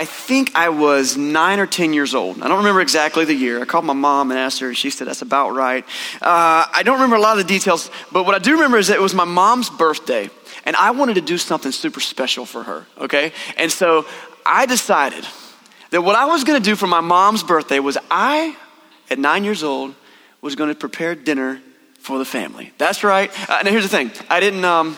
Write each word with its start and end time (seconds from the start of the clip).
I 0.00 0.06
think 0.06 0.52
I 0.54 0.70
was 0.70 1.18
nine 1.18 1.60
or 1.60 1.66
10 1.66 1.92
years 1.92 2.14
old. 2.14 2.40
I 2.40 2.48
don't 2.48 2.56
remember 2.56 2.80
exactly 2.80 3.26
the 3.26 3.34
year. 3.34 3.60
I 3.60 3.66
called 3.66 3.84
my 3.84 3.92
mom 3.92 4.30
and 4.30 4.40
asked 4.40 4.60
her, 4.60 4.68
and 4.68 4.74
she 4.74 4.88
said, 4.88 5.06
That's 5.06 5.20
about 5.20 5.50
right. 5.50 5.84
Uh, 6.22 6.64
I 6.72 6.82
don't 6.82 6.94
remember 6.94 7.16
a 7.16 7.20
lot 7.20 7.38
of 7.38 7.46
the 7.46 7.52
details, 7.52 7.90
but 8.10 8.24
what 8.24 8.34
I 8.34 8.38
do 8.38 8.52
remember 8.52 8.78
is 8.78 8.86
that 8.86 8.96
it 8.96 9.02
was 9.02 9.12
my 9.12 9.26
mom's 9.26 9.68
birthday, 9.68 10.30
and 10.64 10.74
I 10.74 10.92
wanted 10.92 11.16
to 11.16 11.20
do 11.20 11.36
something 11.36 11.70
super 11.70 12.00
special 12.00 12.46
for 12.46 12.62
her, 12.62 12.86
okay? 12.96 13.32
And 13.58 13.70
so 13.70 14.06
I 14.46 14.64
decided 14.64 15.26
that 15.90 16.00
what 16.00 16.16
I 16.16 16.24
was 16.24 16.44
gonna 16.44 16.60
do 16.60 16.76
for 16.76 16.86
my 16.86 17.02
mom's 17.02 17.42
birthday 17.42 17.78
was 17.78 17.98
I, 18.10 18.56
at 19.10 19.18
nine 19.18 19.44
years 19.44 19.62
old, 19.62 19.94
was 20.40 20.56
gonna 20.56 20.74
prepare 20.74 21.14
dinner 21.14 21.60
for 21.98 22.16
the 22.16 22.24
family. 22.24 22.72
That's 22.78 23.04
right. 23.04 23.30
Uh, 23.50 23.60
now, 23.64 23.70
here's 23.70 23.82
the 23.82 23.90
thing 23.90 24.12
I 24.30 24.40
didn't. 24.40 24.64
Um, 24.64 24.96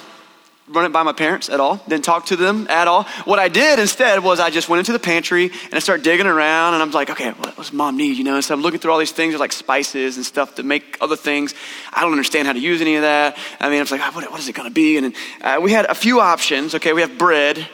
run 0.69 0.85
it 0.85 0.93
by 0.93 1.03
my 1.03 1.13
parents 1.13 1.49
at 1.49 1.61
all, 1.61 1.77
didn't 1.89 2.05
talk 2.05 2.27
to 2.27 2.37
them 2.37 2.67
at 2.71 2.89
all. 2.89 3.05
What 3.25 3.39
I 3.39 3.49
did 3.49 3.79
instead 3.79 4.23
was 4.23 4.41
I 4.41 4.51
just 4.51 4.69
went 4.69 4.79
into 4.79 4.93
the 4.93 4.99
pantry 4.99 5.47
and 5.47 5.75
I 5.75 5.81
started 5.81 6.05
digging 6.05 6.27
around 6.27 6.75
and 6.75 6.83
I'm 6.83 6.91
like, 6.93 7.11
okay, 7.11 7.31
what 7.31 7.57
does 7.57 7.73
mom 7.73 7.97
need? 7.97 8.17
You 8.17 8.25
know, 8.25 8.41
so 8.41 8.55
I'm 8.55 8.63
looking 8.63 8.79
through 8.79 8.93
all 8.93 8.99
these 8.99 9.13
things, 9.13 9.35
like 9.39 9.53
spices 9.53 10.17
and 10.17 10.25
stuff 10.25 10.55
to 10.57 10.63
make 10.63 10.97
other 11.01 11.17
things. 11.17 11.55
I 11.93 12.01
don't 12.03 12.13
understand 12.13 12.47
how 12.47 12.53
to 12.53 12.61
use 12.61 12.81
any 12.81 12.95
of 12.97 13.03
that. 13.03 13.37
I 13.61 13.69
mean, 13.69 13.79
I 13.79 13.83
was 13.83 13.91
like, 13.91 14.01
what, 14.15 14.31
what 14.31 14.41
is 14.41 14.49
it 14.49 14.55
going 14.55 14.69
to 14.69 14.75
be? 14.75 14.97
And 14.97 15.15
uh, 15.41 15.59
we 15.61 15.73
had 15.73 15.87
a 15.87 15.95
few 15.95 16.21
options. 16.21 16.75
Okay, 16.75 16.93
we 16.93 17.01
have 17.01 17.19
bread. 17.19 17.67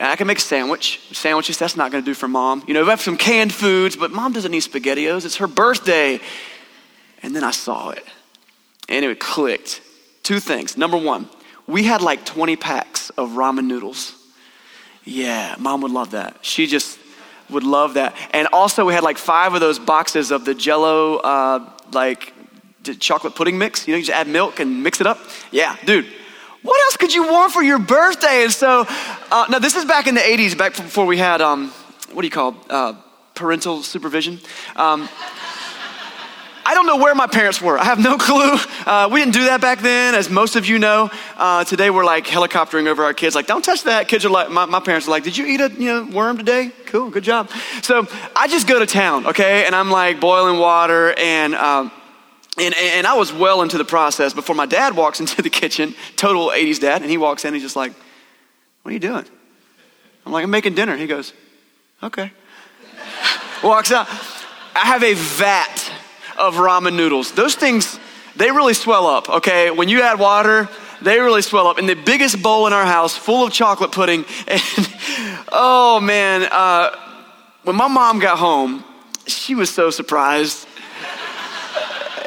I 0.00 0.14
can 0.14 0.28
make 0.28 0.38
a 0.38 0.42
sandwich. 0.42 1.00
Sandwiches, 1.12 1.58
that's 1.58 1.76
not 1.76 1.90
going 1.90 2.04
to 2.04 2.08
do 2.08 2.14
for 2.14 2.28
mom. 2.28 2.62
You 2.68 2.74
know, 2.74 2.84
we 2.84 2.90
have 2.90 3.00
some 3.00 3.16
canned 3.16 3.52
foods, 3.52 3.96
but 3.96 4.12
mom 4.12 4.32
doesn't 4.32 4.52
need 4.52 4.62
SpaghettiOs. 4.62 5.24
It's 5.24 5.36
her 5.36 5.48
birthday. 5.48 6.20
And 7.22 7.34
then 7.34 7.42
I 7.42 7.50
saw 7.50 7.90
it 7.90 8.04
and 8.88 9.04
it 9.04 9.18
clicked. 9.18 9.82
Two 10.22 10.40
things. 10.40 10.76
Number 10.76 10.96
one, 10.96 11.28
we 11.68 11.84
had 11.84 12.00
like 12.00 12.24
20 12.24 12.56
packs 12.56 13.10
of 13.10 13.30
ramen 13.30 13.66
noodles. 13.66 14.14
Yeah, 15.04 15.54
mom 15.58 15.82
would 15.82 15.92
love 15.92 16.10
that. 16.12 16.38
She 16.40 16.66
just 16.66 16.98
would 17.50 17.62
love 17.62 17.94
that. 17.94 18.16
And 18.32 18.48
also, 18.52 18.84
we 18.84 18.94
had 18.94 19.04
like 19.04 19.18
five 19.18 19.54
of 19.54 19.60
those 19.60 19.78
boxes 19.78 20.30
of 20.30 20.44
the 20.44 20.54
jello, 20.54 21.16
uh, 21.16 21.70
like 21.92 22.32
chocolate 22.98 23.34
pudding 23.34 23.58
mix. 23.58 23.86
You 23.86 23.92
know, 23.92 23.98
you 23.98 24.04
just 24.04 24.18
add 24.18 24.28
milk 24.28 24.60
and 24.60 24.82
mix 24.82 25.00
it 25.00 25.06
up. 25.06 25.18
Yeah, 25.52 25.76
dude. 25.84 26.06
What 26.62 26.80
else 26.86 26.96
could 26.96 27.14
you 27.14 27.22
want 27.30 27.52
for 27.52 27.62
your 27.62 27.78
birthday? 27.78 28.42
And 28.42 28.52
so, 28.52 28.84
uh, 29.30 29.46
now 29.48 29.58
this 29.58 29.76
is 29.76 29.84
back 29.84 30.06
in 30.06 30.14
the 30.14 30.20
80s, 30.20 30.58
back 30.58 30.74
before 30.74 31.06
we 31.06 31.16
had, 31.16 31.40
um, 31.40 31.70
what 32.12 32.22
do 32.22 32.26
you 32.26 32.32
call, 32.32 32.56
uh, 32.68 32.94
parental 33.34 33.82
supervision. 33.82 34.40
Um, 34.74 35.08
I 36.68 36.74
don't 36.74 36.84
know 36.84 36.98
where 36.98 37.14
my 37.14 37.26
parents 37.26 37.62
were. 37.62 37.78
I 37.78 37.84
have 37.84 37.98
no 37.98 38.18
clue. 38.18 38.58
Uh, 38.84 39.08
we 39.10 39.20
didn't 39.20 39.32
do 39.32 39.44
that 39.44 39.62
back 39.62 39.80
then, 39.80 40.14
as 40.14 40.28
most 40.28 40.54
of 40.54 40.66
you 40.66 40.78
know. 40.78 41.10
Uh, 41.38 41.64
today 41.64 41.88
we're 41.88 42.04
like 42.04 42.26
helicoptering 42.26 42.88
over 42.88 43.04
our 43.04 43.14
kids, 43.14 43.34
like, 43.34 43.46
don't 43.46 43.64
touch 43.64 43.84
that. 43.84 44.06
Kids 44.06 44.26
are 44.26 44.28
like, 44.28 44.50
my, 44.50 44.66
my, 44.66 44.78
parents 44.78 45.08
are 45.08 45.10
like, 45.10 45.24
did 45.24 45.34
you 45.34 45.46
eat 45.46 45.62
a 45.62 45.70
you 45.70 45.86
know, 45.86 46.04
worm 46.04 46.36
today? 46.36 46.70
Cool, 46.84 47.08
good 47.08 47.24
job. 47.24 47.48
So 47.80 48.06
I 48.36 48.48
just 48.48 48.66
go 48.66 48.78
to 48.78 48.84
town, 48.84 49.28
okay? 49.28 49.64
And 49.64 49.74
I'm 49.74 49.90
like 49.90 50.20
boiling 50.20 50.60
water 50.60 51.14
and, 51.16 51.54
um, 51.54 51.90
and, 52.58 52.74
and 52.74 53.06
I 53.06 53.14
was 53.14 53.32
well 53.32 53.62
into 53.62 53.78
the 53.78 53.86
process 53.86 54.34
before 54.34 54.54
my 54.54 54.66
dad 54.66 54.94
walks 54.94 55.20
into 55.20 55.40
the 55.40 55.48
kitchen, 55.48 55.94
total 56.16 56.48
80s 56.48 56.80
dad, 56.80 57.00
and 57.00 57.10
he 57.10 57.16
walks 57.16 57.46
in, 57.46 57.54
he's 57.54 57.62
just 57.62 57.76
like, 57.76 57.94
what 58.82 58.90
are 58.90 58.92
you 58.92 59.00
doing? 59.00 59.24
I'm 60.26 60.32
like, 60.32 60.44
I'm 60.44 60.50
making 60.50 60.74
dinner. 60.74 60.98
He 60.98 61.06
goes, 61.06 61.32
okay. 62.02 62.30
walks 63.64 63.90
out. 63.90 64.06
I 64.74 64.84
have 64.84 65.02
a 65.02 65.14
vat 65.14 65.87
of 66.38 66.54
ramen 66.54 66.94
noodles. 66.94 67.32
Those 67.32 67.54
things, 67.54 67.98
they 68.36 68.50
really 68.50 68.74
swell 68.74 69.06
up, 69.06 69.28
okay? 69.28 69.70
When 69.70 69.88
you 69.88 70.02
add 70.02 70.18
water, 70.18 70.68
they 71.02 71.20
really 71.20 71.42
swell 71.42 71.66
up. 71.66 71.78
And 71.78 71.88
the 71.88 71.94
biggest 71.94 72.42
bowl 72.42 72.66
in 72.66 72.72
our 72.72 72.86
house, 72.86 73.16
full 73.16 73.46
of 73.46 73.52
chocolate 73.52 73.92
pudding. 73.92 74.24
And 74.48 74.62
oh 75.50 76.00
man, 76.00 76.48
uh, 76.50 76.90
when 77.64 77.76
my 77.76 77.88
mom 77.88 78.18
got 78.18 78.38
home, 78.38 78.84
she 79.26 79.54
was 79.54 79.70
so 79.70 79.90
surprised 79.90 80.66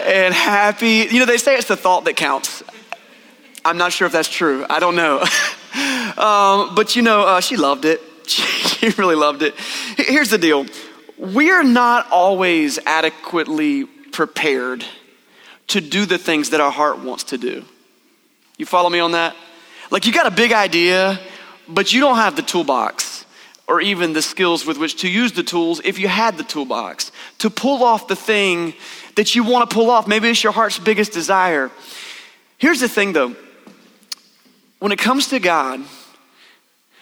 and 0.06 0.34
happy. 0.34 1.08
You 1.10 1.20
know, 1.20 1.26
they 1.26 1.38
say 1.38 1.56
it's 1.56 1.68
the 1.68 1.78
thought 1.78 2.06
that 2.06 2.16
counts. 2.16 2.64
I'm 3.64 3.78
not 3.78 3.94
sure 3.94 4.08
if 4.08 4.12
that's 4.12 4.30
true. 4.30 4.66
I 4.70 4.80
don't 4.80 4.96
know. 4.96 5.20
um, 6.18 6.76
but 6.76 6.96
you 6.96 7.02
know, 7.02 7.22
uh, 7.22 7.42
she 7.42 7.58
loved 7.58 7.86
it. 7.86 8.02
She 8.82 8.90
really 8.98 9.14
loved 9.14 9.44
it. 9.44 9.54
Here's 9.96 10.32
the 10.32 10.40
deal 10.40 10.66
we're 11.20 11.62
not 11.62 12.12
always 12.12 12.80
adequately 12.80 13.88
prepared 14.12 14.86
to 15.68 15.82
do 15.82 16.06
the 16.06 16.18
things 16.18 16.50
that 16.50 16.62
our 16.62 16.72
heart 16.72 17.00
wants 17.00 17.26
to 17.26 17.38
do. 17.38 17.64
You 18.58 18.66
follow 18.66 18.90
me 18.90 19.00
on 19.00 19.14
that? 19.14 19.36
Like 19.90 20.06
you 20.06 20.14
got 20.14 20.28
a 20.28 20.32
big 20.32 20.52
idea, 20.52 21.20
but 21.68 21.94
you 21.94 22.00
don't 22.00 22.18
have 22.18 22.36
the 22.36 22.42
toolbox 22.42 23.26
or 23.68 23.80
even 23.82 24.14
the 24.14 24.22
skills 24.22 24.66
with 24.66 24.78
which 24.78 24.98
to 25.02 25.10
use 25.10 25.32
the 25.32 25.44
tools 25.44 25.82
if 25.84 25.98
you 25.98 26.08
had 26.08 26.38
the 26.38 26.44
toolbox 26.44 27.12
to 27.38 27.50
pull 27.50 27.84
off 27.84 28.08
the 28.08 28.16
thing 28.16 28.74
that 29.16 29.34
you 29.34 29.44
want 29.44 29.70
to 29.70 29.74
pull 29.74 29.90
off. 29.90 30.08
Maybe 30.08 30.30
it's 30.30 30.44
your 30.44 30.52
heart's 30.52 30.78
biggest 30.78 31.14
desire. 31.14 31.72
Here's 32.58 32.80
the 32.80 32.90
thing 32.90 33.14
though 33.14 33.36
when 34.80 34.92
it 34.92 35.00
comes 35.00 35.28
to 35.28 35.40
God, 35.40 35.80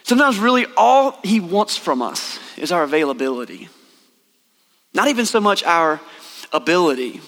sometimes 0.04 0.38
really 0.38 0.66
all 0.76 1.18
He 1.24 1.40
wants 1.40 1.78
from 1.78 2.02
us 2.02 2.38
is 2.58 2.72
our 2.72 2.84
availability. 2.84 3.70
Not 4.94 5.08
even 5.08 5.26
so 5.26 5.40
much 5.40 5.64
our 5.64 6.02
ability. 6.52 7.22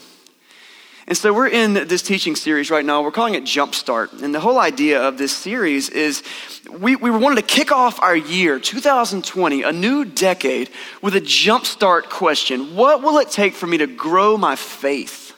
And 1.07 1.17
so 1.17 1.33
we're 1.33 1.49
in 1.49 1.73
this 1.73 2.01
teaching 2.01 2.35
series 2.35 2.69
right 2.69 2.85
now. 2.85 3.01
We're 3.01 3.11
calling 3.11 3.35
it 3.35 3.43
Jumpstart. 3.43 4.21
And 4.21 4.33
the 4.33 4.39
whole 4.39 4.59
idea 4.59 5.01
of 5.01 5.17
this 5.17 5.35
series 5.35 5.89
is 5.89 6.23
we, 6.69 6.95
we 6.95 7.11
wanted 7.11 7.35
to 7.35 7.41
kick 7.41 7.71
off 7.71 8.01
our 8.01 8.15
year, 8.15 8.59
2020, 8.59 9.63
a 9.63 9.71
new 9.71 10.05
decade, 10.05 10.69
with 11.01 11.15
a 11.15 11.21
jumpstart 11.21 12.03
question. 12.09 12.75
What 12.75 13.01
will 13.01 13.17
it 13.17 13.29
take 13.29 13.55
for 13.55 13.67
me 13.67 13.79
to 13.79 13.87
grow 13.87 14.37
my 14.37 14.55
faith? 14.55 15.35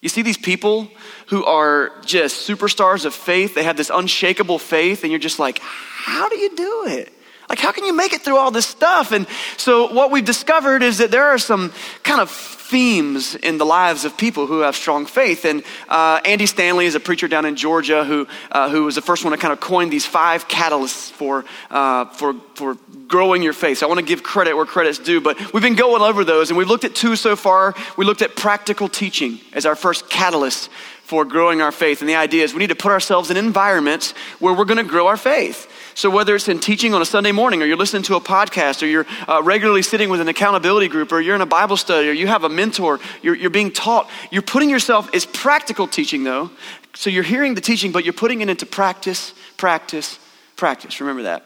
You 0.00 0.08
see 0.08 0.22
these 0.22 0.38
people 0.38 0.88
who 1.26 1.44
are 1.44 1.92
just 2.04 2.48
superstars 2.48 3.04
of 3.04 3.14
faith. 3.14 3.54
They 3.54 3.62
have 3.62 3.76
this 3.76 3.90
unshakable 3.94 4.58
faith, 4.58 5.04
and 5.04 5.12
you're 5.12 5.20
just 5.20 5.38
like, 5.38 5.60
how 5.60 6.28
do 6.28 6.36
you 6.36 6.56
do 6.56 6.86
it? 6.88 7.12
Like, 7.48 7.60
how 7.60 7.70
can 7.70 7.84
you 7.84 7.94
make 7.94 8.12
it 8.12 8.22
through 8.22 8.38
all 8.38 8.50
this 8.50 8.66
stuff? 8.66 9.12
And 9.12 9.26
so, 9.56 9.92
what 9.92 10.10
we've 10.10 10.24
discovered 10.24 10.82
is 10.82 10.98
that 10.98 11.10
there 11.10 11.26
are 11.26 11.38
some 11.38 11.72
kind 12.02 12.20
of 12.20 12.30
themes 12.72 13.34
in 13.34 13.58
the 13.58 13.66
lives 13.66 14.06
of 14.06 14.16
people 14.16 14.46
who 14.46 14.60
have 14.60 14.74
strong 14.74 15.04
faith. 15.04 15.44
And 15.44 15.62
uh, 15.90 16.22
Andy 16.24 16.46
Stanley 16.46 16.86
is 16.86 16.94
a 16.94 17.00
preacher 17.00 17.28
down 17.28 17.44
in 17.44 17.54
Georgia 17.54 18.02
who, 18.02 18.26
uh, 18.50 18.70
who 18.70 18.84
was 18.84 18.94
the 18.94 19.02
first 19.02 19.24
one 19.24 19.32
to 19.32 19.38
kind 19.38 19.52
of 19.52 19.60
coin 19.60 19.90
these 19.90 20.06
five 20.06 20.48
catalysts 20.48 21.12
for, 21.12 21.44
uh, 21.70 22.06
for, 22.06 22.32
for 22.54 22.78
growing 23.08 23.42
your 23.42 23.52
faith. 23.52 23.76
So 23.78 23.86
I 23.86 23.88
want 23.88 24.00
to 24.00 24.06
give 24.06 24.22
credit 24.22 24.56
where 24.56 24.64
credit's 24.64 24.98
due, 24.98 25.20
but 25.20 25.52
we've 25.52 25.62
been 25.62 25.74
going 25.74 26.00
over 26.00 26.24
those 26.24 26.48
and 26.48 26.56
we've 26.56 26.66
looked 26.66 26.84
at 26.84 26.94
two 26.94 27.14
so 27.14 27.36
far. 27.36 27.74
We 27.98 28.06
looked 28.06 28.22
at 28.22 28.36
practical 28.36 28.88
teaching 28.88 29.38
as 29.52 29.66
our 29.66 29.76
first 29.76 30.08
catalyst 30.08 30.70
for 31.02 31.26
growing 31.26 31.60
our 31.60 31.72
faith. 31.72 32.00
And 32.00 32.08
the 32.08 32.14
idea 32.14 32.42
is 32.42 32.54
we 32.54 32.60
need 32.60 32.68
to 32.68 32.74
put 32.74 32.90
ourselves 32.90 33.30
in 33.30 33.36
environments 33.36 34.12
where 34.38 34.54
we're 34.54 34.64
going 34.64 34.82
to 34.82 34.90
grow 34.90 35.08
our 35.08 35.18
faith. 35.18 35.70
So, 35.94 36.08
whether 36.08 36.34
it's 36.34 36.48
in 36.48 36.58
teaching 36.58 36.94
on 36.94 37.02
a 37.02 37.04
Sunday 37.04 37.32
morning, 37.32 37.62
or 37.62 37.66
you're 37.66 37.76
listening 37.76 38.02
to 38.04 38.16
a 38.16 38.20
podcast, 38.20 38.82
or 38.82 38.86
you're 38.86 39.06
uh, 39.28 39.42
regularly 39.42 39.82
sitting 39.82 40.08
with 40.08 40.20
an 40.20 40.28
accountability 40.28 40.88
group, 40.88 41.12
or 41.12 41.20
you're 41.20 41.34
in 41.34 41.40
a 41.40 41.46
Bible 41.46 41.76
study, 41.76 42.08
or 42.08 42.12
you 42.12 42.26
have 42.26 42.44
a 42.44 42.48
mentor, 42.48 42.98
you're, 43.22 43.34
you're 43.34 43.50
being 43.50 43.70
taught, 43.70 44.08
you're 44.30 44.42
putting 44.42 44.70
yourself, 44.70 45.10
it's 45.12 45.26
practical 45.26 45.86
teaching 45.86 46.24
though. 46.24 46.50
So, 46.94 47.10
you're 47.10 47.22
hearing 47.22 47.54
the 47.54 47.60
teaching, 47.60 47.92
but 47.92 48.04
you're 48.04 48.12
putting 48.12 48.40
it 48.40 48.48
into 48.48 48.66
practice, 48.66 49.34
practice, 49.56 50.18
practice. 50.56 51.00
Remember 51.00 51.24
that. 51.24 51.44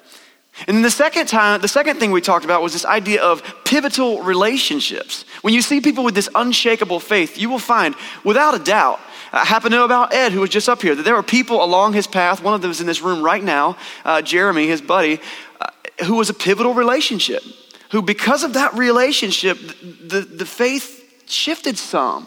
And 0.66 0.74
then 0.74 0.82
the 0.82 0.90
second 0.90 1.26
time, 1.26 1.60
the 1.60 1.68
second 1.68 1.98
thing 1.98 2.12
we 2.12 2.22
talked 2.22 2.44
about 2.44 2.62
was 2.62 2.72
this 2.72 2.86
idea 2.86 3.22
of 3.22 3.42
pivotal 3.64 4.22
relationships. 4.22 5.26
When 5.42 5.52
you 5.52 5.60
see 5.60 5.82
people 5.82 6.02
with 6.02 6.14
this 6.14 6.30
unshakable 6.34 7.00
faith, 7.00 7.36
you 7.36 7.50
will 7.50 7.58
find, 7.58 7.94
without 8.24 8.54
a 8.54 8.58
doubt, 8.58 8.98
I 9.36 9.44
happen 9.44 9.70
to 9.70 9.76
know 9.76 9.84
about 9.84 10.14
Ed, 10.14 10.32
who 10.32 10.40
was 10.40 10.50
just 10.50 10.68
up 10.68 10.82
here, 10.82 10.94
that 10.94 11.02
there 11.02 11.14
were 11.14 11.22
people 11.22 11.62
along 11.62 11.92
his 11.92 12.06
path. 12.06 12.42
One 12.42 12.54
of 12.54 12.62
them 12.62 12.70
is 12.70 12.80
in 12.80 12.86
this 12.86 13.02
room 13.02 13.22
right 13.22 13.42
now, 13.42 13.76
uh, 14.04 14.22
Jeremy, 14.22 14.66
his 14.66 14.80
buddy, 14.80 15.20
uh, 15.60 15.66
who 16.04 16.16
was 16.16 16.30
a 16.30 16.34
pivotal 16.34 16.74
relationship. 16.74 17.42
Who, 17.90 18.02
because 18.02 18.42
of 18.42 18.54
that 18.54 18.74
relationship, 18.74 19.58
the, 19.58 20.20
the 20.20 20.46
faith 20.46 21.04
shifted 21.26 21.78
some 21.78 22.26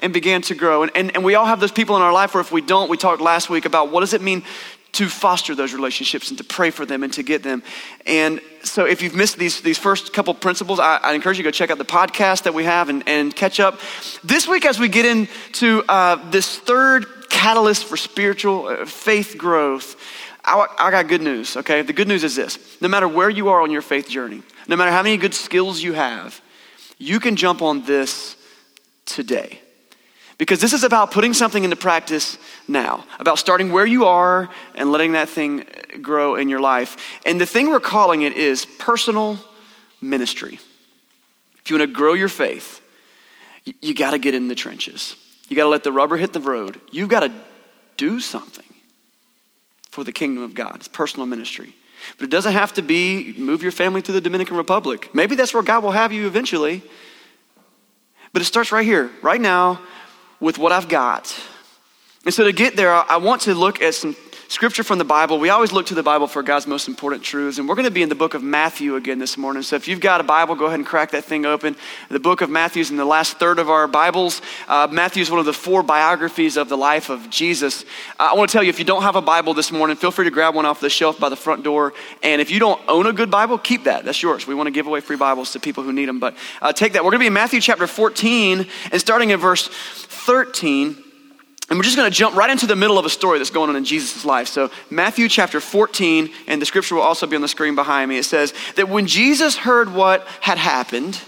and 0.00 0.12
began 0.12 0.42
to 0.42 0.54
grow. 0.54 0.82
And, 0.82 0.92
and, 0.94 1.14
and 1.14 1.24
we 1.24 1.34
all 1.34 1.46
have 1.46 1.60
those 1.60 1.72
people 1.72 1.96
in 1.96 2.02
our 2.02 2.12
life 2.12 2.34
where 2.34 2.40
if 2.40 2.52
we 2.52 2.60
don't, 2.60 2.88
we 2.88 2.96
talked 2.96 3.20
last 3.20 3.50
week 3.50 3.64
about 3.64 3.90
what 3.90 4.00
does 4.00 4.14
it 4.14 4.22
mean 4.22 4.42
to 4.92 5.08
foster 5.08 5.54
those 5.54 5.72
relationships 5.72 6.30
and 6.30 6.38
to 6.38 6.44
pray 6.44 6.70
for 6.70 6.84
them 6.84 7.02
and 7.02 7.12
to 7.12 7.22
get 7.22 7.42
them. 7.42 7.62
And 8.06 8.40
so 8.62 8.84
if 8.86 9.02
you've 9.02 9.14
missed 9.14 9.38
these, 9.38 9.60
these 9.60 9.78
first 9.78 10.12
couple 10.12 10.34
principles, 10.34 10.80
I, 10.80 10.96
I 10.96 11.12
encourage 11.12 11.38
you 11.38 11.44
to 11.44 11.48
go 11.48 11.52
check 11.52 11.70
out 11.70 11.78
the 11.78 11.84
podcast 11.84 12.44
that 12.44 12.54
we 12.54 12.64
have 12.64 12.88
and, 12.88 13.02
and 13.06 13.34
catch 13.34 13.60
up. 13.60 13.80
This 14.24 14.48
week, 14.48 14.66
as 14.66 14.78
we 14.78 14.88
get 14.88 15.06
into 15.06 15.82
uh, 15.88 16.16
this 16.30 16.58
third 16.58 17.06
catalyst 17.30 17.84
for 17.84 17.96
spiritual 17.96 18.66
uh, 18.66 18.84
faith 18.84 19.36
growth, 19.38 19.96
I, 20.44 20.66
I 20.78 20.90
got 20.90 21.08
good 21.08 21.22
news, 21.22 21.56
okay? 21.56 21.82
The 21.82 21.92
good 21.92 22.08
news 22.08 22.24
is 22.24 22.34
this 22.34 22.58
no 22.80 22.88
matter 22.88 23.06
where 23.06 23.30
you 23.30 23.48
are 23.48 23.60
on 23.60 23.70
your 23.70 23.82
faith 23.82 24.08
journey, 24.08 24.42
no 24.68 24.76
matter 24.76 24.90
how 24.90 25.02
many 25.02 25.16
good 25.16 25.34
skills 25.34 25.82
you 25.82 25.92
have, 25.92 26.40
you 26.98 27.20
can 27.20 27.36
jump 27.36 27.62
on 27.62 27.84
this 27.84 28.36
today. 29.06 29.60
Because 30.40 30.58
this 30.58 30.72
is 30.72 30.84
about 30.84 31.10
putting 31.10 31.34
something 31.34 31.64
into 31.64 31.76
practice 31.76 32.38
now, 32.66 33.04
about 33.18 33.38
starting 33.38 33.72
where 33.72 33.84
you 33.84 34.06
are 34.06 34.48
and 34.74 34.90
letting 34.90 35.12
that 35.12 35.28
thing 35.28 35.66
grow 36.00 36.34
in 36.36 36.48
your 36.48 36.60
life. 36.60 36.96
And 37.26 37.38
the 37.38 37.44
thing 37.44 37.68
we're 37.68 37.78
calling 37.78 38.22
it 38.22 38.32
is 38.32 38.64
personal 38.64 39.38
ministry. 40.00 40.58
If 41.58 41.70
you 41.70 41.76
want 41.76 41.90
to 41.90 41.94
grow 41.94 42.14
your 42.14 42.30
faith, 42.30 42.80
you, 43.66 43.74
you 43.82 43.94
got 43.94 44.12
to 44.12 44.18
get 44.18 44.32
in 44.32 44.48
the 44.48 44.54
trenches. 44.54 45.14
You 45.50 45.56
got 45.56 45.64
to 45.64 45.68
let 45.68 45.84
the 45.84 45.92
rubber 45.92 46.16
hit 46.16 46.32
the 46.32 46.40
road. 46.40 46.80
You've 46.90 47.10
got 47.10 47.20
to 47.20 47.32
do 47.98 48.18
something 48.18 48.64
for 49.90 50.04
the 50.04 50.12
kingdom 50.12 50.42
of 50.42 50.54
God. 50.54 50.76
It's 50.76 50.88
personal 50.88 51.26
ministry. 51.26 51.74
But 52.16 52.24
it 52.24 52.30
doesn't 52.30 52.54
have 52.54 52.72
to 52.74 52.82
be 52.82 53.34
move 53.36 53.62
your 53.62 53.72
family 53.72 54.00
to 54.00 54.10
the 54.10 54.22
Dominican 54.22 54.56
Republic. 54.56 55.14
Maybe 55.14 55.36
that's 55.36 55.52
where 55.52 55.62
God 55.62 55.82
will 55.82 55.90
have 55.90 56.14
you 56.14 56.26
eventually. 56.26 56.82
But 58.32 58.40
it 58.40 58.46
starts 58.46 58.72
right 58.72 58.86
here, 58.86 59.10
right 59.20 59.40
now, 59.40 59.80
with 60.40 60.58
what 60.58 60.72
I've 60.72 60.88
got. 60.88 61.34
And 62.24 62.34
so 62.34 62.44
to 62.44 62.52
get 62.52 62.76
there, 62.76 62.92
I 62.92 63.16
want 63.16 63.42
to 63.42 63.54
look 63.54 63.80
at 63.80 63.94
some 63.94 64.16
scripture 64.50 64.82
from 64.82 64.98
the 64.98 65.04
Bible. 65.04 65.38
We 65.38 65.48
always 65.50 65.70
look 65.70 65.86
to 65.86 65.94
the 65.94 66.02
Bible 66.02 66.26
for 66.26 66.42
God's 66.42 66.66
most 66.66 66.88
important 66.88 67.22
truths. 67.22 67.58
And 67.58 67.68
we're 67.68 67.76
going 67.76 67.84
to 67.84 67.90
be 67.90 68.02
in 68.02 68.08
the 68.08 68.16
book 68.16 68.34
of 68.34 68.42
Matthew 68.42 68.96
again 68.96 69.20
this 69.20 69.38
morning. 69.38 69.62
So 69.62 69.76
if 69.76 69.86
you've 69.86 70.00
got 70.00 70.20
a 70.20 70.24
Bible, 70.24 70.56
go 70.56 70.66
ahead 70.66 70.80
and 70.80 70.86
crack 70.86 71.12
that 71.12 71.24
thing 71.24 71.46
open. 71.46 71.76
The 72.08 72.18
book 72.18 72.40
of 72.40 72.50
Matthew 72.50 72.80
is 72.80 72.90
in 72.90 72.96
the 72.96 73.04
last 73.04 73.38
third 73.38 73.60
of 73.60 73.70
our 73.70 73.86
Bibles. 73.86 74.42
Uh, 74.66 74.88
Matthew 74.90 75.22
is 75.22 75.30
one 75.30 75.38
of 75.38 75.46
the 75.46 75.52
four 75.52 75.84
biographies 75.84 76.56
of 76.56 76.68
the 76.68 76.76
life 76.76 77.10
of 77.10 77.30
Jesus. 77.30 77.84
Uh, 78.18 78.30
I 78.32 78.34
want 78.34 78.50
to 78.50 78.52
tell 78.52 78.64
you, 78.64 78.70
if 78.70 78.80
you 78.80 78.84
don't 78.84 79.02
have 79.02 79.14
a 79.14 79.22
Bible 79.22 79.54
this 79.54 79.70
morning, 79.70 79.96
feel 79.96 80.10
free 80.10 80.24
to 80.24 80.32
grab 80.32 80.56
one 80.56 80.66
off 80.66 80.80
the 80.80 80.90
shelf 80.90 81.20
by 81.20 81.28
the 81.28 81.36
front 81.36 81.62
door. 81.62 81.94
And 82.20 82.40
if 82.40 82.50
you 82.50 82.58
don't 82.58 82.82
own 82.88 83.06
a 83.06 83.12
good 83.12 83.30
Bible, 83.30 83.56
keep 83.56 83.84
that. 83.84 84.04
That's 84.04 84.20
yours. 84.20 84.48
We 84.48 84.56
want 84.56 84.66
to 84.66 84.72
give 84.72 84.88
away 84.88 85.00
free 85.00 85.16
Bibles 85.16 85.52
to 85.52 85.60
people 85.60 85.84
who 85.84 85.92
need 85.92 86.06
them. 86.06 86.18
But 86.18 86.34
uh, 86.60 86.72
take 86.72 86.94
that. 86.94 87.04
We're 87.04 87.12
going 87.12 87.20
to 87.20 87.22
be 87.22 87.28
in 87.28 87.34
Matthew 87.34 87.60
chapter 87.60 87.86
14 87.86 88.66
and 88.90 89.00
starting 89.00 89.30
in 89.30 89.38
verse 89.38 89.68
13. 89.68 91.04
And 91.70 91.78
we're 91.78 91.84
just 91.84 91.96
going 91.96 92.10
to 92.10 92.16
jump 92.16 92.34
right 92.34 92.50
into 92.50 92.66
the 92.66 92.74
middle 92.74 92.98
of 92.98 93.06
a 93.06 93.10
story 93.10 93.38
that's 93.38 93.50
going 93.50 93.70
on 93.70 93.76
in 93.76 93.84
Jesus' 93.84 94.24
life. 94.24 94.48
So, 94.48 94.72
Matthew 94.90 95.28
chapter 95.28 95.60
14, 95.60 96.28
and 96.48 96.60
the 96.60 96.66
scripture 96.66 96.96
will 96.96 97.02
also 97.02 97.28
be 97.28 97.36
on 97.36 97.42
the 97.42 97.48
screen 97.48 97.76
behind 97.76 98.08
me. 98.08 98.18
It 98.18 98.24
says 98.24 98.52
that 98.74 98.88
when 98.88 99.06
Jesus 99.06 99.56
heard 99.56 99.94
what 99.94 100.26
had 100.40 100.58
happened, 100.58 101.20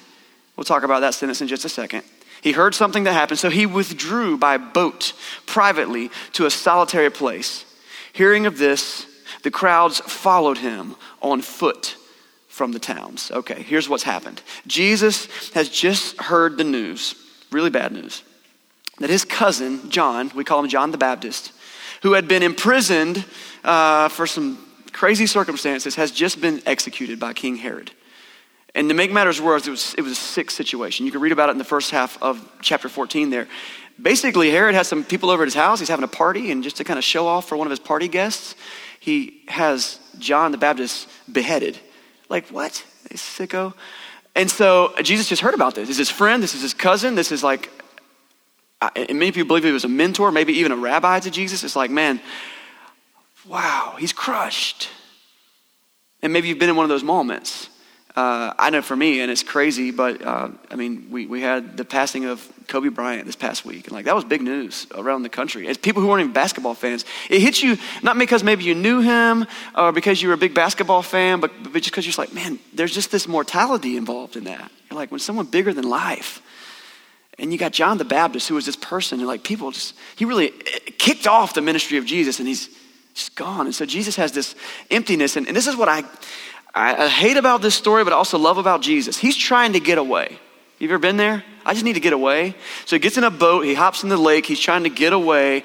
we'll 0.56 0.64
talk 0.64 0.82
about 0.82 1.00
that 1.00 1.14
sentence 1.14 1.40
in 1.40 1.46
just 1.46 1.64
a 1.64 1.68
second. 1.68 2.02
He 2.42 2.50
heard 2.50 2.74
something 2.74 3.04
that 3.04 3.12
happened, 3.12 3.38
so 3.38 3.50
he 3.50 3.66
withdrew 3.66 4.36
by 4.36 4.58
boat 4.58 5.12
privately 5.46 6.10
to 6.32 6.44
a 6.44 6.50
solitary 6.50 7.08
place. 7.08 7.64
Hearing 8.12 8.44
of 8.46 8.58
this, 8.58 9.06
the 9.44 9.50
crowds 9.52 10.00
followed 10.00 10.58
him 10.58 10.96
on 11.20 11.40
foot 11.40 11.96
from 12.48 12.72
the 12.72 12.80
towns. 12.80 13.30
Okay, 13.30 13.62
here's 13.62 13.88
what's 13.88 14.02
happened 14.02 14.42
Jesus 14.66 15.50
has 15.50 15.68
just 15.68 16.20
heard 16.20 16.58
the 16.58 16.64
news, 16.64 17.14
really 17.52 17.70
bad 17.70 17.92
news 17.92 18.24
that 19.02 19.10
his 19.10 19.24
cousin, 19.24 19.90
John, 19.90 20.30
we 20.34 20.44
call 20.44 20.60
him 20.60 20.68
John 20.68 20.90
the 20.90 20.98
Baptist, 20.98 21.52
who 22.02 22.12
had 22.12 22.28
been 22.28 22.42
imprisoned 22.42 23.24
uh, 23.64 24.08
for 24.08 24.26
some 24.26 24.58
crazy 24.92 25.26
circumstances, 25.26 25.94
has 25.94 26.10
just 26.10 26.40
been 26.40 26.62
executed 26.66 27.18
by 27.18 27.32
King 27.32 27.56
Herod. 27.56 27.92
And 28.74 28.88
to 28.88 28.94
make 28.94 29.12
matters 29.12 29.40
worse, 29.40 29.66
it 29.66 29.70
was, 29.70 29.94
it 29.94 30.02
was 30.02 30.12
a 30.12 30.16
sick 30.16 30.50
situation. 30.50 31.04
You 31.04 31.12
can 31.12 31.20
read 31.20 31.32
about 31.32 31.48
it 31.48 31.52
in 31.52 31.58
the 31.58 31.64
first 31.64 31.90
half 31.90 32.20
of 32.22 32.40
chapter 32.62 32.88
14 32.88 33.30
there. 33.30 33.46
Basically, 34.00 34.50
Herod 34.50 34.74
has 34.74 34.88
some 34.88 35.04
people 35.04 35.30
over 35.30 35.42
at 35.42 35.46
his 35.46 35.54
house. 35.54 35.78
He's 35.78 35.90
having 35.90 36.04
a 36.04 36.08
party, 36.08 36.50
and 36.50 36.62
just 36.62 36.76
to 36.78 36.84
kind 36.84 36.98
of 36.98 37.04
show 37.04 37.26
off 37.26 37.46
for 37.48 37.56
one 37.56 37.66
of 37.66 37.70
his 37.70 37.78
party 37.78 38.08
guests, 38.08 38.54
he 38.98 39.42
has 39.48 39.98
John 40.18 40.52
the 40.52 40.58
Baptist 40.58 41.08
beheaded. 41.30 41.78
Like, 42.28 42.48
what? 42.48 42.84
Sicko. 43.10 43.74
And 44.34 44.50
so 44.50 44.94
Jesus 45.02 45.28
just 45.28 45.42
heard 45.42 45.54
about 45.54 45.74
this. 45.74 45.88
This 45.88 45.96
is 45.98 46.08
his 46.08 46.10
friend, 46.10 46.42
this 46.42 46.54
is 46.54 46.62
his 46.62 46.72
cousin, 46.72 47.14
this 47.14 47.30
is 47.32 47.42
like 47.44 47.70
and 48.96 49.18
many 49.18 49.32
people 49.32 49.48
believe 49.48 49.64
he 49.64 49.72
was 49.72 49.84
a 49.84 49.88
mentor, 49.88 50.32
maybe 50.32 50.54
even 50.54 50.72
a 50.72 50.76
rabbi 50.76 51.20
to 51.20 51.30
Jesus. 51.30 51.64
It's 51.64 51.76
like, 51.76 51.90
man, 51.90 52.20
wow, 53.46 53.96
he's 53.98 54.12
crushed. 54.12 54.88
And 56.22 56.32
maybe 56.32 56.48
you've 56.48 56.58
been 56.58 56.70
in 56.70 56.76
one 56.76 56.84
of 56.84 56.90
those 56.90 57.02
moments. 57.02 57.68
Uh, 58.14 58.52
I 58.58 58.68
know 58.68 58.82
for 58.82 58.94
me, 58.94 59.20
and 59.20 59.30
it's 59.30 59.42
crazy, 59.42 59.90
but 59.90 60.20
uh, 60.20 60.48
I 60.70 60.76
mean, 60.76 61.08
we, 61.10 61.26
we 61.26 61.40
had 61.40 61.78
the 61.78 61.84
passing 61.84 62.26
of 62.26 62.46
Kobe 62.68 62.90
Bryant 62.90 63.24
this 63.24 63.36
past 63.36 63.64
week, 63.64 63.86
and 63.86 63.92
like 63.92 64.04
that 64.04 64.14
was 64.14 64.24
big 64.24 64.42
news 64.42 64.86
around 64.94 65.22
the 65.22 65.30
country. 65.30 65.66
As 65.66 65.78
people 65.78 66.02
who 66.02 66.08
weren't 66.08 66.20
even 66.20 66.32
basketball 66.34 66.74
fans, 66.74 67.06
it 67.30 67.40
hits 67.40 67.62
you 67.62 67.78
not 68.02 68.18
because 68.18 68.44
maybe 68.44 68.64
you 68.64 68.74
knew 68.74 69.00
him 69.00 69.46
or 69.74 69.92
because 69.92 70.20
you 70.20 70.28
were 70.28 70.34
a 70.34 70.38
big 70.38 70.52
basketball 70.52 71.00
fan, 71.00 71.40
but, 71.40 71.50
but 71.62 71.72
just 71.72 71.86
because 71.86 72.04
you're 72.04 72.10
just 72.10 72.18
like, 72.18 72.34
man, 72.34 72.58
there's 72.74 72.92
just 72.92 73.10
this 73.10 73.26
mortality 73.26 73.96
involved 73.96 74.36
in 74.36 74.44
that. 74.44 74.70
You're 74.90 74.98
like, 74.98 75.10
when 75.10 75.20
someone 75.20 75.46
bigger 75.46 75.72
than 75.72 75.88
life 75.88 76.42
and 77.42 77.52
you 77.52 77.58
got 77.58 77.72
John 77.72 77.98
the 77.98 78.04
Baptist, 78.04 78.48
who 78.48 78.54
was 78.54 78.64
this 78.64 78.76
person, 78.76 79.18
and 79.18 79.26
like 79.26 79.42
people 79.42 79.72
just, 79.72 79.94
he 80.14 80.24
really 80.24 80.50
eh, 80.50 80.90
kicked 80.96 81.26
off 81.26 81.54
the 81.54 81.60
ministry 81.60 81.98
of 81.98 82.06
Jesus 82.06 82.38
and 82.38 82.46
he's 82.46 82.70
just 83.14 83.34
gone. 83.34 83.66
And 83.66 83.74
so 83.74 83.84
Jesus 83.84 84.14
has 84.14 84.30
this 84.30 84.54
emptiness. 84.92 85.36
And, 85.36 85.48
and 85.48 85.56
this 85.56 85.66
is 85.66 85.74
what 85.74 85.88
I, 85.88 86.04
I, 86.72 86.94
I 87.04 87.08
hate 87.08 87.36
about 87.36 87.60
this 87.60 87.74
story, 87.74 88.04
but 88.04 88.12
I 88.12 88.16
also 88.16 88.38
love 88.38 88.58
about 88.58 88.80
Jesus. 88.80 89.18
He's 89.18 89.36
trying 89.36 89.72
to 89.72 89.80
get 89.80 89.98
away. 89.98 90.38
You 90.78 90.88
ever 90.88 90.98
been 90.98 91.16
there? 91.16 91.42
I 91.66 91.72
just 91.72 91.84
need 91.84 91.94
to 91.94 92.00
get 92.00 92.12
away. 92.12 92.54
So 92.86 92.94
he 92.94 93.00
gets 93.00 93.18
in 93.18 93.24
a 93.24 93.30
boat, 93.30 93.64
he 93.64 93.74
hops 93.74 94.04
in 94.04 94.08
the 94.08 94.16
lake, 94.16 94.46
he's 94.46 94.60
trying 94.60 94.84
to 94.84 94.90
get 94.90 95.12
away. 95.12 95.64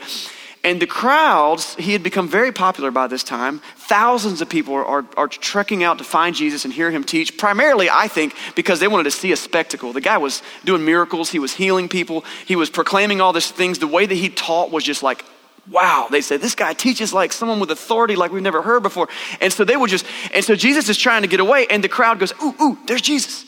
And 0.64 0.82
the 0.82 0.88
crowds, 0.88 1.76
he 1.76 1.94
had 1.94 2.04
become 2.04 2.28
very 2.28 2.52
popular 2.52 2.92
by 2.92 3.08
this 3.08 3.24
time. 3.24 3.60
Thousands 3.76 4.42
of 4.42 4.50
people 4.50 4.74
are, 4.74 4.86
are, 4.86 5.06
are, 5.16 5.28
trekking 5.28 5.84
out 5.84 5.98
to 6.00 6.04
find 6.04 6.36
Jesus 6.36 6.66
and 6.66 6.74
hear 6.74 6.92
him 6.92 7.04
teach, 7.04 7.38
primarily, 7.38 7.90
I 7.90 8.08
think, 8.08 8.36
because 8.56 8.80
they 8.80 8.88
wanted 8.88 9.06
to 9.06 9.12
see 9.12 9.32
a 9.32 9.38
spectacle. 9.38 9.94
The 9.94 10.02
guy 10.02 10.18
was 10.18 10.42
doing 10.66 10.84
miracles, 10.84 11.30
he 11.30 11.40
was 11.40 11.54
healing 11.54 11.88
people, 11.88 12.26
he 12.46 12.56
was 12.56 12.70
proclaiming 12.70 13.22
all 13.22 13.34
these 13.34 13.50
things. 13.50 13.80
The 13.80 13.88
way 13.88 14.06
that 14.06 14.16
he 14.16 14.30
taught 14.30 14.72
was 14.72 14.84
just 14.84 15.04
like, 15.04 15.24
wow. 15.72 16.08
They 16.10 16.22
said, 16.22 16.42
this 16.42 16.56
guy 16.56 16.74
teaches 16.74 17.14
like 17.14 17.32
someone 17.32 17.60
with 17.60 17.72
authority 17.72 18.16
like 18.16 18.32
we've 18.32 18.44
never 18.44 18.62
heard 18.62 18.84
before. 18.84 19.08
And 19.40 19.54
so 19.54 19.64
they 19.64 19.78
were 19.78 19.88
just, 19.88 20.06
and 20.34 20.44
so 20.44 20.56
Jesus 20.56 20.90
is 20.90 20.98
trying 20.98 21.22
to 21.22 21.28
get 21.28 21.40
away, 21.40 21.68
and 21.70 21.84
the 21.84 21.90
crowd 21.90 22.20
goes, 22.20 22.34
ooh, 22.44 22.56
ooh, 22.62 22.78
there's 22.88 23.02
Jesus. 23.02 23.46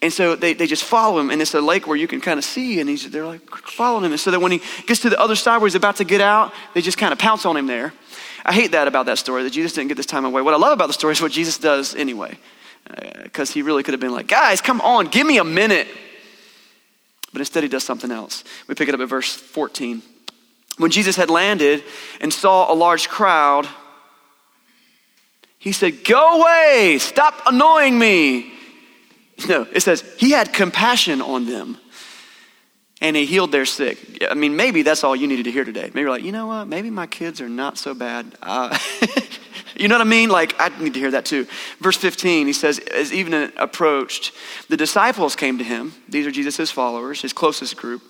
And 0.00 0.12
so 0.12 0.36
they, 0.36 0.52
they 0.52 0.66
just 0.66 0.84
follow 0.84 1.18
him, 1.18 1.30
and 1.30 1.42
it's 1.42 1.54
a 1.54 1.60
lake 1.60 1.88
where 1.88 1.96
you 1.96 2.06
can 2.06 2.20
kind 2.20 2.38
of 2.38 2.44
see, 2.44 2.78
and 2.78 2.88
he's, 2.88 3.10
they're 3.10 3.26
like 3.26 3.48
following 3.50 4.04
him. 4.04 4.12
And 4.12 4.20
so 4.20 4.30
that 4.30 4.40
when 4.40 4.52
he 4.52 4.60
gets 4.86 5.00
to 5.00 5.10
the 5.10 5.20
other 5.20 5.34
side 5.34 5.58
where 5.58 5.66
he's 5.66 5.74
about 5.74 5.96
to 5.96 6.04
get 6.04 6.20
out, 6.20 6.52
they 6.74 6.80
just 6.80 6.98
kind 6.98 7.12
of 7.12 7.18
pounce 7.18 7.44
on 7.44 7.56
him 7.56 7.66
there. 7.66 7.92
I 8.44 8.52
hate 8.52 8.72
that 8.72 8.86
about 8.86 9.06
that 9.06 9.18
story, 9.18 9.42
that 9.42 9.50
Jesus 9.50 9.72
didn't 9.72 9.88
get 9.88 9.96
this 9.96 10.06
time 10.06 10.24
away. 10.24 10.40
What 10.40 10.54
I 10.54 10.56
love 10.56 10.72
about 10.72 10.86
the 10.86 10.92
story 10.92 11.12
is 11.12 11.20
what 11.20 11.32
Jesus 11.32 11.58
does 11.58 11.96
anyway, 11.96 12.38
because 13.24 13.50
uh, 13.50 13.54
he 13.54 13.62
really 13.62 13.82
could 13.82 13.92
have 13.92 14.00
been 14.00 14.12
like, 14.12 14.28
guys, 14.28 14.60
come 14.60 14.80
on, 14.82 15.06
give 15.06 15.26
me 15.26 15.38
a 15.38 15.44
minute. 15.44 15.88
But 17.32 17.40
instead, 17.40 17.64
he 17.64 17.68
does 17.68 17.84
something 17.84 18.10
else. 18.10 18.44
We 18.68 18.74
pick 18.74 18.88
it 18.88 18.94
up 18.94 19.00
at 19.00 19.08
verse 19.08 19.34
14. 19.34 20.00
When 20.78 20.92
Jesus 20.92 21.16
had 21.16 21.28
landed 21.28 21.82
and 22.20 22.32
saw 22.32 22.72
a 22.72 22.74
large 22.74 23.08
crowd, 23.08 23.68
he 25.58 25.72
said, 25.72 26.04
Go 26.04 26.40
away, 26.40 26.98
stop 27.00 27.42
annoying 27.46 27.98
me. 27.98 28.57
No, 29.48 29.66
it 29.72 29.80
says 29.80 30.02
he 30.18 30.32
had 30.32 30.52
compassion 30.52 31.22
on 31.22 31.46
them 31.46 31.78
and 33.00 33.14
he 33.14 33.26
healed 33.26 33.52
their 33.52 33.66
sick. 33.66 34.26
I 34.28 34.34
mean, 34.34 34.56
maybe 34.56 34.82
that's 34.82 35.04
all 35.04 35.14
you 35.14 35.26
needed 35.26 35.44
to 35.44 35.52
hear 35.52 35.64
today. 35.64 35.82
Maybe 35.82 36.00
you're 36.00 36.10
like, 36.10 36.24
you 36.24 36.32
know 36.32 36.46
what? 36.46 36.66
Maybe 36.66 36.90
my 36.90 37.06
kids 37.06 37.40
are 37.40 37.48
not 37.48 37.78
so 37.78 37.94
bad. 37.94 38.36
Uh, 38.42 38.76
you 39.76 39.86
know 39.86 39.94
what 39.94 40.06
I 40.06 40.10
mean? 40.10 40.28
Like, 40.28 40.54
I 40.58 40.70
need 40.80 40.94
to 40.94 41.00
hear 41.00 41.12
that 41.12 41.24
too. 41.24 41.46
Verse 41.78 41.96
15, 41.96 42.46
he 42.46 42.52
says, 42.52 42.80
as 42.80 43.12
evening 43.12 43.52
approached, 43.56 44.32
the 44.68 44.76
disciples 44.76 45.36
came 45.36 45.58
to 45.58 45.64
him. 45.64 45.94
These 46.08 46.26
are 46.26 46.32
Jesus' 46.32 46.70
followers, 46.70 47.22
his 47.22 47.32
closest 47.32 47.76
group. 47.76 48.02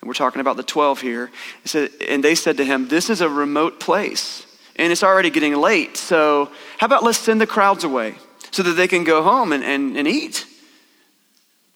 And 0.00 0.08
we're 0.08 0.14
talking 0.14 0.42
about 0.42 0.58
the 0.58 0.62
12 0.62 1.00
here. 1.00 1.30
Said, 1.64 1.90
and 2.06 2.22
they 2.22 2.34
said 2.34 2.58
to 2.58 2.64
him, 2.64 2.88
This 2.88 3.08
is 3.08 3.22
a 3.22 3.28
remote 3.28 3.80
place, 3.80 4.46
and 4.76 4.92
it's 4.92 5.02
already 5.02 5.30
getting 5.30 5.54
late. 5.54 5.96
So, 5.96 6.50
how 6.76 6.84
about 6.84 7.02
let's 7.02 7.16
send 7.16 7.40
the 7.40 7.46
crowds 7.46 7.84
away 7.84 8.16
so 8.50 8.62
that 8.62 8.72
they 8.72 8.86
can 8.86 9.04
go 9.04 9.22
home 9.22 9.54
and, 9.54 9.64
and, 9.64 9.96
and 9.96 10.06
eat? 10.06 10.44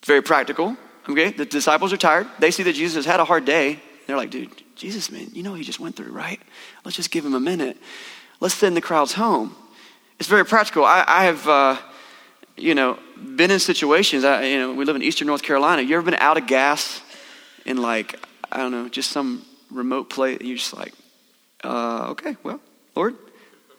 Very 0.05 0.21
practical. 0.21 0.77
Okay, 1.07 1.31
the 1.31 1.45
disciples 1.45 1.91
are 1.91 1.97
tired. 1.97 2.27
They 2.39 2.51
see 2.51 2.63
that 2.63 2.73
Jesus 2.73 2.95
has 2.95 3.05
had 3.05 3.19
a 3.19 3.25
hard 3.25 3.45
day. 3.45 3.79
They're 4.05 4.17
like, 4.17 4.29
dude, 4.29 4.49
Jesus, 4.75 5.11
man, 5.11 5.27
you 5.33 5.43
know 5.43 5.53
he 5.53 5.63
just 5.63 5.79
went 5.79 5.95
through, 5.95 6.11
right? 6.11 6.39
Let's 6.85 6.95
just 6.95 7.11
give 7.11 7.25
him 7.25 7.33
a 7.33 7.39
minute. 7.39 7.77
Let's 8.39 8.53
send 8.53 8.77
the 8.77 8.81
crowds 8.81 9.13
home. 9.13 9.55
It's 10.19 10.29
very 10.29 10.45
practical. 10.45 10.85
I, 10.85 11.03
I 11.07 11.23
have, 11.25 11.47
uh, 11.47 11.77
you 12.55 12.75
know, 12.75 12.99
been 13.35 13.51
in 13.51 13.59
situations. 13.59 14.23
I, 14.23 14.45
you 14.45 14.59
know, 14.59 14.73
we 14.73 14.85
live 14.85 14.95
in 14.95 15.01
Eastern 15.01 15.27
North 15.27 15.41
Carolina. 15.41 15.81
You 15.81 15.95
ever 15.95 16.05
been 16.05 16.19
out 16.19 16.37
of 16.37 16.47
gas 16.47 17.01
in 17.65 17.77
like, 17.77 18.19
I 18.51 18.57
don't 18.57 18.71
know, 18.71 18.87
just 18.89 19.11
some 19.11 19.45
remote 19.71 20.09
place? 20.09 20.39
You're 20.41 20.57
just 20.57 20.75
like, 20.75 20.93
uh, 21.63 22.07
okay, 22.11 22.37
well, 22.43 22.59
Lord, 22.95 23.15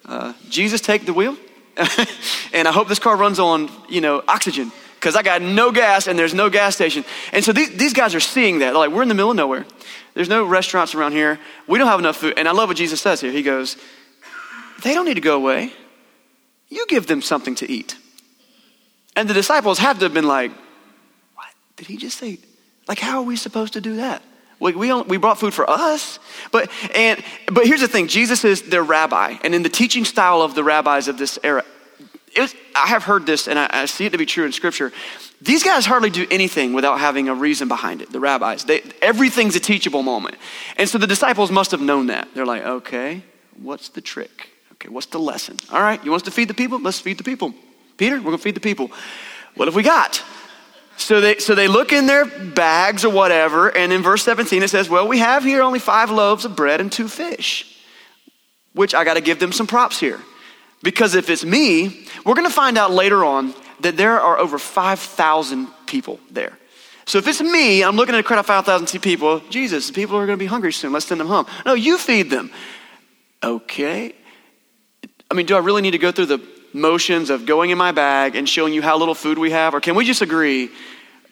uh, 0.04 0.32
Jesus, 0.48 0.80
take 0.80 1.06
the 1.06 1.12
wheel. 1.12 1.36
and 2.52 2.66
I 2.66 2.72
hope 2.72 2.88
this 2.88 2.98
car 2.98 3.16
runs 3.16 3.38
on, 3.38 3.70
you 3.88 4.00
know, 4.00 4.22
oxygen 4.26 4.72
because 5.00 5.16
I 5.16 5.23
got 5.23 5.40
no 5.40 5.73
gas 5.73 6.09
and 6.09 6.19
there's 6.19 6.35
no 6.35 6.50
gas 6.50 6.75
station. 6.75 7.07
And 7.33 7.42
so 7.42 7.54
these, 7.54 7.71
these 7.71 7.95
guys 7.95 8.14
are 8.14 8.21
seeing 8.21 8.59
that. 8.59 8.66
They're 8.66 8.75
like, 8.75 8.90
we're 8.90 9.00
in 9.00 9.09
the 9.09 9.14
middle 9.14 9.30
of 9.30 9.37
nowhere. 9.37 9.64
There's 10.12 10.28
no 10.28 10.45
restaurants 10.45 10.95
around 10.95 11.12
here. 11.12 11.40
We 11.66 11.78
don't 11.78 11.88
have 11.88 11.99
enough 11.99 12.19
food. 12.19 12.35
And 12.37 12.47
I 12.47 12.52
love 12.52 12.69
what 12.69 12.76
Jesus 12.76 13.00
says 13.00 13.19
here. 13.19 13.33
He 13.33 13.42
goes, 13.42 13.78
they 14.83 14.92
don't 14.92 15.07
need 15.07 15.14
to 15.14 15.23
go 15.23 15.37
away. 15.37 15.73
You 16.69 16.85
give 16.87 17.07
them 17.07 17.23
something 17.23 17.54
to 17.57 17.71
eat. 17.71 17.97
And 19.16 19.26
the 19.26 19.33
disciples 19.33 19.78
have 19.78 19.99
to 20.00 20.04
have 20.04 20.12
been 20.12 20.28
like, 20.28 20.52
what? 21.35 21.49
Did 21.76 21.87
he 21.87 21.97
just 21.97 22.19
say? 22.19 22.38
Like, 22.87 22.99
how 22.99 23.21
are 23.21 23.25
we 23.25 23.37
supposed 23.37 23.73
to 23.73 23.80
do 23.80 23.97
that? 23.97 24.23
We, 24.59 24.75
we, 24.75 24.92
we 25.02 25.16
brought 25.16 25.38
food 25.38 25.54
for 25.54 25.69
us. 25.69 26.19
But, 26.52 26.71
and, 26.95 27.25
but 27.47 27.66
here's 27.66 27.80
the 27.80 27.88
thing 27.88 28.07
Jesus 28.07 28.45
is 28.45 28.62
their 28.62 28.83
rabbi. 28.83 29.38
And 29.42 29.54
in 29.54 29.62
the 29.62 29.71
teaching 29.71 30.04
style 30.04 30.42
of 30.42 30.54
the 30.54 30.62
rabbis 30.62 31.09
of 31.09 31.16
this 31.16 31.38
era, 31.42 31.64
was, 32.38 32.54
I 32.75 32.87
have 32.88 33.04
heard 33.04 33.26
this 33.26 33.49
and 33.49 33.58
I, 33.58 33.68
I, 33.70 33.84
see 33.87 34.06
it 34.06 34.10
to 34.10 34.18
be 34.18 34.26
true 34.26 34.44
in 34.44 34.52
Scripture. 34.52 34.92
These 35.42 35.64
guys 35.64 35.87
hardly 35.87 36.10
do 36.10 36.26
anything 36.30 36.72
without 36.72 37.00
having 37.00 37.28
a 37.28 37.34
reason 37.34 37.66
behind 37.66 38.02
it, 38.02 38.12
the 38.12 38.20
rabbis. 38.20 38.64
They, 38.64 38.82
everything's 39.02 39.56
a 39.56 39.60
teachable 39.60 40.02
moment. 40.02 40.37
And 40.76 40.88
so 40.88 40.99
the 40.99 41.06
disciples 41.06 41.50
must 41.50 41.70
have 41.72 41.80
known 41.80 42.06
that. 42.06 42.28
They're 42.34 42.46
like, 42.46 42.64
okay, 42.64 43.22
what's 43.60 43.88
the 43.88 44.00
trick? 44.00 44.50
Okay, 44.72 44.88
what's 44.88 45.06
the 45.06 45.18
lesson? 45.18 45.56
All 45.72 45.80
right, 45.80 46.02
you 46.04 46.10
want 46.10 46.22
us 46.22 46.26
to 46.26 46.30
feed 46.30 46.49
the 46.49 46.54
people? 46.54 46.78
Let's 46.78 47.00
feed 47.00 47.18
the 47.18 47.25
people. 47.25 47.54
Peter, 47.96 48.16
we're 48.16 48.22
going 48.22 48.37
to 48.37 48.42
feed 48.42 48.54
the 48.54 48.60
people. 48.60 48.90
What 49.54 49.66
have 49.66 49.75
we 49.75 49.82
got? 49.82 50.22
So 50.96 51.20
they, 51.20 51.38
so 51.38 51.54
they 51.54 51.66
look 51.66 51.92
in 51.92 52.06
their 52.06 52.26
bags 52.26 53.04
or 53.04 53.12
whatever, 53.12 53.75
and 53.75 53.92
in 53.92 54.02
verse 54.02 54.22
17 54.22 54.62
it 54.62 54.68
says, 54.68 54.88
Well, 54.88 55.08
we 55.08 55.18
have 55.18 55.42
here 55.42 55.62
only 55.62 55.78
five 55.78 56.10
loaves 56.10 56.44
of 56.44 56.54
bread 56.54 56.80
and 56.80 56.92
two 56.92 57.08
fish, 57.08 57.82
which 58.75 58.94
I 58.94 59.04
got 59.04 59.14
to 59.14 59.22
give 59.22 59.38
them 59.38 59.50
some 59.50 59.66
props 59.66 59.99
here. 59.99 60.20
Because 60.82 61.14
if 61.14 61.28
it's 61.28 61.44
me, 61.44 62.06
we're 62.24 62.34
going 62.34 62.46
to 62.46 62.52
find 62.52 62.76
out 62.78 62.90
later 62.90 63.24
on 63.24 63.54
that 63.80 63.96
there 63.96 64.20
are 64.20 64.38
over 64.38 64.58
5,000 64.58 65.68
people 65.86 66.20
there. 66.30 66.56
So 67.06 67.18
if 67.18 67.26
it's 67.26 67.40
me, 67.40 67.82
I'm 67.82 67.96
looking 67.96 68.14
at 68.14 68.20
a 68.20 68.22
crowd 68.22 68.38
of 68.38 68.46
5,000 68.46 69.00
people, 69.00 69.40
Jesus, 69.50 69.88
the 69.88 69.92
people 69.92 70.16
are 70.16 70.26
going 70.26 70.38
to 70.38 70.42
be 70.42 70.46
hungry 70.46 70.72
soon. 70.72 70.92
Let's 70.92 71.06
send 71.06 71.20
them 71.20 71.28
home. 71.28 71.46
No, 71.66 71.74
you 71.74 71.98
feed 71.98 72.30
them. 72.30 72.50
Okay. 73.42 74.14
I 75.30 75.34
mean, 75.34 75.46
do 75.46 75.56
I 75.56 75.58
really 75.58 75.82
need 75.82 75.92
to 75.92 75.98
go 75.98 76.12
through 76.12 76.26
the 76.26 76.46
motions 76.72 77.30
of 77.30 77.46
going 77.46 77.70
in 77.70 77.78
my 77.78 77.92
bag 77.92 78.36
and 78.36 78.48
showing 78.48 78.72
you 78.72 78.82
how 78.82 78.96
little 78.96 79.14
food 79.14 79.38
we 79.38 79.50
have? 79.50 79.74
Or 79.74 79.80
can 79.80 79.94
we 79.94 80.04
just 80.04 80.22
agree, 80.22 80.70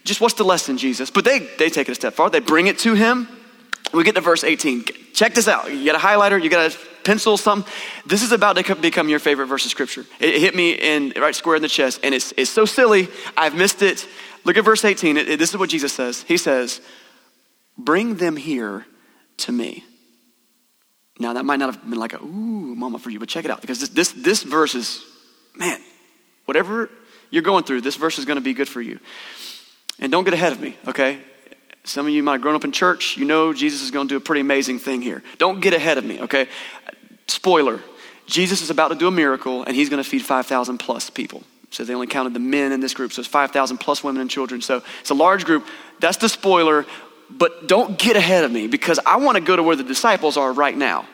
just 0.04 0.20
what's 0.20 0.34
the 0.34 0.44
lesson, 0.44 0.78
Jesus? 0.78 1.10
But 1.10 1.24
they, 1.24 1.40
they 1.58 1.68
take 1.68 1.88
it 1.88 1.92
a 1.92 1.94
step 1.94 2.14
farther. 2.14 2.40
They 2.40 2.44
bring 2.44 2.66
it 2.66 2.78
to 2.80 2.94
him. 2.94 3.28
We 3.92 4.04
get 4.04 4.14
to 4.16 4.20
verse 4.20 4.44
18. 4.44 4.84
Check 5.14 5.34
this 5.34 5.48
out. 5.48 5.72
You 5.72 5.84
got 5.84 5.94
a 5.94 6.04
highlighter, 6.04 6.42
you 6.42 6.50
got 6.50 6.72
a 6.72 6.76
pencil, 7.08 7.38
something. 7.38 7.72
This 8.04 8.22
is 8.22 8.32
about 8.32 8.56
to 8.56 8.74
become 8.76 9.08
your 9.08 9.18
favorite 9.18 9.46
verse 9.46 9.64
of 9.64 9.70
scripture. 9.70 10.04
It 10.20 10.40
hit 10.40 10.54
me 10.54 10.72
in 10.72 11.14
right 11.16 11.34
square 11.34 11.56
in 11.56 11.62
the 11.62 11.68
chest, 11.68 12.00
and 12.02 12.14
it's, 12.14 12.34
it's 12.36 12.50
so 12.50 12.66
silly. 12.66 13.08
I've 13.34 13.54
missed 13.54 13.80
it. 13.80 14.06
Look 14.44 14.58
at 14.58 14.64
verse 14.64 14.84
18. 14.84 15.16
It, 15.16 15.28
it, 15.30 15.38
this 15.38 15.48
is 15.48 15.56
what 15.56 15.70
Jesus 15.70 15.90
says. 15.90 16.22
He 16.22 16.36
says, 16.36 16.82
Bring 17.78 18.16
them 18.16 18.36
here 18.36 18.84
to 19.38 19.52
me. 19.52 19.84
Now, 21.18 21.32
that 21.32 21.46
might 21.46 21.58
not 21.58 21.74
have 21.74 21.88
been 21.88 21.98
like 21.98 22.12
a, 22.12 22.22
ooh, 22.22 22.74
mama 22.76 22.98
for 22.98 23.08
you, 23.08 23.18
but 23.18 23.28
check 23.30 23.46
it 23.46 23.50
out 23.50 23.62
because 23.62 23.80
this, 23.80 23.88
this, 23.88 24.12
this 24.12 24.42
verse 24.42 24.74
is 24.74 25.02
man, 25.56 25.80
whatever 26.44 26.90
you're 27.30 27.42
going 27.42 27.64
through, 27.64 27.80
this 27.80 27.96
verse 27.96 28.18
is 28.18 28.26
going 28.26 28.36
to 28.36 28.44
be 28.44 28.52
good 28.52 28.68
for 28.68 28.82
you. 28.82 29.00
And 29.98 30.12
don't 30.12 30.24
get 30.24 30.34
ahead 30.34 30.52
of 30.52 30.60
me, 30.60 30.76
okay? 30.86 31.20
Some 31.84 32.06
of 32.06 32.12
you 32.12 32.22
might 32.22 32.32
have 32.32 32.42
grown 32.42 32.54
up 32.54 32.64
in 32.64 32.72
church. 32.72 33.16
You 33.16 33.24
know 33.24 33.54
Jesus 33.54 33.82
is 33.82 33.90
going 33.90 34.08
to 34.08 34.12
do 34.12 34.16
a 34.18 34.20
pretty 34.20 34.42
amazing 34.42 34.78
thing 34.78 35.00
here. 35.00 35.22
Don't 35.38 35.60
get 35.60 35.72
ahead 35.72 35.96
of 35.96 36.04
me, 36.04 36.20
okay? 36.20 36.46
Spoiler 37.28 37.80
Jesus 38.26 38.60
is 38.60 38.68
about 38.68 38.88
to 38.88 38.94
do 38.94 39.08
a 39.08 39.10
miracle, 39.10 39.64
and 39.64 39.74
he's 39.74 39.88
going 39.88 40.02
to 40.02 40.08
feed 40.08 40.20
5,000 40.20 40.76
plus 40.76 41.08
people. 41.08 41.42
So 41.70 41.82
they 41.82 41.94
only 41.94 42.06
counted 42.06 42.34
the 42.34 42.40
men 42.40 42.72
in 42.72 42.80
this 42.80 42.92
group, 42.92 43.10
so 43.10 43.20
it's 43.20 43.28
5,000 43.28 43.78
plus 43.78 44.04
women 44.04 44.20
and 44.20 44.28
children. 44.28 44.60
So 44.60 44.82
it's 45.00 45.08
a 45.08 45.14
large 45.14 45.46
group. 45.46 45.66
That's 45.98 46.18
the 46.18 46.28
spoiler, 46.28 46.84
but 47.30 47.68
don't 47.68 47.98
get 47.98 48.16
ahead 48.16 48.44
of 48.44 48.52
me 48.52 48.66
because 48.66 49.00
I 49.06 49.16
want 49.16 49.36
to 49.36 49.40
go 49.42 49.56
to 49.56 49.62
where 49.62 49.76
the 49.76 49.82
disciples 49.82 50.36
are 50.36 50.52
right 50.52 50.76
now. 50.76 51.06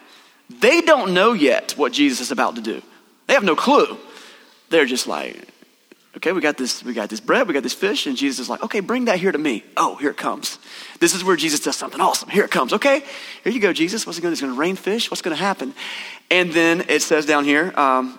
They 0.50 0.80
don't 0.80 1.14
know 1.14 1.34
yet 1.34 1.74
what 1.76 1.92
Jesus 1.92 2.20
is 2.20 2.32
about 2.32 2.56
to 2.56 2.60
do, 2.60 2.82
they 3.28 3.34
have 3.34 3.44
no 3.44 3.54
clue 3.54 3.96
they're 4.74 4.86
just 4.86 5.06
like, 5.06 5.36
okay, 6.16 6.32
we 6.32 6.40
got 6.40 6.56
this, 6.56 6.84
we 6.84 6.92
got 6.92 7.08
this 7.08 7.20
bread, 7.20 7.48
we 7.48 7.54
got 7.54 7.62
this 7.62 7.74
fish, 7.74 8.06
and 8.06 8.16
Jesus 8.16 8.40
is 8.40 8.48
like, 8.48 8.62
okay, 8.62 8.80
bring 8.80 9.06
that 9.06 9.18
here 9.18 9.32
to 9.32 9.38
me. 9.38 9.64
Oh, 9.76 9.96
here 9.96 10.10
it 10.10 10.16
comes. 10.16 10.58
This 11.00 11.14
is 11.14 11.24
where 11.24 11.36
Jesus 11.36 11.60
does 11.60 11.76
something 11.76 12.00
awesome. 12.00 12.28
Here 12.28 12.44
it 12.44 12.50
comes. 12.50 12.72
Okay, 12.72 13.02
here 13.42 13.52
you 13.52 13.60
go, 13.60 13.72
Jesus. 13.72 14.06
What's 14.06 14.20
going 14.20 14.34
to? 14.34 14.40
Going 14.40 14.52
to 14.52 14.58
rain 14.58 14.76
fish. 14.76 15.10
What's 15.10 15.22
going 15.22 15.36
to 15.36 15.42
happen? 15.42 15.74
And 16.30 16.52
then 16.52 16.84
it 16.88 17.02
says 17.02 17.26
down 17.26 17.44
here, 17.44 17.72
um, 17.78 18.18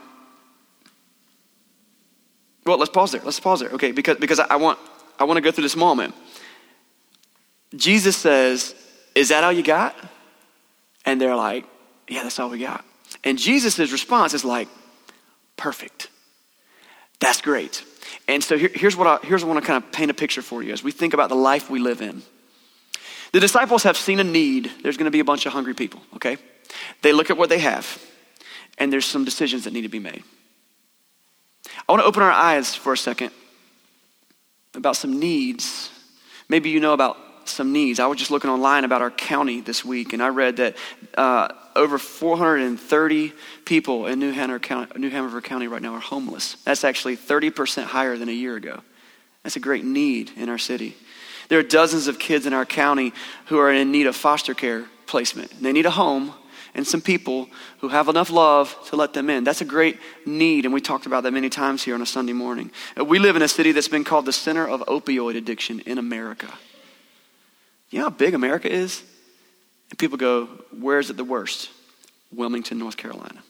well, 2.65 2.77
let's 2.77 2.91
pause 2.91 3.11
there. 3.11 3.21
Let's 3.23 3.39
pause 3.39 3.59
there. 3.59 3.69
Okay, 3.69 3.91
because 3.91 4.17
because 4.17 4.39
I 4.39 4.55
want 4.55 4.79
I 5.19 5.23
want 5.23 5.37
to 5.37 5.41
go 5.41 5.51
through 5.51 5.63
this 5.63 5.75
moment. 5.75 6.15
Jesus 7.75 8.15
says, 8.17 8.73
"Is 9.13 9.29
that 9.29 9.43
all 9.43 9.51
you 9.51 9.63
got?" 9.63 9.95
And 11.05 11.21
they're 11.21 11.35
like, 11.35 11.65
"Yeah, 12.07 12.23
that's 12.23 12.39
all 12.39 12.49
we 12.49 12.59
got." 12.59 12.83
And 13.23 13.37
Jesus' 13.37 13.77
response 13.79 14.33
is 14.33 14.43
like, 14.43 14.67
"Perfect." 15.57 16.09
That's 17.19 17.41
great. 17.41 17.83
And 18.27 18.43
so 18.43 18.57
here, 18.57 18.71
here's 18.73 18.95
what 18.95 19.07
I, 19.07 19.25
here's 19.25 19.43
what 19.43 19.51
I 19.51 19.53
want 19.53 19.65
to 19.65 19.67
kind 19.67 19.83
of 19.83 19.91
paint 19.91 20.11
a 20.11 20.13
picture 20.13 20.41
for 20.41 20.63
you 20.63 20.73
as 20.73 20.83
we 20.83 20.91
think 20.91 21.13
about 21.13 21.29
the 21.29 21.35
life 21.35 21.69
we 21.69 21.79
live 21.79 22.01
in. 22.01 22.23
The 23.31 23.39
disciples 23.39 23.83
have 23.83 23.97
seen 23.97 24.19
a 24.19 24.23
need. 24.23 24.71
There's 24.81 24.97
going 24.97 25.05
to 25.05 25.11
be 25.11 25.19
a 25.19 25.25
bunch 25.25 25.45
of 25.45 25.53
hungry 25.53 25.73
people, 25.73 26.01
okay? 26.15 26.37
They 27.01 27.11
look 27.11 27.29
at 27.29 27.37
what 27.37 27.49
they 27.49 27.59
have, 27.59 28.01
and 28.77 28.91
there's 28.91 29.05
some 29.05 29.25
decisions 29.25 29.65
that 29.65 29.73
need 29.73 29.81
to 29.81 29.89
be 29.89 29.99
made. 29.99 30.23
I 31.87 31.91
want 31.91 32.01
to 32.01 32.05
open 32.05 32.23
our 32.23 32.31
eyes 32.31 32.75
for 32.75 32.93
a 32.93 32.97
second 32.97 33.31
about 34.73 34.95
some 34.95 35.19
needs. 35.19 35.89
Maybe 36.49 36.69
you 36.69 36.79
know 36.79 36.93
about 36.93 37.17
some 37.45 37.71
needs. 37.71 37.99
I 37.99 38.07
was 38.07 38.17
just 38.17 38.31
looking 38.31 38.49
online 38.49 38.83
about 38.83 39.01
our 39.01 39.11
county 39.11 39.61
this 39.61 39.83
week, 39.83 40.13
and 40.13 40.21
I 40.21 40.29
read 40.29 40.57
that 40.57 40.77
uh, 41.17 41.49
over 41.75 41.97
430 41.97 43.33
people 43.65 44.07
in 44.07 44.19
New 44.19 44.31
Hanover, 44.31 44.59
County, 44.59 44.99
New 44.99 45.09
Hanover 45.09 45.41
County 45.41 45.67
right 45.67 45.81
now 45.81 45.93
are 45.93 45.99
homeless. 45.99 46.55
That's 46.63 46.83
actually 46.83 47.17
30% 47.17 47.83
higher 47.83 48.17
than 48.17 48.29
a 48.29 48.33
year 48.33 48.55
ago. 48.55 48.81
That's 49.43 49.55
a 49.55 49.59
great 49.59 49.83
need 49.83 50.31
in 50.37 50.49
our 50.49 50.57
city. 50.57 50.95
There 51.49 51.59
are 51.59 51.63
dozens 51.63 52.07
of 52.07 52.17
kids 52.17 52.45
in 52.45 52.53
our 52.53 52.65
county 52.65 53.13
who 53.47 53.59
are 53.59 53.71
in 53.71 53.91
need 53.91 54.07
of 54.07 54.15
foster 54.15 54.53
care 54.53 54.85
placement. 55.05 55.61
They 55.61 55.71
need 55.71 55.85
a 55.85 55.91
home 55.91 56.33
and 56.75 56.85
some 56.85 57.01
people 57.01 57.49
who 57.79 57.87
have 57.87 58.09
enough 58.09 58.29
love 58.29 58.77
to 58.89 58.97
let 58.97 59.13
them 59.13 59.29
in. 59.29 59.43
That's 59.43 59.61
a 59.61 59.65
great 59.65 59.97
need, 60.25 60.65
and 60.65 60.73
we 60.73 60.81
talked 60.81 61.05
about 61.05 61.23
that 61.23 61.31
many 61.31 61.49
times 61.49 61.83
here 61.83 61.95
on 61.95 62.01
a 62.01 62.05
Sunday 62.05 62.33
morning. 62.33 62.69
Uh, 62.99 63.05
we 63.05 63.17
live 63.17 63.37
in 63.37 63.41
a 63.41 63.47
city 63.47 63.71
that's 63.71 63.87
been 63.87 64.03
called 64.03 64.25
the 64.25 64.33
center 64.33 64.67
of 64.67 64.81
opioid 64.81 65.37
addiction 65.37 65.79
in 65.81 65.97
America. 65.97 66.53
You 67.89 67.99
know 67.99 68.05
how 68.05 68.09
big 68.09 68.33
America 68.33 68.69
is? 68.69 69.03
And 69.89 69.99
people 69.99 70.17
go, 70.17 70.45
Where 70.77 70.99
is 70.99 71.09
it 71.09 71.17
the 71.17 71.23
worst? 71.23 71.69
Wilmington, 72.33 72.79
North 72.79 72.97
Carolina. 72.97 73.41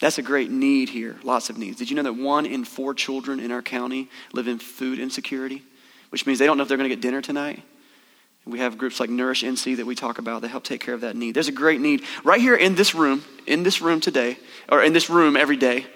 That's 0.00 0.18
a 0.18 0.22
great 0.22 0.50
need 0.50 0.88
here, 0.88 1.16
lots 1.22 1.48
of 1.48 1.58
needs. 1.58 1.78
Did 1.78 1.88
you 1.88 1.96
know 1.96 2.02
that 2.02 2.14
one 2.14 2.44
in 2.44 2.64
four 2.64 2.92
children 2.92 3.38
in 3.38 3.52
our 3.52 3.62
county 3.62 4.08
live 4.32 4.48
in 4.48 4.58
food 4.58 4.98
insecurity, 4.98 5.62
which 6.10 6.26
means 6.26 6.40
they 6.40 6.46
don't 6.46 6.56
know 6.56 6.62
if 6.62 6.68
they're 6.68 6.76
going 6.76 6.90
to 6.90 6.94
get 6.94 7.02
dinner 7.02 7.22
tonight? 7.22 7.62
We 8.44 8.58
have 8.58 8.76
groups 8.76 8.98
like 8.98 9.10
Nourish 9.10 9.44
NC 9.44 9.76
that 9.76 9.86
we 9.86 9.94
talk 9.94 10.18
about 10.18 10.42
that 10.42 10.48
help 10.48 10.64
take 10.64 10.80
care 10.80 10.94
of 10.94 11.02
that 11.02 11.14
need. 11.14 11.34
There's 11.34 11.46
a 11.46 11.52
great 11.52 11.80
need 11.80 12.02
right 12.24 12.40
here 12.40 12.56
in 12.56 12.74
this 12.74 12.94
room, 12.94 13.22
in 13.46 13.62
this 13.62 13.80
room 13.80 14.00
today, 14.00 14.36
or 14.68 14.82
in 14.82 14.92
this 14.92 15.08
room 15.08 15.36
every 15.36 15.56
day 15.56 15.86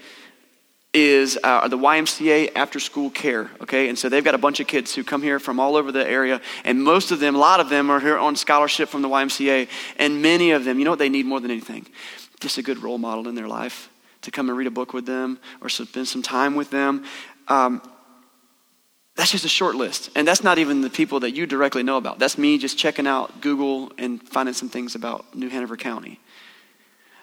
is 0.96 1.38
uh, 1.44 1.68
the 1.68 1.76
YMCA 1.76 2.52
after 2.56 2.80
school 2.80 3.10
care, 3.10 3.50
okay? 3.60 3.90
And 3.90 3.98
so 3.98 4.08
they've 4.08 4.24
got 4.24 4.34
a 4.34 4.38
bunch 4.38 4.60
of 4.60 4.66
kids 4.66 4.94
who 4.94 5.04
come 5.04 5.22
here 5.22 5.38
from 5.38 5.60
all 5.60 5.76
over 5.76 5.92
the 5.92 6.08
area, 6.08 6.40
and 6.64 6.82
most 6.82 7.10
of 7.10 7.20
them, 7.20 7.34
a 7.34 7.38
lot 7.38 7.60
of 7.60 7.68
them, 7.68 7.90
are 7.90 8.00
here 8.00 8.16
on 8.16 8.34
scholarship 8.34 8.88
from 8.88 9.02
the 9.02 9.08
YMCA, 9.08 9.68
and 9.98 10.22
many 10.22 10.52
of 10.52 10.64
them, 10.64 10.78
you 10.78 10.86
know 10.86 10.92
what 10.92 10.98
they 10.98 11.10
need 11.10 11.26
more 11.26 11.38
than 11.38 11.50
anything? 11.50 11.86
Just 12.40 12.56
a 12.56 12.62
good 12.62 12.78
role 12.78 12.96
model 12.96 13.28
in 13.28 13.34
their 13.34 13.46
life 13.46 13.90
to 14.22 14.30
come 14.30 14.48
and 14.48 14.56
read 14.56 14.66
a 14.66 14.70
book 14.70 14.94
with 14.94 15.04
them 15.04 15.38
or 15.60 15.68
spend 15.68 16.08
some 16.08 16.22
time 16.22 16.54
with 16.54 16.70
them. 16.70 17.04
Um, 17.46 17.82
that's 19.16 19.32
just 19.32 19.44
a 19.44 19.50
short 19.50 19.74
list. 19.74 20.10
And 20.16 20.26
that's 20.26 20.42
not 20.42 20.58
even 20.58 20.80
the 20.80 20.90
people 20.90 21.20
that 21.20 21.32
you 21.32 21.46
directly 21.46 21.82
know 21.82 21.98
about. 21.98 22.18
That's 22.18 22.38
me 22.38 22.56
just 22.56 22.78
checking 22.78 23.06
out 23.06 23.42
Google 23.42 23.92
and 23.98 24.22
finding 24.26 24.54
some 24.54 24.70
things 24.70 24.94
about 24.94 25.34
New 25.34 25.50
Hanover 25.50 25.76
County. 25.76 26.20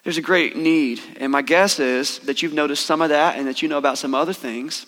There's 0.03 0.17
a 0.17 0.21
great 0.21 0.55
need. 0.55 1.01
And 1.17 1.31
my 1.31 1.41
guess 1.41 1.79
is 1.79 2.19
that 2.19 2.41
you've 2.41 2.53
noticed 2.53 2.85
some 2.85 3.01
of 3.01 3.09
that 3.09 3.37
and 3.37 3.47
that 3.47 3.61
you 3.61 3.69
know 3.69 3.77
about 3.77 3.97
some 3.97 4.13
other 4.13 4.33
things. 4.33 4.85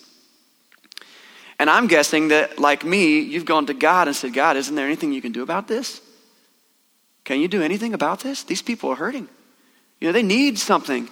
And 1.58 1.70
I'm 1.70 1.86
guessing 1.86 2.28
that, 2.28 2.58
like 2.58 2.84
me, 2.84 3.20
you've 3.20 3.46
gone 3.46 3.66
to 3.66 3.74
God 3.74 4.08
and 4.08 4.16
said, 4.16 4.34
God, 4.34 4.56
isn't 4.56 4.74
there 4.74 4.86
anything 4.86 5.12
you 5.12 5.22
can 5.22 5.32
do 5.32 5.42
about 5.42 5.68
this? 5.68 6.02
Can 7.24 7.40
you 7.40 7.48
do 7.48 7.62
anything 7.62 7.94
about 7.94 8.20
this? 8.20 8.42
These 8.42 8.62
people 8.62 8.90
are 8.90 8.96
hurting. 8.96 9.28
You 10.00 10.08
know, 10.08 10.12
they 10.12 10.22
need 10.22 10.58
something. 10.58 11.08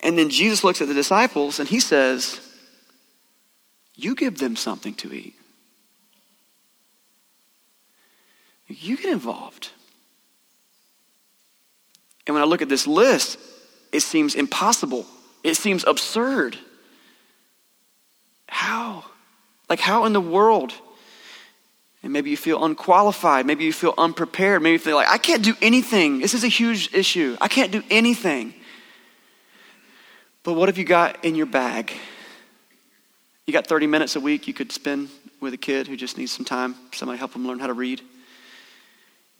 And 0.00 0.18
then 0.18 0.28
Jesus 0.28 0.64
looks 0.64 0.82
at 0.82 0.88
the 0.88 0.94
disciples 0.94 1.60
and 1.60 1.68
he 1.68 1.78
says, 1.78 2.40
You 3.94 4.16
give 4.16 4.38
them 4.38 4.56
something 4.56 4.94
to 4.94 5.12
eat. 5.12 5.34
You 8.66 8.96
get 8.96 9.12
involved. 9.12 9.70
And 12.26 12.34
when 12.34 12.42
I 12.42 12.46
look 12.46 12.62
at 12.62 12.68
this 12.68 12.86
list, 12.86 13.38
it 13.92 14.00
seems 14.00 14.34
impossible. 14.34 15.06
It 15.44 15.56
seems 15.56 15.84
absurd. 15.84 16.58
How? 18.48 19.04
Like, 19.68 19.80
how 19.80 20.04
in 20.04 20.12
the 20.12 20.20
world? 20.20 20.72
And 22.02 22.12
maybe 22.12 22.30
you 22.30 22.36
feel 22.36 22.64
unqualified. 22.64 23.46
Maybe 23.46 23.64
you 23.64 23.72
feel 23.72 23.94
unprepared. 23.96 24.62
Maybe 24.62 24.74
you 24.74 24.78
feel 24.78 24.96
like, 24.96 25.08
I 25.08 25.18
can't 25.18 25.42
do 25.42 25.54
anything. 25.60 26.20
This 26.20 26.34
is 26.34 26.44
a 26.44 26.48
huge 26.48 26.94
issue. 26.94 27.36
I 27.40 27.48
can't 27.48 27.72
do 27.72 27.82
anything. 27.90 28.54
But 30.42 30.54
what 30.54 30.68
have 30.68 30.78
you 30.78 30.84
got 30.84 31.24
in 31.24 31.34
your 31.34 31.46
bag? 31.46 31.92
You 33.46 33.52
got 33.52 33.66
30 33.66 33.86
minutes 33.86 34.16
a 34.16 34.20
week 34.20 34.46
you 34.46 34.54
could 34.54 34.72
spend 34.72 35.08
with 35.40 35.54
a 35.54 35.56
kid 35.56 35.86
who 35.86 35.96
just 35.96 36.18
needs 36.18 36.32
some 36.32 36.44
time, 36.44 36.74
somebody 36.92 37.18
help 37.18 37.32
them 37.32 37.46
learn 37.46 37.58
how 37.58 37.66
to 37.66 37.72
read. 37.72 38.00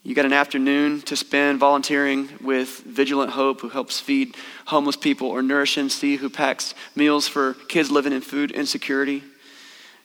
You 0.07 0.15
got 0.15 0.25
an 0.25 0.33
afternoon 0.33 1.03
to 1.03 1.17
spend 1.17 1.59
volunteering 1.59 2.29
with 2.41 2.69
Vigilant 2.87 3.33
Hope, 3.33 3.61
who 3.61 3.69
helps 3.69 3.99
feed 3.99 4.37
homeless 4.67 4.95
people, 4.95 5.27
or 5.27 5.43
Nourish 5.43 5.77
NC, 5.77 6.19
who 6.19 6.31
packs 6.31 6.77
meals 6.95 7.27
for 7.27 7.55
kids 7.55 7.91
living 7.91 8.13
in 8.13 8.21
food 8.21 8.53
insecurity. 8.53 9.25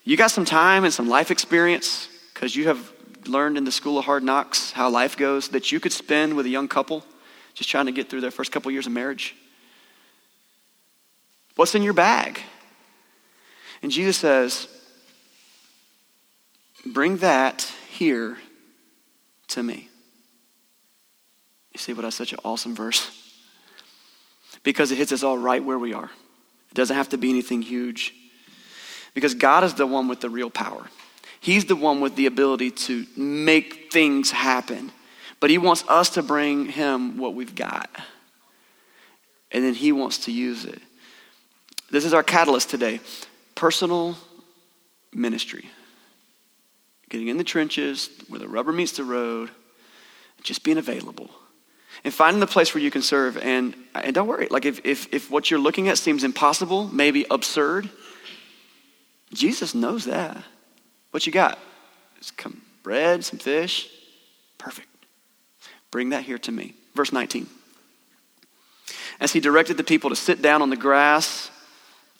You 0.03 0.17
got 0.17 0.31
some 0.31 0.43
time 0.43 0.85
and 0.85 0.91
some 0.91 1.07
life 1.07 1.29
experience 1.29 2.07
because 2.33 2.55
you 2.55 2.67
have 2.67 2.91
learned 3.27 3.59
in 3.59 3.63
the 3.63 3.71
school 3.71 3.99
of 3.99 4.05
hard 4.05 4.23
knocks 4.23 4.71
how 4.71 4.89
life 4.89 5.15
goes 5.17 5.49
that 5.49 5.71
you 5.71 5.79
could 5.79 5.93
spend 5.93 6.35
with 6.35 6.47
a 6.47 6.49
young 6.49 6.67
couple 6.67 7.05
just 7.53 7.69
trying 7.69 7.85
to 7.85 7.91
get 7.91 8.09
through 8.09 8.21
their 8.21 8.31
first 8.31 8.51
couple 8.51 8.71
years 8.71 8.87
of 8.87 8.93
marriage. 8.93 9.35
What's 11.57 11.75
in 11.75 11.83
your 11.83 11.93
bag? 11.93 12.41
And 13.83 13.91
Jesus 13.91 14.17
says, 14.17 14.67
Bring 16.87 17.17
that 17.17 17.71
here 17.91 18.39
to 19.49 19.61
me. 19.61 19.89
You 21.73 21.79
see 21.79 21.93
what 21.93 22.03
that's 22.03 22.15
such 22.15 22.33
an 22.33 22.39
awesome 22.43 22.75
verse? 22.75 23.09
Because 24.63 24.91
it 24.91 24.97
hits 24.97 25.11
us 25.11 25.23
all 25.23 25.37
right 25.37 25.63
where 25.63 25.79
we 25.79 25.93
are. 25.93 26.09
It 26.69 26.75
doesn't 26.75 26.95
have 26.95 27.09
to 27.09 27.17
be 27.17 27.29
anything 27.29 27.61
huge. 27.61 28.13
Because 29.13 29.33
God 29.33 29.63
is 29.63 29.73
the 29.73 29.87
one 29.87 30.07
with 30.07 30.21
the 30.21 30.29
real 30.29 30.49
power. 30.49 30.85
He's 31.39 31.65
the 31.65 31.75
one 31.75 32.01
with 32.01 32.15
the 32.15 32.27
ability 32.27 32.71
to 32.71 33.05
make 33.17 33.91
things 33.91 34.31
happen. 34.31 34.91
But 35.39 35.49
He 35.49 35.57
wants 35.57 35.83
us 35.87 36.11
to 36.11 36.23
bring 36.23 36.67
Him 36.67 37.17
what 37.17 37.33
we've 37.33 37.55
got. 37.55 37.89
And 39.51 39.63
then 39.63 39.73
He 39.73 39.91
wants 39.91 40.25
to 40.25 40.31
use 40.31 40.65
it. 40.65 40.81
This 41.89 42.05
is 42.05 42.13
our 42.13 42.23
catalyst 42.23 42.69
today 42.69 42.99
personal 43.55 44.17
ministry. 45.13 45.69
Getting 47.09 47.27
in 47.27 47.37
the 47.37 47.43
trenches 47.43 48.09
where 48.27 48.39
the 48.39 48.47
rubber 48.47 48.71
meets 48.71 48.93
the 48.93 49.03
road, 49.03 49.51
just 50.41 50.63
being 50.63 50.77
available 50.77 51.29
and 52.03 52.13
finding 52.13 52.39
the 52.39 52.47
place 52.47 52.73
where 52.73 52.83
you 52.83 52.91
can 52.91 53.01
serve. 53.01 53.37
And, 53.37 53.75
and 53.95 54.13
don't 54.13 54.27
worry, 54.27 54.47
like 54.49 54.65
if, 54.65 54.85
if, 54.85 55.13
if 55.13 55.29
what 55.29 55.51
you're 55.51 55.59
looking 55.59 55.87
at 55.87 55.97
seems 55.97 56.23
impossible, 56.23 56.87
maybe 56.87 57.25
absurd, 57.29 57.89
Jesus 59.33 59.73
knows 59.73 60.05
that. 60.05 60.37
What 61.11 61.25
you 61.25 61.31
got? 61.31 61.59
Some 62.21 62.61
bread, 62.83 63.23
some 63.23 63.39
fish. 63.39 63.89
Perfect. 64.57 64.87
Bring 65.89 66.09
that 66.09 66.23
here 66.23 66.37
to 66.39 66.51
me. 66.51 66.73
Verse 66.95 67.11
19. 67.11 67.47
As 69.19 69.33
he 69.33 69.39
directed 69.39 69.77
the 69.77 69.83
people 69.83 70.09
to 70.09 70.15
sit 70.15 70.41
down 70.41 70.61
on 70.61 70.69
the 70.69 70.75
grass, 70.75 71.51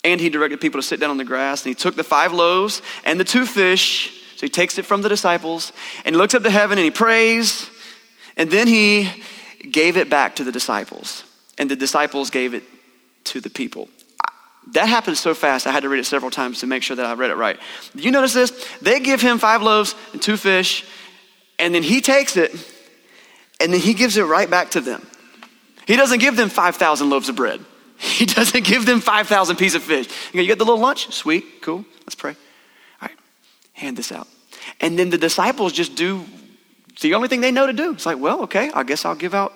and 0.04 0.20
he 0.20 0.28
directed 0.28 0.60
people 0.60 0.80
to 0.80 0.86
sit 0.86 1.00
down 1.00 1.10
on 1.10 1.16
the 1.16 1.24
grass, 1.24 1.64
and 1.64 1.70
he 1.70 1.74
took 1.74 1.94
the 1.94 2.04
five 2.04 2.32
loaves 2.32 2.82
and 3.04 3.18
the 3.18 3.24
two 3.24 3.46
fish. 3.46 4.20
So 4.36 4.46
he 4.46 4.50
takes 4.50 4.78
it 4.78 4.86
from 4.86 5.02
the 5.02 5.08
disciples, 5.08 5.72
and 6.04 6.14
he 6.14 6.18
looks 6.18 6.34
up 6.34 6.42
to 6.42 6.50
heaven 6.50 6.78
and 6.78 6.84
he 6.84 6.90
prays, 6.90 7.70
and 8.36 8.50
then 8.50 8.66
he 8.66 9.08
gave 9.70 9.96
it 9.96 10.10
back 10.10 10.36
to 10.36 10.44
the 10.44 10.52
disciples, 10.52 11.24
and 11.58 11.70
the 11.70 11.76
disciples 11.76 12.30
gave 12.30 12.54
it 12.54 12.64
to 13.24 13.40
the 13.40 13.50
people. 13.50 13.88
That 14.72 14.88
happened 14.88 15.18
so 15.18 15.34
fast, 15.34 15.66
I 15.66 15.72
had 15.72 15.82
to 15.82 15.88
read 15.88 15.98
it 15.98 16.06
several 16.06 16.30
times 16.30 16.60
to 16.60 16.66
make 16.66 16.82
sure 16.82 16.96
that 16.96 17.04
I 17.04 17.14
read 17.14 17.30
it 17.30 17.36
right. 17.36 17.58
You 17.94 18.10
notice 18.10 18.32
this? 18.32 18.50
They 18.80 19.00
give 19.00 19.20
him 19.20 19.38
five 19.38 19.62
loaves 19.62 19.94
and 20.12 20.22
two 20.22 20.36
fish, 20.36 20.84
and 21.58 21.74
then 21.74 21.82
he 21.82 22.00
takes 22.00 22.36
it, 22.36 22.52
and 23.60 23.72
then 23.72 23.80
he 23.80 23.94
gives 23.94 24.16
it 24.16 24.22
right 24.22 24.48
back 24.48 24.70
to 24.72 24.80
them. 24.80 25.06
He 25.86 25.96
doesn't 25.96 26.20
give 26.20 26.36
them 26.36 26.48
5,000 26.48 27.10
loaves 27.10 27.28
of 27.28 27.36
bread. 27.36 27.60
He 28.02 28.26
doesn't 28.26 28.64
give 28.64 28.84
them 28.84 29.00
5,000 29.00 29.54
pieces 29.54 29.76
of 29.76 29.84
fish. 29.84 30.08
You, 30.32 30.44
get 30.44 30.58
the 30.58 30.64
little 30.64 30.80
lunch? 30.80 31.12
Sweet, 31.12 31.62
cool, 31.62 31.84
let's 32.00 32.16
pray. 32.16 32.32
All 33.00 33.08
right, 33.08 33.16
hand 33.74 33.96
this 33.96 34.10
out. 34.10 34.26
And 34.80 34.98
then 34.98 35.10
the 35.10 35.18
disciples 35.18 35.72
just 35.72 35.94
do 35.94 36.24
it's 36.92 37.02
the 37.02 37.14
only 37.14 37.28
thing 37.28 37.40
they 37.40 37.52
know 37.52 37.66
to 37.66 37.72
do. 37.72 37.92
It's 37.92 38.06
like, 38.06 38.18
well, 38.18 38.42
okay, 38.42 38.70
I 38.72 38.82
guess 38.82 39.04
I'll 39.04 39.14
give 39.14 39.34
out 39.34 39.52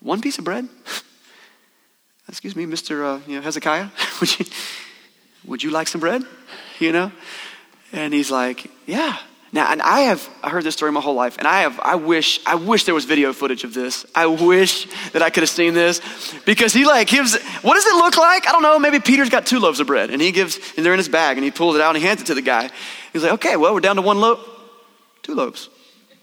one 0.00 0.20
piece 0.20 0.38
of 0.38 0.44
bread. 0.44 0.68
Excuse 2.28 2.56
me, 2.56 2.64
Mr. 2.64 3.04
Uh, 3.04 3.20
you 3.26 3.36
know, 3.36 3.42
Hezekiah, 3.42 3.88
would 4.20 4.38
you, 4.38 4.46
would 5.44 5.62
you 5.62 5.70
like 5.70 5.88
some 5.88 6.00
bread? 6.00 6.22
You 6.78 6.92
know? 6.92 7.12
And 7.92 8.12
he's 8.12 8.30
like, 8.30 8.70
yeah. 8.86 9.18
Now, 9.52 9.70
and 9.70 9.80
I 9.80 10.00
have 10.00 10.28
I 10.42 10.50
heard 10.50 10.64
this 10.64 10.74
story 10.74 10.90
my 10.90 11.00
whole 11.00 11.14
life, 11.14 11.38
and 11.38 11.46
I 11.46 11.60
have 11.60 11.78
I 11.78 11.94
wish 11.94 12.40
I 12.44 12.56
wish 12.56 12.86
there 12.86 12.94
was 12.94 13.04
video 13.04 13.32
footage 13.32 13.62
of 13.62 13.72
this. 13.72 14.04
I 14.12 14.26
wish 14.26 14.88
that 15.12 15.22
I 15.22 15.30
could 15.30 15.44
have 15.44 15.50
seen 15.50 15.74
this 15.74 16.00
because 16.44 16.72
he 16.72 16.84
like 16.84 17.06
gives. 17.06 17.40
What 17.62 17.74
does 17.74 17.86
it 17.86 17.94
look 17.94 18.16
like? 18.16 18.48
I 18.48 18.52
don't 18.52 18.62
know. 18.62 18.80
Maybe 18.80 18.98
Peter's 18.98 19.30
got 19.30 19.46
two 19.46 19.60
loaves 19.60 19.78
of 19.78 19.86
bread, 19.86 20.10
and 20.10 20.20
he 20.20 20.32
gives, 20.32 20.58
and 20.76 20.84
they're 20.84 20.92
in 20.92 20.98
his 20.98 21.08
bag, 21.08 21.36
and 21.36 21.44
he 21.44 21.52
pulls 21.52 21.76
it 21.76 21.80
out 21.80 21.94
and 21.94 21.98
he 21.98 22.04
hands 22.04 22.20
it 22.20 22.26
to 22.26 22.34
the 22.34 22.42
guy. 22.42 22.68
He's 23.12 23.22
like, 23.22 23.34
okay, 23.34 23.54
well, 23.54 23.72
we're 23.72 23.78
down 23.78 23.94
to 23.94 24.02
one 24.02 24.18
loaf, 24.20 24.44
two 25.22 25.36
loaves. 25.36 25.68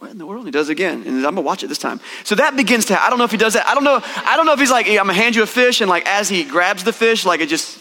What 0.02 0.10
in 0.10 0.18
the 0.18 0.26
world? 0.26 0.46
He 0.46 0.52
does 0.52 0.70
it 0.70 0.72
again. 0.72 1.04
And 1.06 1.18
I'm 1.18 1.36
gonna 1.36 1.42
watch 1.42 1.62
it 1.62 1.68
this 1.68 1.78
time. 1.78 2.00
So 2.24 2.34
that 2.34 2.56
begins 2.56 2.86
to, 2.86 3.00
I 3.00 3.12
don't 3.12 3.20
know 3.20 3.24
if 3.24 3.30
he 3.30 3.38
does 3.38 3.54
that. 3.54 3.68
I 3.68 3.76
don't 3.76 3.84
know. 3.84 4.02
I 4.04 4.36
don't 4.36 4.48
know 4.48 4.54
if 4.54 4.60
he's 4.60 4.72
like, 4.72 4.88
I'm 4.88 4.96
gonna 4.96 5.14
hand 5.14 5.36
you 5.36 5.44
a 5.44 5.46
fish, 5.46 5.80
and 5.80 5.88
like 5.88 6.08
as 6.08 6.28
he 6.28 6.44
grabs 6.44 6.84
the 6.84 6.92
fish, 6.92 7.24
like 7.24 7.40
it 7.40 7.50
just 7.50 7.78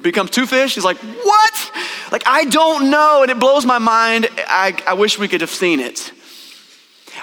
becomes 0.00 0.30
two 0.30 0.46
fish. 0.46 0.74
He's 0.74 0.86
like, 0.86 0.96
what? 0.96 1.70
Like, 2.10 2.22
I 2.24 2.46
don't 2.46 2.90
know. 2.90 3.20
And 3.20 3.30
it 3.30 3.38
blows 3.38 3.66
my 3.66 3.78
mind. 3.78 4.26
I, 4.38 4.74
I 4.86 4.94
wish 4.94 5.18
we 5.18 5.28
could 5.28 5.42
have 5.42 5.50
seen 5.50 5.80
it. 5.80 6.12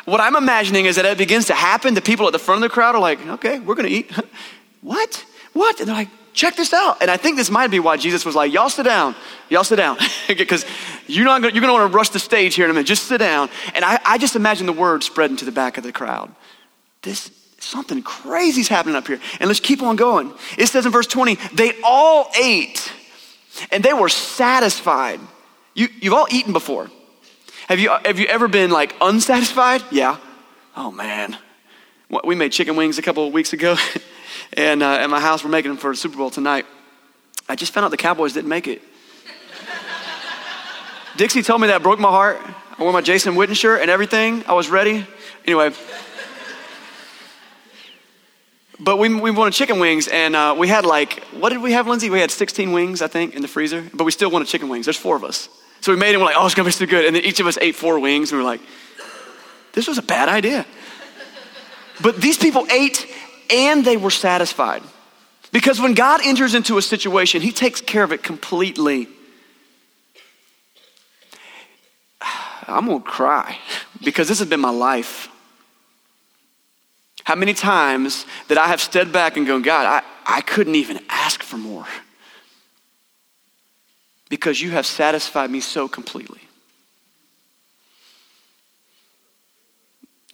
What 0.06 0.22
I'm 0.22 0.36
imagining 0.36 0.86
is 0.86 0.98
that 0.98 1.06
it 1.06 1.18
begins 1.18 1.48
to 1.48 1.56
happen. 1.56 1.96
The 1.96 2.02
people 2.02 2.28
at 2.28 2.32
the 2.32 2.38
front 2.38 2.64
of 2.64 2.70
the 2.70 2.72
crowd 2.72 2.94
are 2.94 3.02
like, 3.02 3.26
okay, 3.26 3.58
we're 3.58 3.74
gonna 3.74 3.88
eat. 3.88 4.12
what? 4.82 5.26
What? 5.54 5.80
And 5.80 5.90
they're 5.90 5.96
like, 5.96 6.10
check 6.34 6.56
this 6.56 6.74
out. 6.74 7.02
And 7.02 7.10
I 7.10 7.18
think 7.18 7.38
this 7.38 7.50
might 7.50 7.68
be 7.68 7.80
why 7.80 7.98
Jesus 7.98 8.26
was 8.26 8.36
like, 8.36 8.52
y'all 8.52 8.70
sit 8.70 8.84
down. 8.84 9.16
Y'all 9.50 9.64
sit 9.64 9.78
down. 9.78 9.98
Because 10.28 10.66
you're 11.08 11.26
not 11.26 11.42
gonna, 11.42 11.54
you're 11.54 11.62
gonna 11.62 11.74
wanna 11.74 11.88
rush 11.88 12.10
the 12.10 12.20
stage 12.20 12.56
here 12.56 12.66
in 12.66 12.72
a 12.72 12.74
minute. 12.74 12.88
Just 12.88 13.04
sit 13.04 13.18
down. 13.18 13.50
And 13.76 13.84
I, 13.84 14.00
I 14.06 14.18
just 14.18 14.36
imagine 14.36 14.66
the 14.66 14.74
word 14.74 15.04
spreading 15.04 15.36
to 15.38 15.46
the 15.46 15.52
back 15.52 15.78
of 15.78 15.84
the 15.84 15.92
crowd. 15.92 16.34
This, 17.02 17.32
something 17.60 18.02
crazy's 18.02 18.70
happening 18.70 18.96
up 18.96 19.08
here. 19.08 19.20
And 19.40 19.48
let's 19.48 19.60
keep 19.60 19.82
on 19.82 19.98
going. 19.98 20.34
It 20.58 20.68
says 20.68 20.86
in 20.86 20.92
verse 20.92 21.08
20, 21.08 21.36
they 21.54 21.74
all 21.84 22.32
ate 22.42 22.92
and 23.72 23.84
they 23.84 23.94
were 23.94 24.10
satisfied. 24.10 25.20
You, 25.74 25.90
you've 26.00 26.14
all 26.14 26.28
eaten 26.32 26.54
before. 26.54 26.90
Have 27.68 27.80
you, 27.80 27.90
have 27.90 28.20
you 28.20 28.28
ever 28.28 28.48
been 28.48 28.72
like 28.72 28.96
unsatisfied? 29.02 29.84
Yeah. 29.92 30.18
Oh 30.76 30.92
man. 30.92 31.38
We 32.24 32.36
made 32.36 32.52
chicken 32.52 32.76
wings 32.76 32.98
a 32.98 33.02
couple 33.02 33.26
of 33.28 33.34
weeks 33.34 33.54
ago. 33.54 33.76
and 34.54 34.84
uh, 34.84 34.92
at 34.92 35.10
my 35.10 35.20
house, 35.20 35.44
we're 35.44 35.50
making 35.50 35.72
them 35.72 35.78
for 35.78 35.92
the 35.92 35.98
Super 35.98 36.18
Bowl 36.18 36.30
tonight. 36.30 36.66
I 37.48 37.56
just 37.56 37.74
found 37.74 37.86
out 37.86 37.92
the 37.92 37.98
Cowboys 37.98 38.34
didn't 38.34 38.50
make 38.50 38.68
it. 38.68 38.82
Dixie 41.18 41.42
told 41.42 41.62
me 41.62 41.68
that 41.68 41.84
broke 41.84 42.00
my 42.00 42.10
heart. 42.10 42.40
I 42.78 42.84
wore 42.84 42.94
my 42.94 43.02
Jason 43.02 43.36
Witten 43.36 43.56
shirt 43.56 43.82
and 43.82 43.90
everything. 43.92 44.44
I 44.48 44.54
was 44.54 44.70
ready. 44.70 45.06
Anyway. 45.46 45.72
But 48.80 48.98
we, 48.98 49.14
we 49.14 49.30
wanted 49.30 49.54
chicken 49.54 49.80
wings, 49.80 50.08
and 50.08 50.36
uh, 50.36 50.56
we 50.58 50.68
had 50.68 50.86
like, 50.86 51.24
what 51.26 51.50
did 51.50 51.62
we 51.62 51.74
have, 51.74 51.88
Lindsay? 51.88 52.10
We 52.10 52.20
had 52.20 52.32
16 52.32 52.72
wings, 52.72 53.04
I 53.04 53.08
think, 53.08 53.36
in 53.36 53.44
the 53.44 53.48
freezer, 53.48 53.88
but 53.94 54.06
we 54.06 54.12
still 54.12 54.32
wanted 54.32 54.48
chicken 54.48 54.70
wings. 54.70 54.88
There's 54.88 54.98
four 54.98 55.16
of 55.16 55.24
us. 55.24 55.50
So 55.82 55.92
we 55.92 56.00
made 56.00 56.16
it, 56.16 56.18
we're 56.18 56.26
like, 56.26 56.36
oh, 56.36 56.46
it's 56.48 56.56
gonna 56.56 56.66
be 56.68 56.72
so 56.72 56.88
good. 56.88 57.06
And 57.06 57.16
then 57.16 57.24
each 57.24 57.40
of 57.40 57.46
us 57.46 57.60
ate 57.62 57.76
four 57.76 58.00
wings, 58.00 58.32
and 58.32 58.40
we 58.40 58.44
were 58.44 58.50
like, 58.50 58.62
this 59.74 59.88
was 59.88 60.00
a 60.00 60.02
bad 60.02 60.30
idea. 60.30 60.66
But 62.02 62.18
these 62.18 62.38
people 62.38 62.66
ate 62.72 63.06
and 63.52 63.84
they 63.84 63.98
were 63.98 64.12
satisfied. 64.12 64.84
Because 65.52 65.82
when 65.82 65.94
God 65.94 66.22
enters 66.24 66.56
into 66.56 66.78
a 66.78 66.82
situation, 66.82 67.42
He 67.42 67.52
takes 67.52 67.82
care 67.82 68.04
of 68.04 68.12
it 68.12 68.24
completely. 68.24 69.08
I'm 72.68 72.88
gonna 72.88 73.02
cry 73.02 73.58
because 74.04 74.28
this 74.28 74.40
has 74.40 74.48
been 74.48 74.62
my 74.62 74.70
life. 74.70 75.28
How 77.24 77.36
many 77.36 77.54
times 77.54 78.26
that 78.48 78.58
I 78.58 78.68
have 78.68 78.82
stood 78.82 79.12
back 79.12 79.38
and 79.38 79.46
gone, 79.46 79.62
God, 79.62 79.86
I, 79.86 80.02
I 80.26 80.42
couldn't 80.42 80.76
even 80.76 81.00
ask 81.10 81.44
for 81.44 81.58
more 81.58 81.86
because 84.30 84.62
you 84.62 84.72
have 84.72 84.86
satisfied 84.86 85.52
me 85.52 85.60
so 85.60 85.88
completely. 85.88 86.40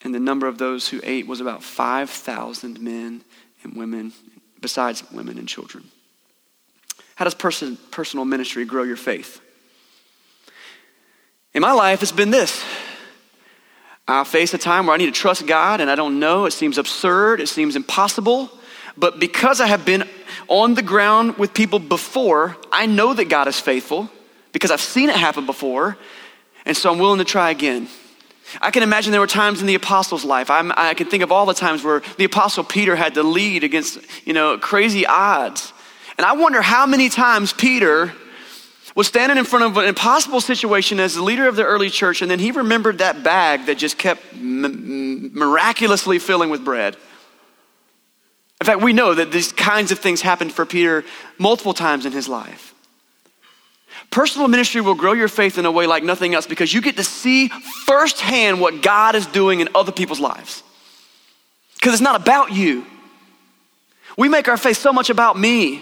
And 0.08 0.16
the 0.16 0.22
number 0.22 0.48
of 0.48 0.58
those 0.58 0.88
who 0.88 1.02
ate 1.04 1.28
was 1.28 1.42
about 1.42 1.62
5,000 1.62 2.80
men 2.80 3.26
and 3.62 3.76
women, 3.76 4.14
besides 4.62 5.04
women 5.12 5.38
and 5.38 5.50
children. 5.50 5.84
How 7.16 7.26
does 7.26 7.36
person, 7.36 7.78
personal 7.92 8.24
ministry 8.24 8.64
grow 8.64 8.84
your 8.84 8.96
faith? 8.96 9.42
In 11.54 11.62
my 11.62 11.74
life, 11.74 12.02
it's 12.02 12.14
been 12.14 12.32
this. 12.32 12.64
I 14.08 14.24
face 14.24 14.54
a 14.54 14.58
time 14.58 14.86
where 14.86 14.94
I 14.94 14.98
need 14.98 15.08
to 15.08 15.12
trust 15.12 15.46
God 15.46 15.82
and 15.82 15.92
I 15.92 15.96
don't 15.96 16.22
know. 16.22 16.46
It 16.46 16.52
seems 16.52 16.78
absurd. 16.78 17.42
It 17.42 17.50
seems 17.50 17.76
impossible. 17.76 18.50
But 18.96 19.20
because 19.20 19.60
I 19.60 19.68
have 19.68 19.84
been 19.84 20.06
on 20.48 20.76
the 20.76 20.82
ground 20.82 21.38
with 21.38 21.54
people 21.54 21.80
before, 21.80 22.56
I 22.72 22.86
know 22.86 23.14
that 23.14 23.26
God 23.26 23.50
is 23.50 23.60
faithful 23.60 24.10
because 24.54 24.72
I've 24.72 24.80
seen 24.80 25.10
it 25.10 25.18
happen 25.18 25.46
before. 25.46 25.98
And 26.66 26.78
so 26.78 26.94
I'm 26.94 26.98
willing 26.98 27.20
to 27.20 27.26
try 27.26 27.52
again. 27.52 27.90
I 28.62 28.72
can 28.72 28.84
imagine 28.84 29.12
there 29.12 29.22
were 29.22 29.28
times 29.28 29.62
in 29.62 29.68
the 29.68 29.76
apostles' 29.76 30.24
life. 30.24 30.50
I'm, 30.50 30.72
i 30.76 30.94
can 30.94 31.10
think 31.10 31.24
of 31.24 31.32
all 31.32 31.46
the 31.46 31.54
times 31.54 31.84
where 31.84 32.02
the 32.18 32.24
apostle 32.24 32.64
Peter 32.64 32.96
had 32.96 33.14
to 33.16 33.24
lead 33.24 33.64
against, 33.64 34.00
you 34.26 34.34
know, 34.34 34.58
crazy 34.58 35.06
odds. 35.06 35.74
And 36.18 36.26
I 36.26 36.34
wonder 36.34 36.62
how 36.62 36.86
many 36.86 37.10
times 37.10 37.54
Peter 37.54 38.14
was 38.96 39.08
standing 39.08 39.38
in 39.38 39.46
front 39.46 39.64
of 39.64 39.78
an 39.78 39.86
impossible 39.86 40.42
situation 40.42 41.00
as 41.00 41.14
the 41.14 41.22
leader 41.22 41.48
of 41.48 41.56
the 41.56 41.64
early 41.64 41.90
church, 41.90 42.24
and 42.24 42.32
then 42.32 42.40
he 42.40 42.52
remembered 42.52 42.98
that 42.98 43.22
bag 43.24 43.68
that 43.68 43.78
just 43.78 43.98
kept 43.98 44.24
m- 44.34 45.38
miraculously 45.38 46.18
filling 46.18 46.50
with 46.50 46.66
bread. 46.66 46.96
In 48.60 48.66
fact, 48.66 48.82
we 48.82 48.94
know 48.94 49.14
that 49.14 49.32
these 49.32 49.52
kinds 49.52 49.92
of 49.92 50.00
things 50.00 50.22
happened 50.22 50.52
for 50.52 50.66
Peter 50.66 51.04
multiple 51.38 51.76
times 51.76 52.08
in 52.08 52.12
his 52.12 52.28
life. 52.28 52.74
Personal 54.10 54.48
ministry 54.48 54.82
will 54.82 54.96
grow 54.96 55.14
your 55.14 55.28
faith 55.28 55.58
in 55.58 55.66
a 55.66 55.72
way 55.72 55.88
like 55.88 56.04
nothing 56.04 56.34
else 56.34 56.48
because 56.48 56.74
you 56.74 56.82
get 56.82 56.98
to 56.98 57.04
see 57.04 57.48
firsthand 57.48 58.60
what 58.62 58.82
God 58.82 59.16
is 59.16 59.26
doing 59.28 59.60
in 59.60 59.70
other 59.76 59.92
people's 59.92 60.20
lives. 60.20 60.64
Because 61.76 61.94
it's 61.94 62.02
not 62.02 62.20
about 62.20 62.52
you. 62.52 62.86
We 64.18 64.30
make 64.30 64.48
our 64.48 64.58
faith 64.58 64.78
so 64.78 64.92
much 64.92 65.10
about 65.10 65.38
me. 65.38 65.82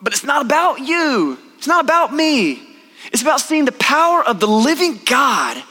But 0.00 0.12
it's 0.12 0.24
not 0.24 0.44
about 0.44 0.80
you. 0.80 1.38
It's 1.58 1.68
not 1.68 1.84
about 1.84 2.12
me. 2.12 2.60
It's 3.12 3.22
about 3.22 3.40
seeing 3.40 3.64
the 3.64 3.72
power 3.72 4.22
of 4.24 4.40
the 4.40 4.48
living 4.48 4.98
God 5.04 5.62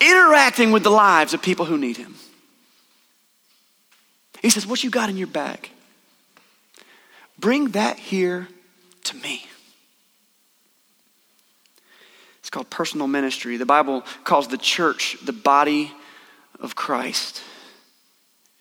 interacting 0.00 0.72
with 0.72 0.82
the 0.82 0.90
lives 0.90 1.34
of 1.34 1.42
people 1.42 1.66
who 1.66 1.76
need 1.76 1.96
Him. 1.96 2.14
He 4.40 4.50
says, 4.50 4.66
What 4.66 4.82
you 4.82 4.90
got 4.90 5.10
in 5.10 5.16
your 5.16 5.26
bag? 5.26 5.70
Bring 7.46 7.68
that 7.68 7.96
here 7.96 8.48
to 9.04 9.16
me. 9.18 9.46
It's 12.40 12.50
called 12.50 12.68
personal 12.70 13.06
ministry. 13.06 13.56
The 13.56 13.64
Bible 13.64 14.02
calls 14.24 14.48
the 14.48 14.58
church 14.58 15.16
the 15.24 15.32
body 15.32 15.92
of 16.58 16.74
Christ. 16.74 17.40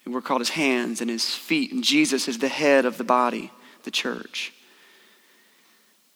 And 0.05 0.13
we're 0.13 0.21
called 0.21 0.41
his 0.41 0.51
hands 0.51 1.01
and 1.01 1.09
his 1.09 1.33
feet, 1.33 1.71
and 1.71 1.83
Jesus 1.83 2.27
is 2.27 2.37
the 2.37 2.47
head 2.47 2.85
of 2.85 2.99
the 2.99 3.03
body, 3.03 3.49
the 3.85 3.89
church. 3.89 4.53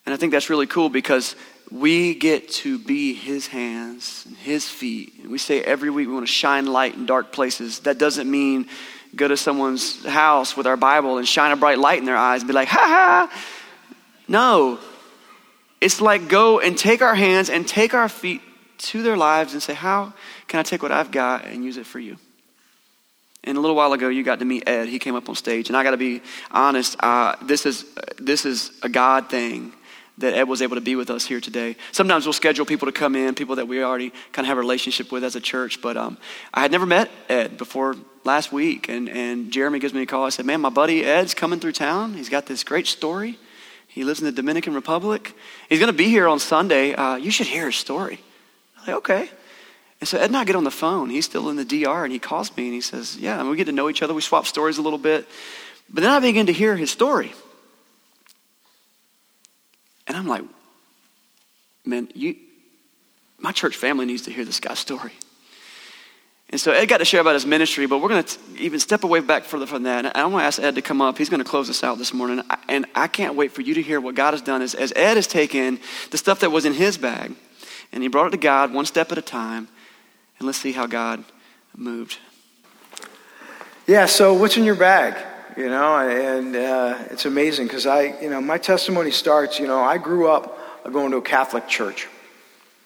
And 0.05 0.13
I 0.13 0.17
think 0.17 0.31
that's 0.31 0.51
really 0.51 0.67
cool 0.67 0.89
because 0.89 1.35
we 1.71 2.13
get 2.13 2.49
to 2.49 2.77
be 2.77 3.15
his 3.15 3.47
hands 3.47 4.25
and 4.27 4.37
his 4.37 4.69
feet. 4.69 5.13
And 5.23 5.31
we 5.31 5.39
say 5.39 5.63
every 5.63 5.89
week 5.89 6.07
we 6.07 6.13
want 6.13 6.27
to 6.27 6.31
shine 6.31 6.67
light 6.67 6.93
in 6.93 7.07
dark 7.07 7.31
places. 7.31 7.79
That 7.79 7.97
doesn't 7.97 8.29
mean 8.29 8.67
go 9.15 9.27
to 9.27 9.37
someone's 9.37 10.05
house 10.05 10.55
with 10.55 10.67
our 10.67 10.77
Bible 10.77 11.17
and 11.17 11.27
shine 11.27 11.51
a 11.51 11.55
bright 11.55 11.79
light 11.79 11.99
in 11.99 12.05
their 12.05 12.17
eyes 12.17 12.41
and 12.41 12.47
be 12.47 12.53
like, 12.53 12.67
ha 12.67 12.79
ha. 12.79 13.43
No. 14.27 14.79
It's 15.81 16.01
like 16.01 16.27
go 16.27 16.59
and 16.59 16.77
take 16.77 17.01
our 17.01 17.15
hands 17.15 17.49
and 17.49 17.67
take 17.67 17.93
our 17.93 18.09
feet 18.09 18.41
to 18.79 19.03
their 19.03 19.17
lives 19.17 19.53
and 19.53 19.61
say, 19.61 19.73
How 19.73 20.13
can 20.47 20.59
I 20.59 20.63
take 20.63 20.81
what 20.81 20.91
I've 20.91 21.11
got 21.11 21.45
and 21.45 21.63
use 21.63 21.77
it 21.77 21.85
for 21.85 21.99
you? 21.99 22.17
And 23.43 23.57
a 23.57 23.61
little 23.61 23.75
while 23.75 23.93
ago, 23.93 24.09
you 24.09 24.23
got 24.23 24.39
to 24.39 24.45
meet 24.45 24.67
Ed. 24.67 24.89
He 24.89 24.99
came 24.99 25.15
up 25.15 25.29
on 25.29 25.35
stage, 25.35 25.69
and 25.69 25.77
I 25.77 25.83
got 25.83 25.91
to 25.91 25.97
be 25.97 26.21
honest. 26.51 26.97
Uh, 26.99 27.35
this 27.41 27.65
is 27.65 27.85
this 28.17 28.45
is 28.45 28.71
a 28.83 28.89
God 28.89 29.29
thing 29.29 29.73
that 30.19 30.33
Ed 30.33 30.43
was 30.43 30.61
able 30.61 30.75
to 30.75 30.81
be 30.81 30.95
with 30.95 31.09
us 31.09 31.25
here 31.25 31.39
today. 31.39 31.75
Sometimes 31.91 32.25
we'll 32.25 32.33
schedule 32.33 32.65
people 32.65 32.85
to 32.85 32.91
come 32.91 33.15
in, 33.15 33.35
people 33.35 33.55
that 33.55 33.67
we 33.67 33.83
already 33.83 34.11
kind 34.31 34.45
of 34.45 34.47
have 34.47 34.57
a 34.57 34.61
relationship 34.61 35.11
with 35.11 35.23
as 35.23 35.35
a 35.35 35.41
church. 35.41 35.81
But 35.81 35.97
um, 35.97 36.17
I 36.53 36.61
had 36.61 36.71
never 36.71 36.85
met 36.85 37.09
Ed 37.29 37.57
before 37.57 37.95
last 38.23 38.51
week, 38.51 38.89
and, 38.89 39.09
and 39.09 39.51
Jeremy 39.51 39.79
gives 39.79 39.93
me 39.93 40.01
a 40.01 40.05
call. 40.05 40.25
I 40.25 40.29
said, 40.29 40.45
Man, 40.45 40.61
my 40.61 40.69
buddy 40.69 41.03
Ed's 41.03 41.33
coming 41.33 41.59
through 41.59 41.71
town. 41.71 42.13
He's 42.13 42.29
got 42.29 42.45
this 42.45 42.63
great 42.63 42.87
story. 42.87 43.39
He 43.87 44.03
lives 44.03 44.19
in 44.19 44.25
the 44.25 44.31
Dominican 44.31 44.73
Republic. 44.73 45.33
He's 45.67 45.79
going 45.79 45.91
to 45.91 45.97
be 45.97 46.09
here 46.09 46.27
on 46.27 46.39
Sunday. 46.39 46.93
Uh, 46.93 47.15
you 47.15 47.31
should 47.31 47.47
hear 47.47 47.65
his 47.65 47.75
story. 47.75 48.19
I'm 48.77 48.87
like, 48.87 48.95
okay. 48.97 49.29
And 49.99 50.07
so 50.07 50.17
Ed 50.17 50.25
and 50.25 50.37
I 50.37 50.43
get 50.43 50.55
on 50.55 50.63
the 50.63 50.71
phone. 50.71 51.09
He's 51.09 51.25
still 51.25 51.49
in 51.49 51.55
the 51.55 51.65
DR, 51.65 52.03
and 52.03 52.13
he 52.13 52.19
calls 52.19 52.55
me 52.55 52.65
and 52.65 52.73
he 52.73 52.81
says, 52.81 53.17
Yeah, 53.17 53.39
and 53.39 53.49
we 53.49 53.57
get 53.57 53.65
to 53.65 53.71
know 53.71 53.89
each 53.89 54.01
other. 54.01 54.13
We 54.13 54.21
swap 54.21 54.47
stories 54.47 54.77
a 54.77 54.81
little 54.81 54.99
bit. 54.99 55.27
But 55.91 56.03
then 56.03 56.11
I 56.11 56.19
begin 56.19 56.45
to 56.45 56.53
hear 56.53 56.75
his 56.75 56.91
story. 56.91 57.33
And 60.09 60.17
I'm 60.17 60.27
like, 60.27 60.43
man, 61.85 62.09
you, 62.13 62.35
my 63.37 63.53
church 63.53 63.77
family 63.77 64.05
needs 64.05 64.23
to 64.23 64.31
hear 64.31 64.43
this 64.43 64.59
guy's 64.59 64.79
story. 64.79 65.13
And 66.49 66.59
so 66.59 66.73
Ed 66.73 66.87
got 66.87 66.97
to 66.97 67.05
share 67.05 67.21
about 67.21 67.35
his 67.35 67.45
ministry, 67.45 67.85
but 67.85 67.99
we're 67.99 68.09
going 68.09 68.23
to 68.23 68.39
even 68.57 68.79
step 68.79 69.05
away 69.05 69.21
back 69.21 69.45
further 69.45 69.67
from 69.67 69.83
that. 69.83 70.05
And 70.05 70.17
I 70.17 70.25
want 70.25 70.41
to 70.41 70.45
ask 70.47 70.59
Ed 70.59 70.75
to 70.75 70.81
come 70.81 70.99
up. 71.01 71.17
He's 71.17 71.29
going 71.29 71.43
to 71.43 71.49
close 71.49 71.69
us 71.69 71.83
out 71.83 71.97
this 71.99 72.13
morning. 72.13 72.43
And 72.67 72.87
I 72.95 73.07
can't 73.07 73.35
wait 73.35 73.53
for 73.53 73.61
you 73.61 73.75
to 73.75 73.81
hear 73.81 74.01
what 74.01 74.15
God 74.15 74.31
has 74.33 74.41
done 74.41 74.61
as, 74.61 74.73
as 74.73 74.91
Ed 74.95 75.15
has 75.15 75.27
taken 75.27 75.79
the 76.09 76.17
stuff 76.17 76.41
that 76.41 76.51
was 76.51 76.65
in 76.65 76.73
his 76.73 76.97
bag 76.97 77.35
and 77.91 78.03
he 78.03 78.09
brought 78.09 78.27
it 78.27 78.31
to 78.31 78.37
God 78.37 78.73
one 78.73 78.85
step 78.85 79.11
at 79.11 79.17
a 79.17 79.21
time. 79.21 79.67
And 80.37 80.45
let's 80.45 80.57
see 80.57 80.71
how 80.71 80.85
God 80.85 81.23
moved. 81.75 82.17
Yeah, 83.87 84.05
so 84.05 84.33
what's 84.33 84.57
in 84.57 84.63
your 84.63 84.75
bag? 84.75 85.15
You 85.59 85.67
know, 85.67 85.99
and 85.99 86.55
uh, 86.55 86.97
it's 87.11 87.25
amazing 87.25 87.67
because 87.67 87.85
I, 87.85 88.17
you 88.21 88.29
know, 88.29 88.39
my 88.39 88.57
testimony 88.57 89.11
starts, 89.11 89.59
you 89.59 89.67
know, 89.67 89.81
I 89.81 89.97
grew 89.97 90.29
up 90.29 90.57
going 90.89 91.11
to 91.11 91.17
a 91.17 91.21
Catholic 91.21 91.67
church. 91.67 92.07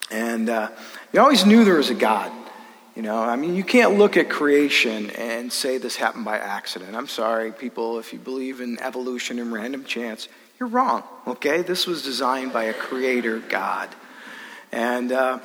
And 0.09 0.49
uh, 0.49 0.69
you 1.13 1.21
always 1.21 1.45
knew 1.45 1.65
there 1.65 1.75
was 1.75 1.91
a 1.91 1.93
God. 1.93 2.31
You 2.95 3.03
know, 3.03 3.21
I 3.21 3.35
mean, 3.35 3.55
you 3.55 3.63
can't 3.63 3.99
look 3.99 4.17
at 4.17 4.27
creation 4.27 5.11
and 5.11 5.53
say 5.53 5.77
this 5.77 5.95
happened 5.95 6.25
by 6.25 6.39
accident. 6.39 6.95
I'm 6.95 7.07
sorry, 7.07 7.51
people, 7.51 7.99
if 7.99 8.11
you 8.11 8.17
believe 8.17 8.59
in 8.59 8.79
evolution 8.79 9.37
and 9.37 9.53
random 9.53 9.83
chance, 9.83 10.27
you're 10.59 10.69
wrong, 10.69 11.03
okay? 11.27 11.61
This 11.61 11.85
was 11.85 12.01
designed 12.01 12.53
by 12.53 12.63
a 12.63 12.73
creator 12.73 13.37
God. 13.37 13.89
And, 14.71 15.11
uh, 15.11 15.39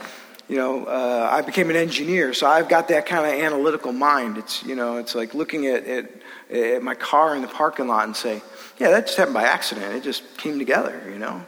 you 0.48 0.56
know, 0.56 0.86
uh, 0.86 1.28
I 1.30 1.42
became 1.42 1.68
an 1.68 1.76
engineer, 1.76 2.32
so 2.32 2.46
I've 2.46 2.70
got 2.70 2.88
that 2.88 3.04
kind 3.04 3.26
of 3.26 3.38
analytical 3.38 3.92
mind. 3.92 4.38
It's, 4.38 4.62
you 4.62 4.74
know, 4.74 4.96
it's 4.96 5.14
like 5.14 5.34
looking 5.34 5.66
at, 5.66 5.84
at 5.84 6.17
at 6.50 6.82
my 6.82 6.94
car 6.94 7.36
in 7.36 7.42
the 7.42 7.48
parking 7.48 7.88
lot 7.88 8.04
and 8.04 8.16
say, 8.16 8.42
yeah, 8.78 8.90
that 8.90 9.06
just 9.06 9.18
happened 9.18 9.34
by 9.34 9.44
accident. 9.44 9.94
It 9.94 10.02
just 10.02 10.36
came 10.38 10.58
together, 10.58 11.00
you 11.10 11.18
know. 11.18 11.44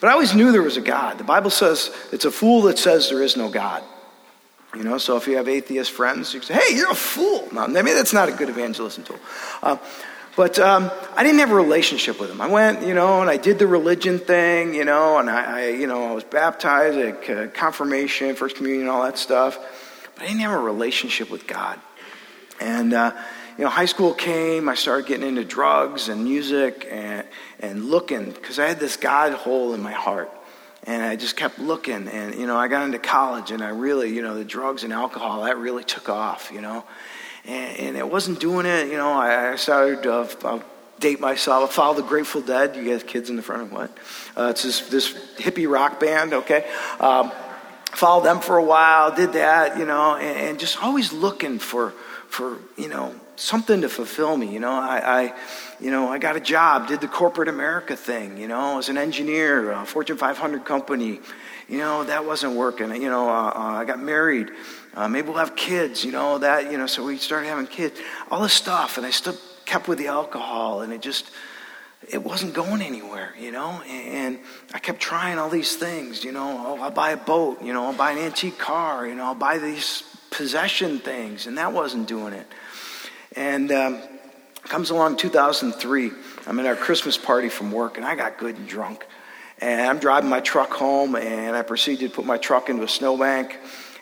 But 0.00 0.10
I 0.10 0.12
always 0.12 0.34
knew 0.34 0.52
there 0.52 0.62
was 0.62 0.76
a 0.76 0.82
God. 0.82 1.18
The 1.18 1.24
Bible 1.24 1.50
says 1.50 1.90
it's 2.12 2.24
a 2.24 2.30
fool 2.30 2.62
that 2.62 2.78
says 2.78 3.08
there 3.08 3.22
is 3.22 3.36
no 3.36 3.48
God. 3.48 3.82
You 4.74 4.82
know, 4.82 4.98
so 4.98 5.16
if 5.16 5.26
you 5.26 5.36
have 5.36 5.48
atheist 5.48 5.90
friends, 5.90 6.34
you 6.34 6.42
say, 6.42 6.54
hey, 6.54 6.76
you're 6.76 6.90
a 6.90 6.94
fool. 6.94 7.48
Now, 7.50 7.66
maybe 7.66 7.92
that's 7.92 8.12
not 8.12 8.28
a 8.28 8.32
good 8.32 8.50
evangelism 8.50 9.04
tool. 9.04 9.18
Uh, 9.62 9.78
but 10.36 10.58
um, 10.58 10.90
I 11.14 11.22
didn't 11.22 11.38
have 11.38 11.50
a 11.50 11.54
relationship 11.54 12.20
with 12.20 12.30
him. 12.30 12.42
I 12.42 12.46
went, 12.46 12.86
you 12.86 12.92
know, 12.92 13.22
and 13.22 13.30
I 13.30 13.38
did 13.38 13.58
the 13.58 13.66
religion 13.66 14.18
thing, 14.18 14.74
you 14.74 14.84
know, 14.84 15.18
and 15.18 15.30
I, 15.30 15.60
I 15.60 15.68
you 15.68 15.86
know, 15.86 16.10
I 16.10 16.12
was 16.12 16.24
baptized 16.24 16.98
at 16.98 17.54
confirmation, 17.54 18.36
first 18.36 18.56
communion, 18.56 18.88
all 18.88 19.02
that 19.04 19.16
stuff. 19.16 19.58
But 20.14 20.24
I 20.24 20.26
didn't 20.26 20.40
have 20.40 20.52
a 20.52 20.58
relationship 20.58 21.30
with 21.30 21.46
God. 21.46 21.80
And, 22.60 22.92
uh, 22.92 23.12
you 23.58 23.64
know, 23.64 23.70
high 23.70 23.86
school 23.86 24.12
came, 24.12 24.68
I 24.68 24.74
started 24.74 25.06
getting 25.06 25.26
into 25.26 25.44
drugs 25.44 26.08
and 26.08 26.24
music 26.24 26.86
and, 26.90 27.26
and 27.60 27.86
looking 27.86 28.30
because 28.30 28.58
I 28.58 28.66
had 28.66 28.78
this 28.78 28.96
God 28.96 29.32
hole 29.32 29.72
in 29.72 29.82
my 29.82 29.92
heart. 29.92 30.30
And 30.84 31.02
I 31.02 31.16
just 31.16 31.36
kept 31.36 31.58
looking. 31.58 32.06
And, 32.06 32.34
you 32.34 32.46
know, 32.46 32.56
I 32.56 32.68
got 32.68 32.84
into 32.84 32.98
college 32.98 33.50
and 33.50 33.62
I 33.62 33.70
really, 33.70 34.14
you 34.14 34.22
know, 34.22 34.36
the 34.36 34.44
drugs 34.44 34.84
and 34.84 34.92
alcohol, 34.92 35.42
that 35.42 35.56
really 35.58 35.84
took 35.84 36.08
off, 36.08 36.50
you 36.52 36.60
know. 36.60 36.84
And, 37.44 37.78
and 37.78 37.96
it 37.96 38.08
wasn't 38.08 38.40
doing 38.40 38.66
it, 38.66 38.88
you 38.88 38.96
know. 38.96 39.12
I, 39.12 39.52
I 39.52 39.56
started 39.56 40.02
to 40.04 40.46
uh, 40.46 40.60
date 41.00 41.18
myself. 41.18 41.70
I 41.70 41.72
followed 41.72 41.96
the 41.96 42.02
Grateful 42.02 42.40
Dead. 42.40 42.76
You 42.76 42.84
guys, 42.84 43.02
kids 43.02 43.30
in 43.30 43.36
the 43.36 43.42
front 43.42 43.62
of 43.62 43.72
what? 43.72 43.90
Uh, 44.36 44.48
it's 44.50 44.62
this, 44.62 44.80
this 44.88 45.12
hippie 45.38 45.68
rock 45.68 45.98
band, 45.98 46.34
okay? 46.34 46.66
Um, 47.00 47.32
followed 47.86 48.24
them 48.24 48.40
for 48.40 48.56
a 48.56 48.64
while, 48.64 49.12
did 49.12 49.32
that, 49.32 49.78
you 49.78 49.86
know, 49.86 50.14
and, 50.14 50.38
and 50.38 50.58
just 50.60 50.80
always 50.82 51.12
looking 51.12 51.58
for, 51.58 51.92
for, 52.28 52.58
you 52.76 52.88
know, 52.88 53.14
something 53.36 53.82
to 53.82 53.88
fulfill 53.88 54.36
me. 54.36 54.52
You 54.52 54.60
know, 54.60 54.72
I, 54.72 55.22
I, 55.22 55.34
you 55.78 55.90
know, 55.90 56.08
I 56.08 56.18
got 56.18 56.36
a 56.36 56.40
job, 56.40 56.88
did 56.88 57.00
the 57.00 57.08
corporate 57.08 57.48
America 57.48 57.96
thing. 57.96 58.36
You 58.36 58.48
know, 58.48 58.78
as 58.78 58.88
an 58.88 58.98
engineer, 58.98 59.70
a 59.72 59.86
Fortune 59.86 60.16
500 60.16 60.64
company. 60.64 61.20
You 61.68 61.78
know, 61.78 62.04
that 62.04 62.24
wasn't 62.24 62.56
working. 62.56 62.94
You 62.94 63.10
know, 63.10 63.28
uh, 63.28 63.48
uh, 63.48 63.52
I 63.54 63.84
got 63.84 64.00
married. 64.00 64.50
Uh, 64.94 65.08
maybe 65.08 65.28
we'll 65.28 65.38
have 65.38 65.56
kids. 65.56 66.04
You 66.04 66.12
know 66.12 66.38
that. 66.38 66.70
You 66.70 66.78
know, 66.78 66.86
so 66.86 67.04
we 67.04 67.18
started 67.18 67.48
having 67.48 67.66
kids. 67.66 68.00
All 68.30 68.42
this 68.42 68.52
stuff, 68.52 68.96
and 68.96 69.06
I 69.06 69.10
still 69.10 69.36
kept 69.64 69.88
with 69.88 69.98
the 69.98 70.08
alcohol, 70.08 70.80
and 70.82 70.92
it 70.92 71.02
just. 71.02 71.30
It 72.08 72.22
wasn't 72.22 72.54
going 72.54 72.82
anywhere, 72.82 73.34
you 73.36 73.50
know, 73.50 73.82
and 73.88 74.38
I 74.72 74.78
kept 74.78 75.00
trying 75.00 75.38
all 75.38 75.48
these 75.48 75.74
things, 75.74 76.22
you 76.22 76.30
know. 76.30 76.64
Oh, 76.64 76.80
I'll 76.80 76.90
buy 76.90 77.10
a 77.12 77.16
boat, 77.16 77.62
you 77.62 77.72
know, 77.72 77.86
I'll 77.86 77.94
buy 77.94 78.12
an 78.12 78.18
antique 78.18 78.58
car, 78.58 79.08
you 79.08 79.16
know, 79.16 79.24
I'll 79.24 79.34
buy 79.34 79.58
these 79.58 80.04
possession 80.30 81.00
things, 81.00 81.48
and 81.48 81.58
that 81.58 81.72
wasn't 81.72 82.06
doing 82.06 82.32
it. 82.32 82.46
And 83.36 83.70
um, 83.70 84.00
comes 84.62 84.90
along 84.90 85.16
2003. 85.18 86.10
I'm 86.46 86.58
at 86.58 86.66
our 86.66 86.76
Christmas 86.76 87.18
party 87.18 87.48
from 87.48 87.70
work, 87.70 87.96
and 87.96 88.06
I 88.06 88.14
got 88.14 88.38
good 88.38 88.56
and 88.56 88.66
drunk. 88.66 89.06
And 89.58 89.80
I'm 89.80 89.98
driving 89.98 90.28
my 90.28 90.40
truck 90.40 90.72
home, 90.72 91.16
and 91.16 91.54
I 91.56 91.62
proceeded 91.62 92.10
to 92.10 92.14
put 92.14 92.26
my 92.26 92.38
truck 92.38 92.68
into 92.68 92.82
a 92.82 92.88
snowbank. 92.88 93.58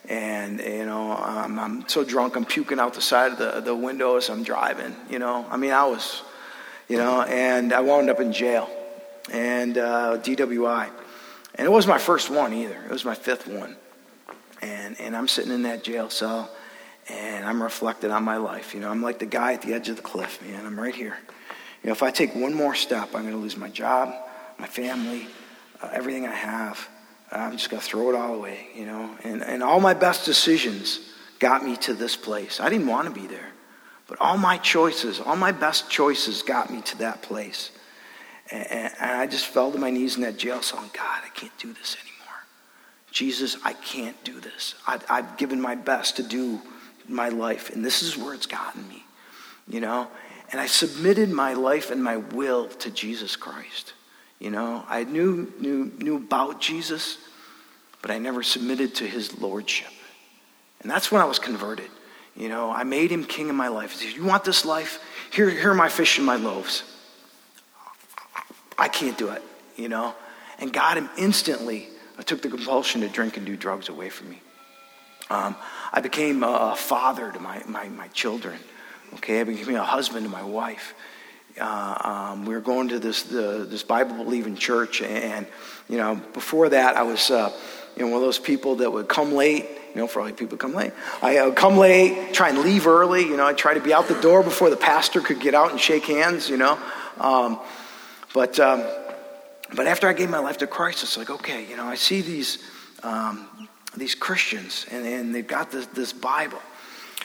And, 0.09 0.61
you 0.61 0.85
know, 0.85 1.12
um, 1.12 1.59
I'm 1.59 1.88
so 1.88 2.05
drunk, 2.05 2.37
I'm 2.37 2.44
puking 2.44 2.79
out 2.79 2.94
the 2.94 3.01
side 3.01 3.33
of 3.33 3.38
the, 3.38 3.61
the 3.61 3.75
window 3.75 4.16
as 4.16 4.29
I'm 4.29 4.42
driving, 4.42 4.94
you 5.09 5.18
know. 5.18 5.47
I 5.51 5.57
mean, 5.57 5.70
I 5.70 5.85
was, 5.87 6.23
you 6.88 6.99
know, 6.99 7.23
and 7.23 7.73
I 7.73 7.81
wound 7.81 8.11
up 8.11 8.20
in 8.20 8.33
jail 8.33 8.68
and 9.33 9.79
uh, 9.79 10.18
DWI. 10.18 10.90
And 11.55 11.66
it 11.66 11.70
wasn't 11.70 11.94
my 11.94 11.99
first 11.99 12.31
one 12.31 12.53
either, 12.53 12.83
it 12.85 12.90
was 12.90 13.05
my 13.05 13.14
fifth 13.14 13.47
one. 13.47 13.77
And, 14.61 15.01
and 15.01 15.16
I'm 15.16 15.29
sitting 15.29 15.53
in 15.53 15.62
that 15.62 15.85
jail 15.85 16.11
cell 16.11 16.51
and 17.09 17.45
I'm 17.45 17.62
reflecting 17.62 18.11
on 18.11 18.25
my 18.25 18.37
life. 18.37 18.75
You 18.75 18.81
know, 18.81 18.90
I'm 18.90 19.03
like 19.03 19.19
the 19.19 19.27
guy 19.27 19.55
at 19.55 19.62
the 19.62 19.75
edge 19.75 19.88
of 19.88 19.97
the 19.97 20.03
cliff, 20.03 20.40
man. 20.43 20.64
I'm 20.64 20.79
right 20.79 20.95
here. 20.95 21.19
You 21.83 21.88
know, 21.88 21.93
if 21.93 22.03
I 22.03 22.11
take 22.11 22.35
one 22.35 22.55
more 22.55 22.75
step, 22.75 23.14
I'm 23.14 23.23
going 23.23 23.35
to 23.35 23.38
lose 23.38 23.57
my 23.57 23.69
job, 23.69 24.14
my 24.59 24.67
family, 24.67 25.27
uh, 25.83 25.90
everything 25.93 26.27
I 26.27 26.35
have. 26.35 26.88
I'm 27.31 27.53
just 27.53 27.69
going 27.69 27.81
to 27.81 27.87
throw 27.87 28.11
it 28.11 28.14
all 28.14 28.35
away, 28.35 28.69
you 28.75 28.87
know. 28.87 29.11
And, 29.25 29.43
and 29.43 29.62
all 29.62 29.81
my 29.81 29.95
best 29.95 30.25
decisions 30.25 31.12
got 31.38 31.64
me 31.64 31.77
to 31.79 31.95
this 31.95 32.17
place. 32.17 32.61
I 32.61 32.69
didn't 32.69 32.87
want 32.87 33.12
to 33.12 33.21
be 33.21 33.27
there. 33.27 33.49
But 34.07 34.21
all 34.21 34.37
my 34.38 34.59
choices, 34.59 35.21
all 35.21 35.37
my 35.37 35.53
best 35.53 35.90
choices 35.90 36.43
got 36.43 36.71
me 36.71 36.81
to 36.83 36.99
that 36.99 37.23
place. 37.23 37.71
And, 38.51 38.67
and 38.71 38.93
I 39.01 39.27
just 39.27 39.47
fell 39.47 39.73
to 39.73 39.79
my 39.79 39.90
knees 39.90 40.17
in 40.17 40.23
that 40.23 40.37
jail 40.37 40.62
cell 40.62 40.81
and 40.81 40.93
God, 40.93 41.23
I 41.25 41.29
can't 41.35 41.57
do 41.59 41.73
this 41.73 41.97
anymore. 42.01 42.14
Jesus, 43.11 43.57
I 43.64 43.73
can't 43.73 44.23
do 44.25 44.40
this. 44.40 44.75
I, 44.87 45.01
I've 45.09 45.37
given 45.37 45.61
my 45.61 45.75
best 45.75 46.17
to 46.17 46.23
do 46.23 46.61
my 47.09 47.29
life, 47.29 47.71
and 47.71 47.85
this 47.85 48.03
is 48.03 48.17
where 48.17 48.35
it's 48.35 48.47
gotten 48.47 48.87
me, 48.88 49.05
you 49.69 49.81
know? 49.81 50.09
And 50.51 50.61
I 50.61 50.67
submitted 50.67 51.31
my 51.31 51.55
life 51.55 51.90
and 51.90 52.03
my 52.03 52.19
will 52.19 52.69
to 52.69 52.90
Jesus 52.90 53.37
Christ. 53.37 53.95
You 54.38 54.51
know, 54.51 54.85
I 54.88 55.05
knew, 55.05 55.53
knew, 55.59 55.90
knew 55.99 56.17
about 56.17 56.61
Jesus, 56.61 57.19
but 58.03 58.11
I 58.11 58.19
never 58.19 58.43
submitted 58.43 58.95
to 58.97 59.07
his 59.07 59.38
lordship. 59.40 59.90
And 60.81 60.90
that's 60.90 61.11
when 61.11 61.23
I 61.23 61.25
was 61.25 61.38
converted. 61.38 61.90
You 62.37 62.49
know, 62.49 62.71
I 62.71 62.85
made 62.85 63.11
him 63.11 63.25
king 63.25 63.49
of 63.49 63.57
my 63.57 63.69
life. 63.69 64.03
You 64.14 64.25
want 64.25 64.45
this 64.45 64.64
life? 64.64 65.03
Here, 65.31 65.49
here 65.49 65.71
are 65.71 65.75
my 65.75 65.88
fish 65.88 66.19
and 66.19 66.27
my 66.27 66.37
loaves. 66.37 66.83
I 68.79 68.88
can't 68.88 69.17
do 69.17 69.31
it, 69.31 69.43
you 69.77 69.88
know? 69.88 70.14
And 70.59 70.73
God 70.73 71.09
instantly 71.17 71.88
took 72.27 72.43
the 72.43 72.49
compulsion 72.49 73.01
to 73.01 73.09
drink 73.09 73.37
and 73.37 73.47
do 73.47 73.57
drugs 73.57 73.88
away 73.88 74.09
from 74.09 74.31
me. 74.31 74.40
Um, 75.35 75.57
I 75.92 76.01
became 76.01 76.42
a 76.44 76.77
father 76.77 77.33
to 77.33 77.40
my, 77.40 77.62
my, 77.66 77.88
my 77.88 78.09
children. 78.09 78.59
Okay, 79.14 79.40
I 79.40 79.44
became 79.44 79.75
a 79.75 79.85
husband 79.85 80.25
to 80.25 80.31
my 80.31 80.42
wife. 80.44 80.94
Uh, 81.61 82.33
um, 82.33 82.47
we 82.47 82.55
were 82.55 82.61
going 82.61 82.88
to 82.88 82.99
this 82.99 83.25
the, 83.25 83.66
this 83.68 83.83
Bible 83.85 84.16
believing 84.16 84.57
church, 84.57 85.03
and 85.03 85.47
you 85.88 85.97
know, 85.97 86.16
before 86.33 86.68
that, 86.68 86.97
I 86.97 87.03
was 87.03 87.31
uh, 87.31 87.53
you 87.97 88.03
know 88.03 88.09
one 88.09 88.16
of 88.16 88.23
those 88.23 88.40
people 88.40 88.77
that 88.77 88.92
would 88.92 89.09
come 89.09 89.35
late. 89.35 89.66
You 89.94 90.01
know, 90.01 90.09
for 90.09 90.20
all 90.20 90.33
people 90.33 90.59
come 90.59 90.75
late, 90.75 90.92
I 91.23 91.47
would 91.47 91.55
come 91.55 91.77
late, 91.77 92.35
try 92.35 92.49
and 92.49 92.59
leave 92.59 92.88
early. 92.88 93.23
You 93.23 93.37
know, 93.37 93.47
I 93.47 93.53
try 93.53 93.75
to 93.75 93.81
be 93.81 93.92
out 93.92 94.09
the 94.09 94.20
door 94.20 94.42
before 94.42 94.68
the 94.68 94.77
pastor 94.77 95.20
could 95.20 95.38
get 95.38 95.55
out 95.55 95.70
and 95.70 95.81
shake 95.81 96.07
hands. 96.07 96.49
You 96.49 96.57
know, 96.57 96.79
um, 97.20 97.61
but 98.33 98.59
um, 98.59 98.83
but 99.77 99.87
after 99.87 100.09
I 100.09 100.12
gave 100.12 100.31
my 100.31 100.40
life 100.40 100.59
to 100.59 100.66
Christ, 100.66 101.05
it's 101.05 101.16
like 101.16 101.31
okay, 101.31 101.64
you 101.68 101.77
know, 101.77 101.87
I 101.87 101.94
see 101.94 102.20
these 102.20 102.59
um, 103.05 103.47
these 103.96 104.14
Christians, 104.14 104.87
and, 104.90 105.07
and 105.07 105.35
they've 105.35 105.46
got 105.46 105.70
this, 105.70 105.87
this 105.87 106.12
Bible. 106.12 106.61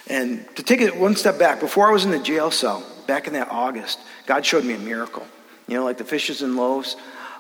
And 0.08 0.45
to 0.55 0.63
take 0.63 0.82
it 0.82 0.95
one 0.95 1.15
step 1.15 1.38
back, 1.38 1.60
before 1.60 1.88
I 1.88 1.91
was 1.91 2.05
in 2.05 2.12
the 2.12 2.19
jail 2.19 2.51
cell, 2.51 2.84
back 3.08 3.27
in 3.27 3.34
that 3.34 3.49
August, 3.49 3.99
God 4.25 4.45
showed 4.45 4.65
me 4.65 4.73
a 4.73 4.79
miracle. 4.79 5.25
You 5.67 5.75
know, 5.75 5.84
like 5.84 5.97
the 5.97 6.03
fishes 6.03 6.41
and 6.41 6.55
loaves. 6.55 6.95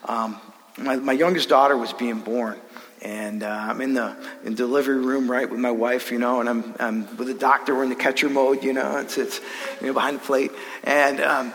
Um, 0.05 0.39
my, 0.77 0.95
my 0.95 1.13
youngest 1.13 1.49
daughter 1.49 1.75
was 1.75 1.93
being 1.93 2.19
born. 2.19 2.59
And 3.01 3.43
uh, 3.43 3.47
I'm 3.47 3.81
in 3.81 3.93
the 3.93 4.15
in 4.43 4.55
delivery 4.55 4.97
room, 4.97 5.31
right, 5.31 5.49
with 5.49 5.59
my 5.59 5.71
wife, 5.71 6.11
you 6.11 6.19
know, 6.19 6.41
and 6.41 6.49
I'm, 6.49 6.75
I'm 6.79 7.17
with 7.17 7.27
the 7.27 7.33
doctor. 7.33 7.73
We're 7.73 7.83
in 7.83 7.89
the 7.89 7.95
catcher 7.95 8.29
mode, 8.29 8.63
you 8.63 8.73
know, 8.73 8.97
it's, 8.99 9.17
it's 9.17 9.39
you 9.79 9.87
know, 9.87 9.93
behind 9.93 10.17
the 10.17 10.21
plate. 10.21 10.51
And, 10.83 11.21
um, 11.21 11.53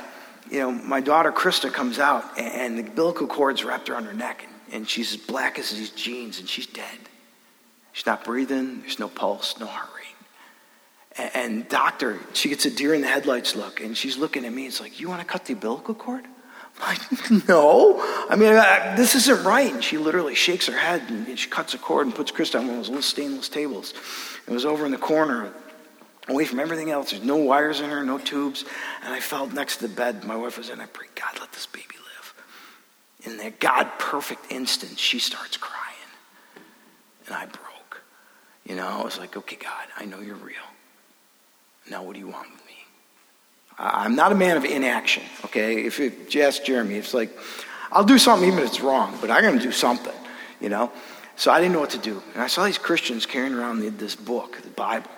you 0.50 0.60
know, 0.60 0.72
my 0.72 1.00
daughter, 1.00 1.32
Krista, 1.32 1.72
comes 1.72 1.98
out, 1.98 2.24
and, 2.38 2.78
the 2.78 2.82
umbilical 2.82 3.26
cord's 3.26 3.64
wrapped 3.64 3.88
around 3.88 4.04
her 4.04 4.14
neck. 4.14 4.44
And, 4.44 4.74
and 4.74 4.88
she's 4.88 5.12
as 5.12 5.18
black 5.18 5.58
as 5.58 5.70
these 5.70 5.90
jeans, 5.90 6.38
and 6.38 6.48
she's 6.48 6.66
dead. 6.66 6.98
She's 7.94 8.06
not 8.06 8.24
breathing. 8.24 8.80
There's 8.80 8.98
no 8.98 9.08
pulse, 9.08 9.58
no 9.60 9.66
heart 9.66 9.88
rate. 9.96 10.04
And, 11.16 11.30
and 11.34 11.68
doctor, 11.68 12.18
she 12.32 12.48
gets 12.48 12.66
a 12.66 12.70
deer 12.70 12.92
in 12.92 13.02
the 13.02 13.06
headlights 13.06 13.54
look, 13.54 13.80
and 13.80 13.96
she's 13.96 14.18
looking 14.18 14.44
at 14.44 14.52
me. 14.52 14.66
It's 14.66 14.80
like, 14.80 15.00
you 15.00 15.08
want 15.08 15.20
to 15.20 15.26
cut 15.26 15.44
the 15.44 15.52
umbilical 15.52 15.94
cord? 15.94 16.24
I'm 16.80 16.88
like, 16.88 17.48
no. 17.48 18.00
I 18.28 18.34
mean, 18.34 18.52
I, 18.52 18.96
this 18.96 19.14
isn't 19.14 19.44
right. 19.44 19.72
And 19.72 19.82
she 19.82 19.96
literally 19.96 20.34
shakes 20.34 20.66
her 20.66 20.76
head, 20.76 21.02
and, 21.08 21.28
and 21.28 21.38
she 21.38 21.48
cuts 21.48 21.72
a 21.74 21.78
cord 21.78 22.06
and 22.06 22.14
puts 22.14 22.32
Krista 22.32 22.58
on 22.58 22.66
one 22.66 22.70
of 22.70 22.80
those 22.80 22.88
little 22.88 23.02
stainless 23.02 23.48
tables. 23.48 23.94
It 24.48 24.50
was 24.50 24.64
over 24.64 24.84
in 24.84 24.90
the 24.90 24.98
corner, 24.98 25.52
away 26.26 26.46
from 26.46 26.58
everything 26.58 26.90
else. 26.90 27.12
There's 27.12 27.22
no 27.22 27.36
wires 27.36 27.80
in 27.80 27.90
her, 27.90 28.02
no 28.02 28.18
tubes. 28.18 28.64
And 29.04 29.14
I 29.14 29.20
felt 29.20 29.52
next 29.52 29.76
to 29.76 29.86
the 29.86 29.94
bed 29.94 30.24
my 30.24 30.34
wife 30.34 30.58
was 30.58 30.68
in. 30.68 30.80
I 30.80 30.86
prayed, 30.86 31.14
God, 31.14 31.38
let 31.38 31.52
this 31.52 31.66
baby 31.66 31.94
live. 31.94 32.34
In 33.20 33.36
that 33.36 33.60
God 33.60 33.88
perfect 34.00 34.50
instant, 34.50 34.98
she 34.98 35.20
starts 35.20 35.56
crying. 35.56 35.84
And 37.26 37.36
I 37.36 37.46
broke. 37.46 37.73
You 38.66 38.76
know, 38.76 38.86
I 38.86 39.02
was 39.02 39.18
like, 39.18 39.36
okay, 39.36 39.56
God, 39.56 39.86
I 39.96 40.04
know 40.04 40.20
you're 40.20 40.36
real. 40.36 40.56
Now, 41.90 42.02
what 42.02 42.14
do 42.14 42.20
you 42.20 42.28
want 42.28 42.50
with 42.50 42.64
me? 42.66 42.72
I'm 43.78 44.14
not 44.14 44.32
a 44.32 44.34
man 44.34 44.56
of 44.56 44.64
inaction, 44.64 45.22
okay? 45.44 45.84
If, 45.84 45.98
you 45.98 46.42
ask 46.42 46.64
Jeremy, 46.64 46.94
it's 46.94 47.12
like, 47.12 47.36
I'll 47.92 48.04
do 48.04 48.18
something 48.18 48.48
even 48.48 48.60
if 48.60 48.66
it's 48.66 48.80
wrong, 48.80 49.16
but 49.20 49.30
I'm 49.30 49.42
going 49.42 49.58
to 49.58 49.62
do 49.62 49.72
something, 49.72 50.14
you 50.60 50.68
know? 50.68 50.90
So 51.36 51.50
I 51.50 51.60
didn't 51.60 51.74
know 51.74 51.80
what 51.80 51.90
to 51.90 51.98
do. 51.98 52.22
And 52.34 52.42
I 52.42 52.46
saw 52.46 52.64
these 52.64 52.78
Christians 52.78 53.26
carrying 53.26 53.52
around 53.52 53.80
this 53.98 54.14
book, 54.14 54.60
the 54.62 54.70
Bible, 54.70 55.10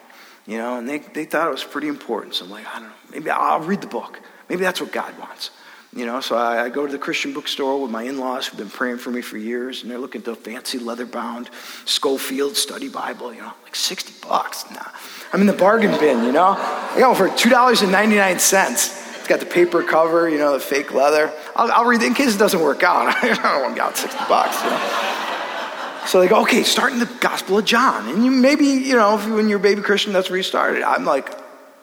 you 0.47 0.59
know, 0.59 0.79
and 0.79 0.89
they, 0.89 0.99
they 0.99 1.25
thought 1.25 1.47
it 1.47 1.51
was 1.51 1.65
pretty 1.65 1.89
important. 1.89 2.35
So 2.35 2.47
I'm 2.47 2.51
like, 2.51 2.67
I 2.67 2.81
don't 2.81 2.89
know, 2.89 2.95
maybe 3.13 3.31
I'll 3.31 3.61
read 3.61 3.81
the 3.81 3.87
book. 3.87 4.21
Maybe 4.49 4.63
that's 4.63 4.81
what 4.81 4.93
God 4.93 5.17
wants. 5.19 5.51
You 5.97 6.05
know, 6.05 6.21
so 6.21 6.37
I, 6.37 6.65
I, 6.65 6.69
go 6.69 6.85
to 6.85 6.93
the 6.93 6.99
Christian 6.99 7.33
bookstore 7.33 7.81
with 7.81 7.91
my 7.91 8.03
in-laws 8.03 8.47
who've 8.47 8.59
been 8.59 8.69
praying 8.69 8.99
for 8.99 9.11
me 9.11 9.23
for 9.23 9.39
years, 9.39 9.81
and 9.81 9.91
they're 9.91 9.99
looking 9.99 10.19
at 10.21 10.27
the 10.27 10.35
fancy 10.35 10.79
leather-bound 10.79 11.49
Scofield 11.87 12.55
Study 12.55 12.91
Bible. 12.91 13.33
You 13.33 13.41
know, 13.41 13.53
like 13.65 13.75
sixty 13.75 14.13
bucks. 14.21 14.71
Nah, 14.71 14.85
I'm 15.33 15.41
in 15.41 15.47
the 15.47 15.55
bargain 15.55 15.99
bin. 15.99 16.23
You 16.25 16.33
know, 16.33 16.55
I 16.59 16.97
got 16.99 17.19
one 17.19 17.31
for 17.31 17.35
two 17.35 17.49
dollars 17.49 17.81
and 17.81 17.91
ninety-nine 17.91 18.39
cents. 18.41 19.17
It's 19.17 19.27
got 19.27 19.41
the 19.41 19.47
paper 19.47 19.83
cover. 19.83 20.29
You 20.29 20.37
know, 20.37 20.53
the 20.53 20.61
fake 20.61 20.93
leather. 20.93 21.33
I'll, 21.57 21.73
I'll 21.73 21.87
read 21.87 22.03
it 22.03 22.07
in 22.09 22.15
case 22.15 22.35
it 22.35 22.39
doesn't 22.39 22.61
work 22.61 22.83
out. 22.83 23.17
I 23.23 23.29
don't 23.29 23.63
want 23.63 23.77
to 23.77 23.83
out 23.83 23.97
sixty 23.97 24.23
bucks. 24.29 24.63
You 24.65 24.69
know. 24.69 26.03
So 26.07 26.21
they 26.21 26.29
go, 26.29 26.43
okay, 26.43 26.63
start 26.63 26.93
in 26.93 26.99
the 26.99 27.11
Gospel 27.21 27.57
of 27.57 27.65
John, 27.65 28.07
and 28.07 28.23
you 28.23 28.31
maybe 28.31 28.67
you 28.67 28.97
know, 28.97 29.19
if 29.19 29.27
you, 29.27 29.33
when 29.33 29.49
you're 29.49 29.61
a 29.61 29.63
baby 29.63 29.81
Christian, 29.81 30.13
that's 30.13 30.29
where 30.29 30.37
you 30.37 30.43
started. 30.43 30.83
I'm 30.83 31.07
like, 31.07 31.33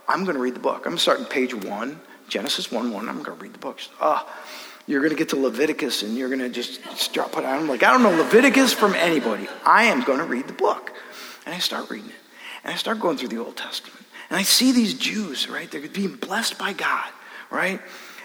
I'm 0.07 0.23
going 0.23 0.35
to 0.35 0.41
read 0.41 0.53
the 0.53 0.59
book. 0.59 0.85
I'm 0.85 0.91
going 0.91 0.97
to 0.97 1.01
start 1.01 1.19
in 1.19 1.25
page 1.25 1.55
one 1.55 1.99
Genesis 2.27 2.71
1 2.71 2.91
1. 2.91 3.09
I'm 3.09 3.23
going 3.23 3.37
to 3.37 3.43
read 3.43 3.53
the 3.53 3.59
books. 3.59 3.89
Ah, 3.99 4.27
you're 4.85 4.99
going 4.99 5.11
to 5.11 5.17
get 5.17 5.29
to 5.29 5.37
Leviticus 5.37 6.03
and 6.03 6.17
you're 6.17 6.29
going 6.29 6.39
to 6.39 6.49
just 6.49 6.85
start 6.97 7.31
putting 7.31 7.49
I'm 7.49 7.67
like, 7.67 7.83
I 7.83 7.91
don't 7.91 8.03
know 8.03 8.11
Leviticus 8.11 8.73
from 8.73 8.93
anybody. 8.95 9.47
I 9.65 9.85
am 9.85 10.03
going 10.03 10.19
to 10.19 10.25
read 10.25 10.47
the 10.47 10.53
book. 10.53 10.91
And 11.45 11.53
I 11.53 11.59
start 11.59 11.89
reading 11.89 12.09
it. 12.09 12.15
And 12.63 12.73
I 12.73 12.77
start 12.77 12.99
going 12.99 13.17
through 13.17 13.29
the 13.29 13.37
Old 13.37 13.57
Testament. 13.57 14.05
And 14.29 14.37
I 14.37 14.43
see 14.43 14.71
these 14.71 14.93
Jews, 14.93 15.49
right? 15.49 15.69
They're 15.69 15.87
being 15.87 16.15
blessed 16.15 16.57
by 16.57 16.73
God, 16.73 17.09
right? 17.49 17.81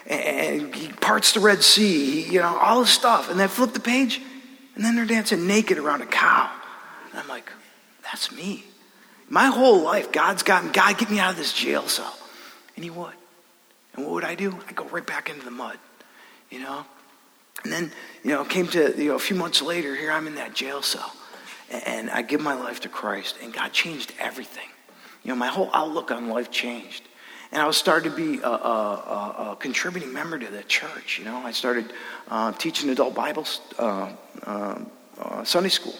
And 0.07 0.73
he 0.73 0.91
parts 0.93 1.33
the 1.33 1.39
Red 1.39 1.61
Sea, 1.63 2.21
you 2.23 2.39
know, 2.39 2.57
all 2.57 2.81
this 2.81 2.89
stuff. 2.89 3.29
And 3.29 3.39
then 3.39 3.45
I 3.45 3.47
flip 3.47 3.73
the 3.73 3.79
page, 3.79 4.21
and 4.75 4.83
then 4.83 4.95
they're 4.95 5.05
dancing 5.05 5.45
naked 5.45 5.77
around 5.77 6.01
a 6.01 6.05
cow. 6.05 6.49
And 7.11 7.19
I'm 7.19 7.27
like, 7.27 7.51
that's 8.03 8.31
me. 8.31 8.63
My 9.29 9.47
whole 9.47 9.83
life, 9.83 10.11
God's 10.11 10.41
gotten, 10.41 10.71
God, 10.71 10.97
get 10.97 11.11
me 11.11 11.19
out 11.19 11.31
of 11.31 11.37
this 11.37 11.53
jail 11.53 11.87
cell. 11.87 12.17
And 12.75 12.83
he 12.83 12.89
would. 12.89 13.13
And 13.99 14.07
what 14.07 14.15
would 14.15 14.23
I 14.23 14.35
do? 14.35 14.57
I'd 14.65 14.77
go 14.77 14.85
right 14.85 15.05
back 15.05 15.29
into 15.29 15.43
the 15.43 15.51
mud, 15.51 15.77
you 16.49 16.59
know? 16.59 16.85
And 17.65 17.73
then, 17.73 17.91
you 18.23 18.31
know, 18.31 18.45
came 18.45 18.65
to, 18.67 18.97
you 18.97 19.09
know, 19.09 19.15
a 19.15 19.19
few 19.19 19.35
months 19.35 19.61
later, 19.61 19.93
here 19.93 20.09
I'm 20.09 20.25
in 20.25 20.35
that 20.35 20.55
jail 20.55 20.81
cell. 20.81 21.13
And 21.69 22.09
I 22.09 22.21
give 22.21 22.39
my 22.39 22.53
life 22.53 22.79
to 22.81 22.89
Christ, 22.89 23.35
and 23.43 23.51
God 23.51 23.73
changed 23.73 24.13
everything. 24.17 24.69
You 25.23 25.31
know, 25.31 25.35
my 25.35 25.47
whole 25.47 25.69
outlook 25.73 26.11
on 26.11 26.29
life 26.29 26.49
changed. 26.49 27.03
And 27.51 27.61
I 27.61 27.67
was 27.67 27.75
starting 27.75 28.09
to 28.09 28.15
be 28.15 28.39
a, 28.39 28.47
a, 28.47 28.51
a, 28.51 29.51
a 29.51 29.55
contributing 29.59 30.13
member 30.13 30.39
to 30.39 30.47
the 30.47 30.63
church. 30.63 31.19
You 31.19 31.25
know, 31.25 31.35
I 31.35 31.51
started 31.51 31.91
uh, 32.29 32.53
teaching 32.53 32.89
adult 32.91 33.13
Bible 33.13 33.45
uh, 33.77 34.13
uh, 34.43 34.79
uh, 35.19 35.43
Sunday 35.43 35.67
school. 35.67 35.95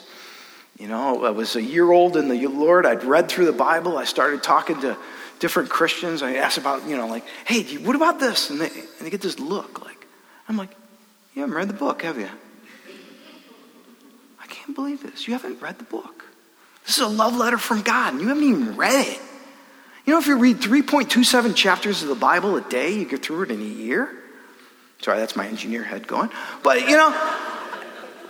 You 0.78 0.88
know, 0.88 1.26
I 1.26 1.32
was 1.32 1.58
a 1.58 1.62
year 1.62 1.92
old 1.92 2.16
in 2.16 2.30
the 2.30 2.48
Lord. 2.48 2.86
I'd 2.86 3.04
read 3.04 3.28
through 3.28 3.48
the 3.48 3.52
Bible. 3.52 3.98
I 3.98 4.06
started 4.06 4.42
talking 4.42 4.80
to 4.80 4.96
different 5.40 5.70
Christians. 5.70 6.22
I 6.22 6.36
ask 6.36 6.58
about, 6.58 6.88
you 6.88 6.96
know, 6.98 7.08
like, 7.08 7.26
hey, 7.46 7.64
what 7.78 7.96
about 7.96 8.20
this? 8.20 8.50
And 8.50 8.62
they, 8.62 8.68
and 8.68 9.02
they 9.02 9.10
get 9.10 9.22
this 9.22 9.40
look 9.40 9.84
like, 9.84 10.08
I'm 10.48 10.58
like, 10.58 10.70
you 11.34 11.42
haven't 11.42 11.56
read 11.56 11.70
the 11.70 11.74
book, 11.74 12.02
have 12.04 12.18
you? 12.18 12.30
I 14.42 14.48
can't 14.48 14.76
believe 14.76 15.02
this. 15.04 15.28
You 15.28 15.34
haven't 15.34 15.62
read 15.62 15.78
the 15.78 15.86
book. 15.86 16.26
This 16.86 16.98
is 16.98 17.04
a 17.04 17.08
love 17.08 17.36
letter 17.36 17.58
from 17.58 17.82
God, 17.82 18.14
and 18.14 18.22
you 18.22 18.28
haven't 18.30 18.44
even 18.44 18.76
read 18.76 19.08
it. 19.08 19.20
You 20.06 20.14
know, 20.14 20.20
if 20.20 20.28
you 20.28 20.38
read 20.38 20.58
3.27 20.58 21.56
chapters 21.56 22.02
of 22.02 22.10
the 22.10 22.16
Bible 22.16 22.56
a 22.58 22.62
day, 22.62 22.94
you 22.94 23.06
get 23.06 23.24
through 23.24 23.44
it 23.44 23.52
in 23.52 23.62
a 23.62 23.64
year. 23.64 24.10
Sorry, 25.02 25.20
that's 25.20 25.36
my 25.36 25.48
engineer 25.48 25.84
head 25.84 26.08
going. 26.08 26.30
But, 26.64 26.90
you 26.90 26.98
know, 26.98 27.16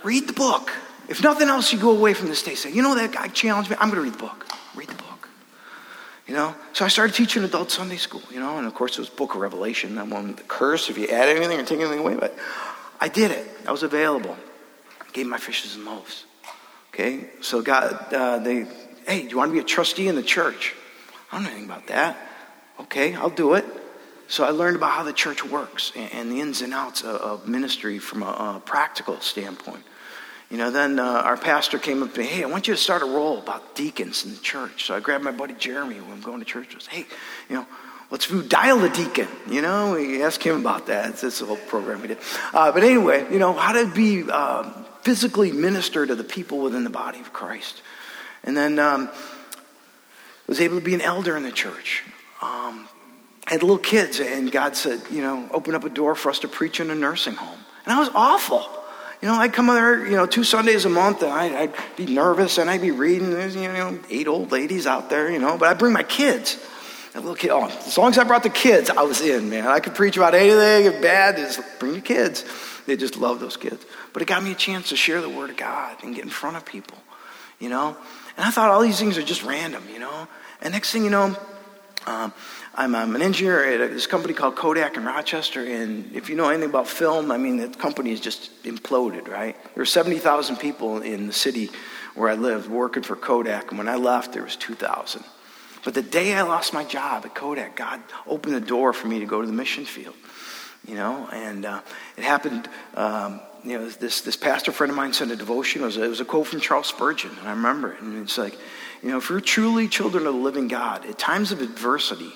read 0.02 0.28
the 0.28 0.34
book. 0.34 0.70
If 1.08 1.22
nothing 1.22 1.48
else, 1.48 1.72
you 1.72 1.78
go 1.78 1.90
away 1.90 2.14
from 2.14 2.28
this 2.28 2.42
day 2.42 2.54
say, 2.54 2.70
you 2.70 2.82
know, 2.82 2.94
that 2.94 3.12
guy 3.12 3.28
challenged 3.28 3.70
me. 3.70 3.76
I'm 3.80 3.90
going 3.90 3.96
to 3.96 4.02
read 4.02 4.12
the 4.12 4.18
book. 4.18 4.46
You 6.30 6.36
know, 6.36 6.54
so 6.74 6.84
I 6.84 6.88
started 6.88 7.16
teaching 7.16 7.42
adult 7.42 7.72
Sunday 7.72 7.96
school, 7.96 8.22
you 8.30 8.38
know, 8.38 8.58
and 8.58 8.64
of 8.64 8.72
course 8.72 8.92
it 8.92 9.00
was 9.00 9.08
Book 9.08 9.34
of 9.34 9.40
Revelation. 9.40 9.96
That 9.96 10.06
one, 10.06 10.36
the 10.36 10.44
curse, 10.44 10.88
if 10.88 10.96
you 10.96 11.08
add 11.08 11.28
anything 11.28 11.58
or 11.58 11.64
take 11.64 11.80
anything 11.80 11.98
away, 11.98 12.14
but 12.14 12.38
I 13.00 13.08
did 13.08 13.32
it. 13.32 13.48
I 13.66 13.72
was 13.72 13.82
available. 13.82 14.36
Gave 15.12 15.26
my 15.26 15.38
fishes 15.38 15.74
and 15.74 15.84
loaves. 15.84 16.26
Okay, 16.94 17.30
so 17.40 17.62
God, 17.62 18.14
uh, 18.14 18.38
they, 18.38 18.64
hey, 19.08 19.22
do 19.22 19.28
you 19.28 19.36
want 19.38 19.48
to 19.48 19.52
be 19.52 19.58
a 19.58 19.64
trustee 19.64 20.06
in 20.06 20.14
the 20.14 20.22
church? 20.22 20.72
I 21.32 21.34
don't 21.34 21.42
know 21.42 21.50
anything 21.50 21.68
about 21.68 21.88
that. 21.88 22.16
Okay, 22.78 23.12
I'll 23.16 23.28
do 23.28 23.54
it. 23.54 23.64
so 24.28 24.44
I 24.44 24.50
learned 24.50 24.76
about 24.76 24.92
how 24.92 25.02
the 25.02 25.12
church 25.12 25.44
works 25.44 25.90
and, 25.96 26.12
and 26.12 26.30
the 26.30 26.40
ins 26.40 26.62
and 26.62 26.72
outs 26.72 27.02
of, 27.02 27.16
of 27.16 27.48
ministry 27.48 27.98
from 27.98 28.22
a, 28.22 28.26
a, 28.26 28.62
practical 28.64 29.20
standpoint. 29.20 29.82
You 30.50 30.56
know, 30.56 30.70
then 30.72 30.98
uh, 30.98 31.04
our 31.04 31.36
pastor 31.36 31.78
came 31.78 32.02
up 32.02 32.12
to 32.14 32.20
me, 32.20 32.26
hey, 32.26 32.42
I 32.42 32.46
want 32.46 32.66
you 32.66 32.74
to 32.74 32.80
start 32.80 33.02
a 33.02 33.06
role 33.06 33.38
about 33.38 33.76
deacons 33.76 34.24
in 34.24 34.32
the 34.32 34.40
church. 34.40 34.84
So 34.84 34.96
I 34.96 35.00
grabbed 35.00 35.22
my 35.22 35.30
buddy 35.30 35.54
Jeremy 35.54 36.00
when 36.00 36.10
I'm 36.10 36.20
going 36.20 36.40
to 36.40 36.44
church. 36.44 36.74
Was, 36.74 36.88
hey, 36.88 37.06
you 37.48 37.54
know, 37.56 37.66
let's 38.10 38.26
dial 38.48 38.82
a 38.82 38.88
deacon. 38.88 39.28
You 39.48 39.62
know, 39.62 39.94
we 39.94 40.22
asked 40.24 40.42
him 40.42 40.60
about 40.60 40.86
that. 40.86 41.10
It's 41.10 41.20
this 41.20 41.38
whole 41.38 41.56
program 41.56 42.02
we 42.02 42.08
did. 42.08 42.18
Uh, 42.52 42.72
but 42.72 42.82
anyway, 42.82 43.32
you 43.32 43.38
know, 43.38 43.52
how 43.52 43.72
to 43.72 43.86
be 43.94 44.28
um, 44.28 44.84
physically 45.02 45.52
minister 45.52 46.04
to 46.04 46.16
the 46.16 46.24
people 46.24 46.58
within 46.58 46.82
the 46.82 46.90
body 46.90 47.20
of 47.20 47.32
Christ. 47.32 47.82
And 48.42 48.56
then 48.56 48.80
um, 48.80 49.08
was 50.48 50.60
able 50.60 50.80
to 50.80 50.84
be 50.84 50.94
an 50.94 51.00
elder 51.00 51.36
in 51.36 51.44
the 51.44 51.52
church. 51.52 52.02
Um, 52.42 52.88
had 53.46 53.62
little 53.62 53.78
kids, 53.78 54.18
and 54.18 54.50
God 54.50 54.76
said, 54.76 55.00
you 55.10 55.22
know, 55.22 55.48
open 55.52 55.76
up 55.76 55.84
a 55.84 55.88
door 55.88 56.16
for 56.16 56.30
us 56.30 56.40
to 56.40 56.48
preach 56.48 56.80
in 56.80 56.90
a 56.90 56.94
nursing 56.94 57.34
home. 57.34 57.58
And 57.84 57.94
I 57.94 58.00
was 58.00 58.08
awful. 58.14 58.68
You 59.22 59.28
know, 59.28 59.34
I'd 59.34 59.52
come 59.52 59.66
there, 59.66 60.06
you 60.06 60.16
know, 60.16 60.24
two 60.24 60.44
Sundays 60.44 60.86
a 60.86 60.88
month, 60.88 61.22
and 61.22 61.32
I'd, 61.32 61.52
I'd 61.52 61.96
be 61.96 62.06
nervous, 62.06 62.56
and 62.56 62.70
I'd 62.70 62.80
be 62.80 62.90
reading. 62.90 63.30
There's, 63.30 63.54
you 63.54 63.68
know, 63.68 63.98
eight 64.08 64.26
old 64.26 64.50
ladies 64.50 64.86
out 64.86 65.10
there, 65.10 65.30
you 65.30 65.38
know, 65.38 65.58
but 65.58 65.68
I'd 65.68 65.78
bring 65.78 65.92
my 65.92 66.02
kids. 66.02 66.58
A 67.14 67.18
little 67.18 67.34
kid. 67.34 67.50
Oh, 67.50 67.66
as 67.66 67.98
long 67.98 68.10
as 68.10 68.18
I 68.18 68.24
brought 68.24 68.44
the 68.44 68.50
kids, 68.50 68.88
I 68.88 69.02
was 69.02 69.20
in, 69.20 69.50
man. 69.50 69.66
I 69.66 69.80
could 69.80 69.96
preach 69.96 70.16
about 70.16 70.34
anything 70.34 70.86
if 70.86 71.02
bad. 71.02 71.36
Just 71.36 71.60
bring 71.80 71.94
your 71.94 72.02
kids. 72.02 72.44
They 72.86 72.96
just 72.96 73.16
love 73.16 73.40
those 73.40 73.56
kids. 73.56 73.84
But 74.12 74.22
it 74.22 74.26
got 74.26 74.44
me 74.44 74.52
a 74.52 74.54
chance 74.54 74.90
to 74.90 74.96
share 74.96 75.20
the 75.20 75.28
word 75.28 75.50
of 75.50 75.56
God 75.56 75.96
and 76.04 76.14
get 76.14 76.24
in 76.24 76.30
front 76.30 76.56
of 76.56 76.64
people, 76.64 76.96
you 77.58 77.68
know. 77.68 77.96
And 78.36 78.46
I 78.46 78.50
thought 78.50 78.70
all 78.70 78.80
these 78.80 78.98
things 78.98 79.18
are 79.18 79.22
just 79.22 79.42
random, 79.42 79.82
you 79.92 79.98
know. 79.98 80.28
And 80.62 80.72
next 80.72 80.92
thing 80.92 81.02
you 81.02 81.10
know, 81.10 81.36
um, 82.06 82.32
I'm, 82.74 82.94
I'm, 82.94 83.16
an 83.16 83.22
engineer 83.22 83.82
at 83.82 83.90
this 83.90 84.06
company 84.06 84.32
called 84.32 84.54
Kodak 84.54 84.96
in 84.96 85.04
Rochester. 85.04 85.64
And 85.64 86.14
if 86.14 86.28
you 86.28 86.36
know 86.36 86.48
anything 86.48 86.70
about 86.70 86.86
film, 86.86 87.32
I 87.32 87.36
mean, 87.36 87.56
the 87.56 87.68
company 87.68 88.10
has 88.10 88.20
just 88.20 88.62
imploded, 88.62 89.28
right? 89.28 89.56
There 89.74 89.82
were 89.82 89.86
70,000 89.86 90.56
people 90.56 91.02
in 91.02 91.26
the 91.26 91.32
city 91.32 91.70
where 92.14 92.28
I 92.28 92.34
lived 92.34 92.68
working 92.68 93.02
for 93.02 93.16
Kodak. 93.16 93.70
And 93.70 93.78
when 93.78 93.88
I 93.88 93.96
left, 93.96 94.32
there 94.32 94.44
was 94.44 94.56
2,000. 94.56 95.24
But 95.84 95.94
the 95.94 96.02
day 96.02 96.34
I 96.34 96.42
lost 96.42 96.72
my 96.72 96.84
job 96.84 97.24
at 97.24 97.34
Kodak, 97.34 97.74
God 97.76 98.00
opened 98.26 98.54
the 98.54 98.60
door 98.60 98.92
for 98.92 99.08
me 99.08 99.18
to 99.20 99.26
go 99.26 99.40
to 99.40 99.46
the 99.46 99.52
mission 99.52 99.84
field. 99.84 100.14
You 100.86 100.94
know, 100.94 101.28
and 101.32 101.66
uh, 101.66 101.82
it 102.16 102.24
happened. 102.24 102.68
Um, 102.94 103.40
you 103.62 103.78
know, 103.78 103.88
this 103.88 104.22
this 104.22 104.36
pastor 104.36 104.72
friend 104.72 104.90
of 104.90 104.96
mine 104.96 105.12
sent 105.12 105.30
a 105.30 105.36
devotion. 105.36 105.82
It 105.82 105.84
was 105.84 105.96
a, 105.98 106.04
it 106.04 106.08
was 106.08 106.20
a 106.20 106.24
quote 106.24 106.46
from 106.46 106.60
Charles 106.60 106.86
Spurgeon, 106.86 107.30
and 107.38 107.48
I 107.48 107.50
remember 107.50 107.92
it. 107.92 108.00
And 108.00 108.22
it's 108.22 108.38
like, 108.38 108.58
you 109.02 109.10
know, 109.10 109.18
if 109.18 109.28
you're 109.28 109.42
truly 109.42 109.88
children 109.88 110.26
of 110.26 110.32
the 110.32 110.40
living 110.40 110.68
God, 110.68 111.04
at 111.04 111.18
times 111.18 111.52
of 111.52 111.60
adversity, 111.60 112.32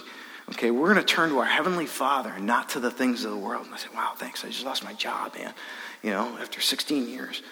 okay, 0.50 0.70
we're 0.70 0.92
going 0.92 1.04
to 1.04 1.14
turn 1.14 1.30
to 1.30 1.38
our 1.38 1.44
heavenly 1.44 1.86
Father 1.86 2.30
and 2.30 2.46
not 2.46 2.70
to 2.70 2.80
the 2.80 2.90
things 2.90 3.24
of 3.24 3.30
the 3.30 3.36
world. 3.36 3.66
And 3.66 3.74
I 3.74 3.78
said, 3.78 3.94
wow, 3.94 4.12
thanks. 4.16 4.44
I 4.44 4.48
just 4.48 4.64
lost 4.64 4.84
my 4.84 4.92
job, 4.92 5.34
man. 5.34 5.54
You 6.02 6.10
know, 6.10 6.36
after 6.38 6.60
16 6.60 7.08
years. 7.08 7.42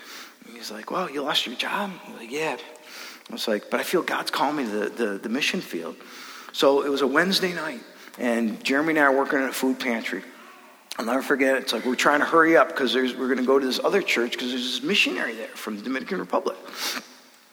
And 0.46 0.56
he's 0.56 0.70
like, 0.70 0.90
well, 0.90 1.10
you 1.10 1.22
lost 1.22 1.46
your 1.46 1.56
job? 1.56 1.90
I'm 2.06 2.16
like, 2.16 2.30
yeah. 2.30 2.56
I 3.30 3.32
was 3.32 3.48
like, 3.48 3.70
but 3.70 3.80
I 3.80 3.82
feel 3.82 4.02
God's 4.02 4.30
calling 4.30 4.56
me 4.56 4.64
to 4.64 4.70
the, 4.70 4.88
the, 4.90 5.18
the 5.18 5.28
mission 5.28 5.60
field. 5.60 5.96
So 6.52 6.84
it 6.84 6.90
was 6.90 7.00
a 7.00 7.06
Wednesday 7.06 7.54
night, 7.54 7.80
and 8.18 8.62
Jeremy 8.62 8.90
and 8.90 8.98
I 8.98 9.02
are 9.04 9.16
working 9.16 9.38
in 9.38 9.46
a 9.46 9.52
food 9.52 9.80
pantry. 9.80 10.22
I'll 10.98 11.06
never 11.06 11.22
forget 11.22 11.56
it. 11.56 11.62
It's 11.62 11.72
like 11.72 11.86
we're 11.86 11.94
trying 11.94 12.20
to 12.20 12.26
hurry 12.26 12.58
up 12.58 12.68
because 12.68 12.94
we're 12.94 13.14
going 13.14 13.38
to 13.38 13.46
go 13.46 13.58
to 13.58 13.64
this 13.64 13.80
other 13.82 14.02
church 14.02 14.32
because 14.32 14.50
there's 14.50 14.64
this 14.64 14.82
missionary 14.82 15.34
there 15.34 15.48
from 15.48 15.76
the 15.76 15.82
Dominican 15.82 16.18
Republic. 16.18 16.56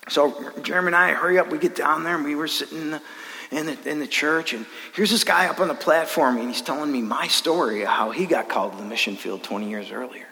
So 0.10 0.52
Jeremy 0.64 0.88
and 0.88 0.96
I 0.98 1.14
hurry 1.14 1.40
up. 1.40 1.50
We 1.50 1.60
get 1.60 1.76
down 1.76 2.04
there, 2.04 2.16
and 2.16 2.26
we 2.26 2.36
were 2.36 2.48
sitting 2.48 2.80
in 2.80 2.92
the, 2.92 3.02
in 3.52 3.66
the, 3.66 3.90
in 3.90 4.00
the 4.00 4.08
church, 4.08 4.54
and 4.54 4.66
here's 4.94 5.10
this 5.10 5.24
guy 5.24 5.48
up 5.48 5.60
on 5.60 5.68
the 5.68 5.74
platform, 5.74 6.38
and 6.38 6.48
he's 6.48 6.62
telling 6.62 6.92
me 6.92 7.02
my 7.02 7.28
story 7.28 7.82
of 7.82 7.90
how 7.90 8.12
he 8.12 8.26
got 8.26 8.48
called 8.48 8.74
to 8.74 8.78
the 8.78 8.86
mission 8.86 9.16
field 9.16 9.44
20 9.44 9.70
years 9.70 9.92
earlier. 9.92 10.28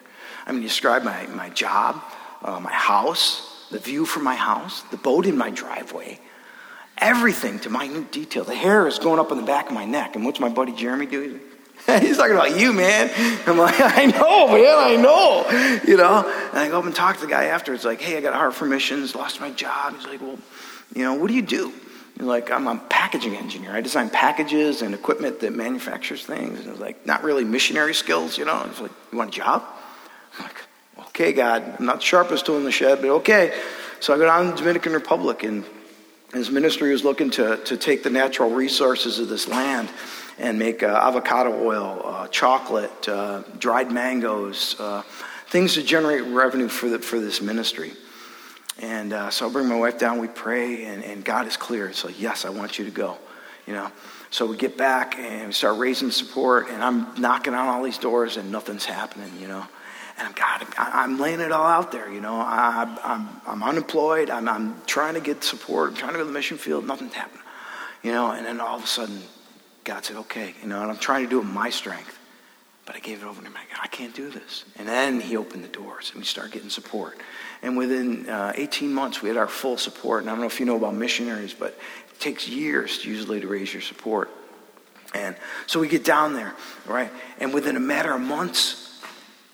I 0.45 0.51
mean, 0.51 0.61
he 0.61 0.67
described 0.67 1.03
my, 1.03 1.25
my 1.27 1.49
job, 1.49 2.01
uh, 2.41 2.59
my 2.59 2.71
house, 2.71 3.65
the 3.71 3.79
view 3.79 4.05
from 4.05 4.23
my 4.23 4.35
house, 4.35 4.81
the 4.91 4.97
boat 4.97 5.25
in 5.25 5.37
my 5.37 5.49
driveway, 5.49 6.19
everything 6.97 7.59
to 7.59 7.69
minute 7.69 8.11
detail. 8.11 8.43
The 8.43 8.55
hair 8.55 8.87
is 8.87 8.99
going 8.99 9.19
up 9.19 9.31
on 9.31 9.37
the 9.37 9.43
back 9.43 9.67
of 9.67 9.73
my 9.73 9.85
neck. 9.85 10.15
And 10.15 10.25
what's 10.25 10.39
my 10.39 10.49
buddy 10.49 10.71
Jeremy 10.71 11.05
doing? 11.05 11.39
He's 11.85 12.17
talking 12.17 12.35
about 12.35 12.59
you, 12.59 12.73
man. 12.73 13.11
I'm 13.45 13.57
like, 13.57 13.75
I 13.79 14.05
know, 14.05 14.47
man, 14.47 14.77
I 14.77 14.95
know. 14.95 15.79
You 15.85 15.97
know? 15.97 16.49
And 16.51 16.59
I 16.59 16.69
go 16.69 16.79
up 16.79 16.85
and 16.85 16.95
talk 16.95 17.15
to 17.15 17.21
the 17.21 17.27
guy 17.27 17.45
afterwards, 17.45 17.85
like, 17.85 18.01
hey, 18.01 18.17
I 18.17 18.21
got 18.21 18.33
a 18.33 18.37
heart 18.37 18.53
for 18.53 18.65
missions, 18.65 19.15
lost 19.15 19.41
my 19.41 19.51
job. 19.51 19.95
He's 19.95 20.05
like, 20.05 20.21
well, 20.21 20.37
you 20.95 21.03
know, 21.03 21.13
what 21.13 21.27
do 21.27 21.33
you 21.33 21.41
do? 21.41 21.73
You're 22.17 22.27
like, 22.27 22.51
I'm 22.51 22.67
a 22.67 22.77
packaging 22.89 23.35
engineer. 23.35 23.71
I 23.71 23.81
design 23.81 24.09
packages 24.09 24.81
and 24.81 24.93
equipment 24.93 25.39
that 25.41 25.53
manufactures 25.53 26.25
things. 26.25 26.59
And 26.59 26.69
I 26.69 26.71
was 26.71 26.79
like, 26.79 27.05
not 27.05 27.23
really 27.23 27.43
missionary 27.43 27.93
skills, 27.93 28.37
you 28.37 28.45
know? 28.45 28.65
It's 28.69 28.81
like, 28.81 28.91
you 29.11 29.17
want 29.17 29.29
a 29.29 29.37
job? 29.37 29.63
I'm 30.37 30.45
like, 30.45 30.55
Okay, 30.99 31.33
God, 31.33 31.77
I'm 31.79 31.85
not 31.85 31.95
the 31.95 32.05
sharpest 32.05 32.45
tool 32.45 32.57
in 32.57 32.63
the 32.63 32.71
shed, 32.71 33.01
but 33.01 33.09
okay. 33.09 33.59
So 33.99 34.13
I 34.13 34.17
go 34.17 34.25
down 34.25 34.45
to 34.45 34.51
the 34.51 34.57
Dominican 34.57 34.93
Republic, 34.93 35.43
and 35.43 35.63
his 36.33 36.51
ministry 36.51 36.91
was 36.91 37.03
looking 37.03 37.29
to, 37.31 37.57
to 37.57 37.77
take 37.77 38.03
the 38.03 38.09
natural 38.09 38.51
resources 38.51 39.19
of 39.19 39.27
this 39.27 39.47
land 39.47 39.89
and 40.37 40.59
make 40.59 40.83
uh, 40.83 40.87
avocado 40.87 41.65
oil, 41.65 42.01
uh, 42.05 42.27
chocolate, 42.27 43.09
uh, 43.09 43.41
dried 43.57 43.91
mangoes, 43.91 44.75
uh, 44.79 45.01
things 45.47 45.73
to 45.73 45.83
generate 45.83 46.23
revenue 46.25 46.67
for, 46.67 46.89
the, 46.89 46.99
for 46.99 47.19
this 47.19 47.41
ministry. 47.41 47.93
And 48.79 49.13
uh, 49.13 49.29
so 49.29 49.49
I 49.49 49.51
bring 49.51 49.67
my 49.67 49.75
wife 49.75 49.97
down, 49.97 50.19
we 50.19 50.27
pray, 50.27 50.85
and, 50.85 51.03
and 51.03 51.25
God 51.25 51.47
is 51.47 51.57
clear. 51.57 51.87
It's 51.87 52.05
like, 52.05 52.19
yes, 52.21 52.45
I 52.45 52.49
want 52.49 52.77
you 52.77 52.85
to 52.85 52.91
go, 52.91 53.17
you 53.65 53.73
know. 53.73 53.91
So 54.29 54.45
we 54.45 54.57
get 54.57 54.77
back 54.77 55.17
and 55.17 55.47
we 55.47 55.53
start 55.53 55.79
raising 55.79 56.11
support, 56.11 56.69
and 56.69 56.83
I'm 56.83 57.19
knocking 57.19 57.53
on 57.53 57.67
all 57.67 57.81
these 57.81 57.97
doors, 57.97 58.37
and 58.37 58.51
nothing's 58.51 58.85
happening, 58.85 59.31
you 59.39 59.47
know. 59.47 59.65
And 60.19 60.35
God, 60.35 60.65
I'm 60.77 61.19
laying 61.19 61.39
it 61.39 61.51
all 61.51 61.65
out 61.65 61.91
there, 61.91 62.11
you 62.11 62.21
know. 62.21 62.35
I, 62.35 62.97
I'm, 63.03 63.29
I'm 63.45 63.63
unemployed. 63.63 64.29
I'm, 64.29 64.49
I'm 64.49 64.81
trying 64.85 65.13
to 65.13 65.21
get 65.21 65.43
support. 65.43 65.89
I'm 65.91 65.95
trying 65.95 66.13
to 66.13 66.17
go 66.17 66.23
to 66.23 66.27
the 66.27 66.33
mission 66.33 66.57
field. 66.57 66.85
Nothing's 66.85 67.13
happening, 67.13 67.43
you 68.03 68.11
know. 68.11 68.31
And 68.31 68.45
then 68.45 68.59
all 68.59 68.77
of 68.77 68.83
a 68.83 68.87
sudden, 68.87 69.21
God 69.83 70.03
said, 70.03 70.17
okay, 70.17 70.53
you 70.61 70.67
know, 70.67 70.81
and 70.81 70.91
I'm 70.91 70.97
trying 70.97 71.23
to 71.23 71.29
do 71.29 71.39
it 71.39 71.43
my 71.43 71.69
strength. 71.69 72.17
But 72.85 72.95
I 72.95 72.99
gave 72.99 73.21
it 73.21 73.25
over 73.25 73.41
to 73.41 73.47
him. 73.47 73.53
I 73.81 73.87
can't 73.87 74.15
do 74.15 74.29
this. 74.29 74.63
And 74.77 74.87
then 74.87 75.19
he 75.19 75.35
opened 75.35 75.63
the 75.63 75.69
doors 75.69 76.09
and 76.11 76.19
we 76.19 76.25
started 76.25 76.53
getting 76.53 76.69
support. 76.69 77.17
And 77.61 77.77
within 77.77 78.29
uh, 78.29 78.53
18 78.55 78.93
months, 78.93 79.21
we 79.21 79.29
had 79.29 79.37
our 79.37 79.47
full 79.47 79.77
support. 79.77 80.21
And 80.21 80.29
I 80.29 80.33
don't 80.33 80.41
know 80.41 80.47
if 80.47 80.59
you 80.59 80.65
know 80.65 80.77
about 80.77 80.95
missionaries, 80.95 81.53
but 81.53 81.69
it 82.09 82.19
takes 82.19 82.47
years 82.47 83.03
usually 83.03 83.41
to 83.41 83.47
raise 83.47 83.73
your 83.73 83.81
support. 83.81 84.29
And 85.13 85.35
so 85.65 85.79
we 85.79 85.87
get 85.87 86.03
down 86.03 86.33
there, 86.33 86.53
right? 86.85 87.11
And 87.39 87.53
within 87.53 87.75
a 87.75 87.79
matter 87.79 88.13
of 88.13 88.21
months, 88.21 89.01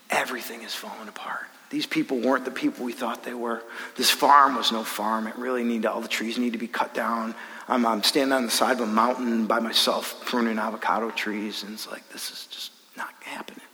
everything 0.10 0.64
is 0.64 0.74
falling 0.74 1.08
apart. 1.08 1.46
These 1.70 1.86
people 1.88 2.20
weren't 2.20 2.46
the 2.46 2.52
people 2.52 2.86
we 2.86 2.94
thought 2.94 3.24
they 3.24 3.34
were. 3.34 3.64
This 3.96 4.12
farm 4.12 4.56
was 4.56 4.72
no 4.72 4.84
farm. 4.84 5.26
It 5.26 5.36
really 5.38 5.64
needed, 5.64 5.88
all 5.88 6.02
the 6.02 6.08
trees 6.08 6.38
need 6.38 6.54
to 6.54 6.60
be 6.60 6.68
cut 6.68 6.94
down. 6.94 7.34
I'm, 7.68 7.86
I'm 7.86 8.04
standing 8.04 8.34
on 8.34 8.46
the 8.46 8.52
side 8.52 8.74
of 8.74 8.82
a 8.82 8.92
mountain 8.92 9.48
by 9.48 9.60
myself 9.60 10.24
pruning 10.26 10.60
avocado 10.60 11.10
trees, 11.10 11.64
and 11.64 11.74
it's 11.74 11.90
like, 11.90 12.08
this 12.10 12.30
is 12.30 12.46
just 12.48 12.72
not 12.96 13.10
happening. 13.22 13.66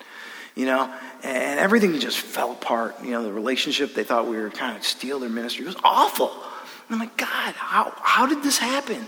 You 0.59 0.65
know, 0.65 0.93
and 1.23 1.57
everything 1.57 1.97
just 2.01 2.19
fell 2.19 2.51
apart. 2.51 3.01
You 3.01 3.11
know, 3.11 3.23
the 3.23 3.31
relationship, 3.31 3.93
they 3.93 4.03
thought 4.03 4.27
we 4.27 4.35
were 4.35 4.49
kind 4.49 4.75
of 4.75 4.83
steal 4.83 5.17
their 5.17 5.29
ministry. 5.29 5.63
It 5.63 5.67
was 5.67 5.77
awful. 5.85 6.27
And 6.33 6.95
I'm 6.95 6.99
like, 6.99 7.15
God, 7.15 7.53
how, 7.55 7.93
how 7.95 8.25
did 8.25 8.43
this 8.43 8.57
happen? 8.57 9.07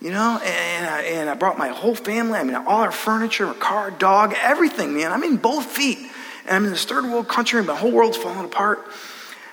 You 0.00 0.12
know, 0.12 0.40
and 0.44 0.86
I, 0.86 1.00
and 1.02 1.28
I 1.28 1.34
brought 1.34 1.58
my 1.58 1.70
whole 1.70 1.96
family. 1.96 2.38
I 2.38 2.44
mean, 2.44 2.54
all 2.54 2.82
our 2.82 2.92
furniture, 2.92 3.48
our 3.48 3.54
car, 3.54 3.90
dog, 3.90 4.36
everything, 4.40 4.94
man. 4.94 5.10
I'm 5.10 5.24
in 5.24 5.38
both 5.38 5.66
feet. 5.66 5.98
And 6.46 6.54
I'm 6.54 6.64
in 6.66 6.70
this 6.70 6.84
third 6.84 7.02
world 7.02 7.26
country, 7.26 7.58
and 7.58 7.66
my 7.66 7.74
whole 7.74 7.90
world's 7.90 8.16
falling 8.16 8.44
apart. 8.44 8.86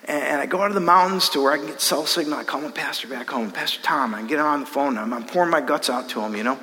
And, 0.05 0.39
I 0.39 0.45
go 0.45 0.61
out 0.61 0.67
of 0.67 0.75
the 0.75 0.81
mountains 0.81 1.29
to 1.29 1.41
where 1.41 1.53
I 1.53 1.57
can 1.57 1.65
get 1.65 1.81
cell 1.81 2.05
signal. 2.05 2.37
I 2.37 2.43
call 2.43 2.61
my 2.61 2.69
pastor 2.69 3.07
back 3.07 3.27
home, 3.27 3.49
Pastor 3.49 3.81
Tom. 3.81 4.13
I 4.13 4.21
get 4.21 4.37
on 4.37 4.59
the 4.59 4.67
phone. 4.67 4.99
I'm, 4.99 5.11
I'm 5.13 5.25
pouring 5.25 5.49
my 5.49 5.61
guts 5.61 5.89
out 5.89 6.09
to 6.09 6.21
him, 6.21 6.35
you 6.35 6.43
know. 6.43 6.59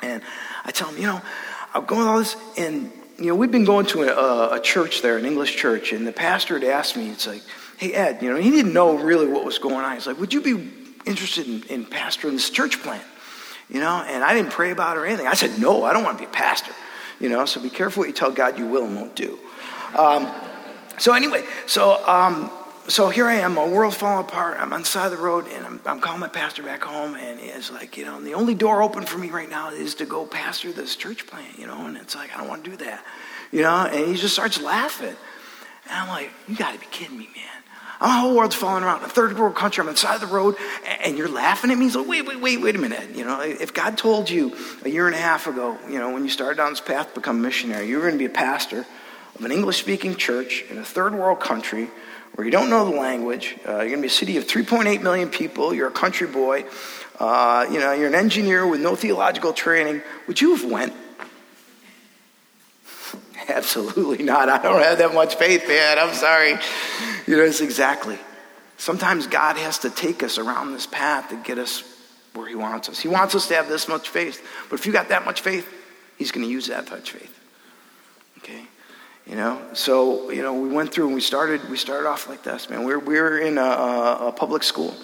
And 0.00 0.22
I 0.64 0.70
tell 0.70 0.88
him, 0.88 0.96
you 0.96 1.06
know, 1.06 1.20
I'm 1.74 1.84
going 1.84 2.06
all 2.06 2.18
this, 2.18 2.34
and 2.56 2.90
you 3.18 3.26
know, 3.26 3.34
we've 3.34 3.50
been 3.50 3.64
going 3.64 3.86
to 3.86 4.02
a, 4.02 4.56
a, 4.56 4.60
church 4.60 5.02
there, 5.02 5.16
an 5.16 5.24
English 5.24 5.56
church, 5.56 5.92
and 5.92 6.06
the 6.06 6.12
pastor 6.12 6.58
had 6.58 6.68
asked 6.68 6.96
me, 6.96 7.08
it's 7.08 7.26
like, 7.26 7.42
hey, 7.78 7.92
Ed, 7.92 8.22
you 8.22 8.30
know, 8.30 8.36
he 8.36 8.50
didn't 8.50 8.72
know 8.72 8.96
really 8.96 9.26
what 9.26 9.44
was 9.44 9.58
going 9.58 9.76
on. 9.76 9.94
He's 9.94 10.06
like, 10.06 10.18
would 10.20 10.34
you 10.34 10.42
be 10.42 10.70
interested 11.06 11.46
in, 11.46 11.62
in 11.64 11.86
pastoring 11.86 12.32
this 12.32 12.50
church 12.50 12.82
plant? 12.82 13.04
You 13.68 13.80
know, 13.80 14.04
and 14.06 14.22
I 14.22 14.34
didn't 14.34 14.52
pray 14.52 14.70
about 14.70 14.96
it 14.96 15.00
or 15.00 15.06
anything. 15.06 15.26
I 15.26 15.34
said, 15.34 15.58
no, 15.58 15.84
I 15.84 15.92
don't 15.92 16.04
want 16.04 16.18
to 16.18 16.24
be 16.24 16.28
a 16.28 16.32
pastor. 16.32 16.72
You 17.18 17.28
know, 17.30 17.46
so 17.46 17.60
be 17.60 17.70
careful 17.70 18.02
what 18.02 18.08
you 18.08 18.14
tell 18.14 18.30
God 18.30 18.58
you 18.58 18.66
will 18.66 18.84
and 18.84 18.94
won't 18.94 19.16
do. 19.16 19.38
Um, 19.96 20.30
so 20.98 21.14
anyway, 21.14 21.44
so 21.66 22.04
um, 22.06 22.50
so 22.88 23.08
here 23.08 23.26
I 23.26 23.34
am, 23.34 23.54
my 23.54 23.66
world's 23.66 23.96
falling 23.96 24.24
apart. 24.24 24.58
I'm 24.60 24.72
on 24.72 24.80
the 24.80 24.86
side 24.86 25.06
of 25.06 25.18
the 25.18 25.24
road, 25.24 25.46
and 25.48 25.66
I'm, 25.66 25.80
I'm 25.84 26.00
calling 26.00 26.20
my 26.20 26.28
pastor 26.28 26.62
back 26.62 26.84
home, 26.84 27.16
and 27.16 27.40
it's 27.40 27.70
like, 27.70 27.96
you 27.96 28.04
know, 28.04 28.20
the 28.20 28.34
only 28.34 28.54
door 28.54 28.82
open 28.82 29.04
for 29.04 29.18
me 29.18 29.30
right 29.30 29.48
now 29.48 29.70
is 29.70 29.96
to 29.96 30.06
go 30.06 30.24
pastor 30.26 30.72
this 30.72 30.94
church 30.96 31.26
plant, 31.26 31.58
you 31.58 31.66
know, 31.66 31.86
and 31.86 31.96
it's 31.96 32.14
like 32.14 32.32
I 32.34 32.38
don't 32.38 32.48
want 32.48 32.64
to 32.64 32.70
do 32.70 32.76
that, 32.78 33.04
you 33.50 33.62
know. 33.62 33.86
And 33.86 34.06
he 34.06 34.14
just 34.14 34.34
starts 34.34 34.60
laughing, 34.60 35.08
and 35.08 35.92
I'm 35.92 36.08
like, 36.08 36.30
you 36.46 36.56
got 36.56 36.74
to 36.74 36.80
be 36.80 36.86
kidding 36.90 37.18
me, 37.18 37.28
man. 37.34 37.62
My 38.00 38.18
whole 38.20 38.36
world's 38.36 38.54
falling 38.54 38.84
around. 38.84 39.02
A 39.04 39.08
third 39.08 39.38
world 39.38 39.54
country. 39.54 39.80
I'm 39.80 39.88
on 39.88 39.94
the 39.94 39.98
side 39.98 40.16
of 40.16 40.20
the 40.20 40.34
road, 40.34 40.56
and 41.02 41.16
you're 41.16 41.30
laughing 41.30 41.70
at 41.70 41.78
me. 41.78 41.86
He's 41.86 41.96
like, 41.96 42.06
wait, 42.06 42.26
wait, 42.26 42.40
wait, 42.40 42.60
wait 42.60 42.76
a 42.76 42.78
minute. 42.78 43.16
You 43.16 43.24
know, 43.24 43.40
if 43.40 43.72
God 43.72 43.96
told 43.96 44.28
you 44.28 44.54
a 44.84 44.88
year 44.88 45.06
and 45.06 45.14
a 45.14 45.18
half 45.18 45.46
ago, 45.46 45.78
you 45.88 45.98
know, 45.98 46.12
when 46.12 46.22
you 46.22 46.30
started 46.30 46.56
down 46.56 46.72
this 46.72 46.80
path 46.80 47.08
to 47.08 47.20
become 47.20 47.38
a 47.38 47.40
missionary, 47.40 47.88
you 47.88 47.96
were 47.96 48.02
going 48.02 48.14
to 48.14 48.18
be 48.18 48.26
a 48.26 48.28
pastor 48.28 48.84
of 49.34 49.44
an 49.44 49.50
English-speaking 49.50 50.16
church 50.16 50.64
in 50.70 50.76
a 50.76 50.84
third 50.84 51.14
world 51.14 51.40
country 51.40 51.88
where 52.36 52.44
you 52.44 52.50
don't 52.50 52.70
know 52.70 52.84
the 52.84 52.96
language. 52.96 53.56
Uh, 53.66 53.78
you're 53.78 53.88
going 53.88 53.96
to 53.96 54.02
be 54.02 54.06
a 54.06 54.10
city 54.10 54.36
of 54.36 54.46
3.8 54.46 55.02
million 55.02 55.30
people. 55.30 55.74
You're 55.74 55.88
a 55.88 55.92
country 55.92 56.26
boy. 56.26 56.66
Uh, 57.18 57.66
you 57.70 57.80
know, 57.80 57.92
you're 57.92 58.08
an 58.08 58.14
engineer 58.14 58.66
with 58.66 58.80
no 58.80 58.94
theological 58.94 59.54
training. 59.54 60.02
Would 60.28 60.40
you 60.40 60.54
have 60.54 60.70
went? 60.70 60.92
Absolutely 63.48 64.22
not. 64.22 64.50
I 64.50 64.62
don't 64.62 64.82
have 64.82 64.98
that 64.98 65.14
much 65.14 65.36
faith, 65.36 65.66
man. 65.66 65.98
I'm 65.98 66.14
sorry. 66.14 66.58
You 67.26 67.38
know, 67.38 67.42
it's 67.42 67.62
exactly. 67.62 68.18
Sometimes 68.76 69.26
God 69.26 69.56
has 69.56 69.78
to 69.80 69.90
take 69.90 70.22
us 70.22 70.36
around 70.36 70.72
this 70.72 70.86
path 70.86 71.30
to 71.30 71.36
get 71.36 71.58
us 71.58 71.82
where 72.34 72.46
He 72.46 72.54
wants 72.54 72.90
us. 72.90 73.00
He 73.00 73.08
wants 73.08 73.34
us 73.34 73.48
to 73.48 73.54
have 73.54 73.68
this 73.68 73.88
much 73.88 74.10
faith. 74.10 74.46
But 74.68 74.78
if 74.78 74.84
you 74.84 74.92
got 74.92 75.08
that 75.08 75.24
much 75.24 75.40
faith, 75.40 75.66
He's 76.18 76.32
going 76.32 76.46
to 76.46 76.52
use 76.52 76.66
that 76.66 76.90
much 76.90 77.12
faith. 77.12 77.32
Okay? 78.38 78.66
You 79.26 79.34
know, 79.34 79.60
so 79.72 80.30
you 80.30 80.42
know, 80.42 80.54
we 80.54 80.68
went 80.68 80.94
through 80.94 81.06
and 81.06 81.14
we 81.14 81.20
started. 81.20 81.68
We 81.68 81.76
started 81.76 82.08
off 82.08 82.28
like 82.28 82.44
this, 82.44 82.70
man. 82.70 82.84
We 82.84 82.92
are 82.92 82.98
we 83.00 83.18
are 83.18 83.38
in 83.38 83.58
a, 83.58 83.60
a 84.28 84.34
public 84.36 84.62
school, 84.62 84.94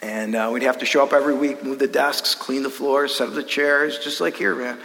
and 0.00 0.34
uh, 0.34 0.48
we'd 0.50 0.62
have 0.62 0.78
to 0.78 0.86
show 0.86 1.02
up 1.02 1.12
every 1.12 1.34
week, 1.34 1.62
move 1.62 1.78
the 1.78 1.86
desks, 1.86 2.34
clean 2.34 2.62
the 2.62 2.70
floors, 2.70 3.14
set 3.14 3.28
up 3.28 3.34
the 3.34 3.42
chairs, 3.42 3.98
just 3.98 4.22
like 4.22 4.36
here, 4.36 4.54
man. 4.54 4.78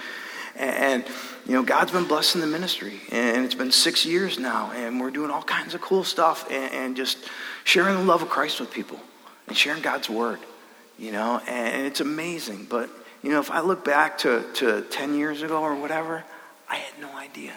And, 0.57 0.75
and 0.75 1.05
you 1.45 1.53
know, 1.53 1.63
God's 1.63 1.93
been 1.93 2.07
blessing 2.09 2.41
the 2.41 2.47
ministry, 2.47 2.99
and 3.09 3.45
it's 3.45 3.55
been 3.55 3.71
six 3.71 4.05
years 4.05 4.37
now, 4.37 4.71
and 4.71 4.99
we're 4.99 5.11
doing 5.11 5.31
all 5.31 5.43
kinds 5.43 5.73
of 5.73 5.79
cool 5.79 6.03
stuff, 6.03 6.51
and, 6.51 6.73
and 6.73 6.97
just 6.97 7.19
sharing 7.63 7.95
the 7.95 8.03
love 8.03 8.21
of 8.21 8.27
Christ 8.27 8.59
with 8.59 8.69
people, 8.69 8.99
and 9.47 9.55
sharing 9.55 9.81
God's 9.81 10.09
word. 10.09 10.39
You 10.99 11.13
know, 11.13 11.39
and 11.47 11.87
it's 11.87 12.01
amazing. 12.01 12.67
But 12.69 12.89
you 13.23 13.31
know, 13.31 13.39
if 13.39 13.49
I 13.49 13.61
look 13.61 13.85
back 13.85 14.17
to 14.19 14.43
to 14.55 14.81
ten 14.89 15.15
years 15.17 15.41
ago 15.41 15.61
or 15.61 15.73
whatever, 15.73 16.25
I 16.69 16.75
had 16.75 16.99
no 16.99 17.15
idea. 17.15 17.53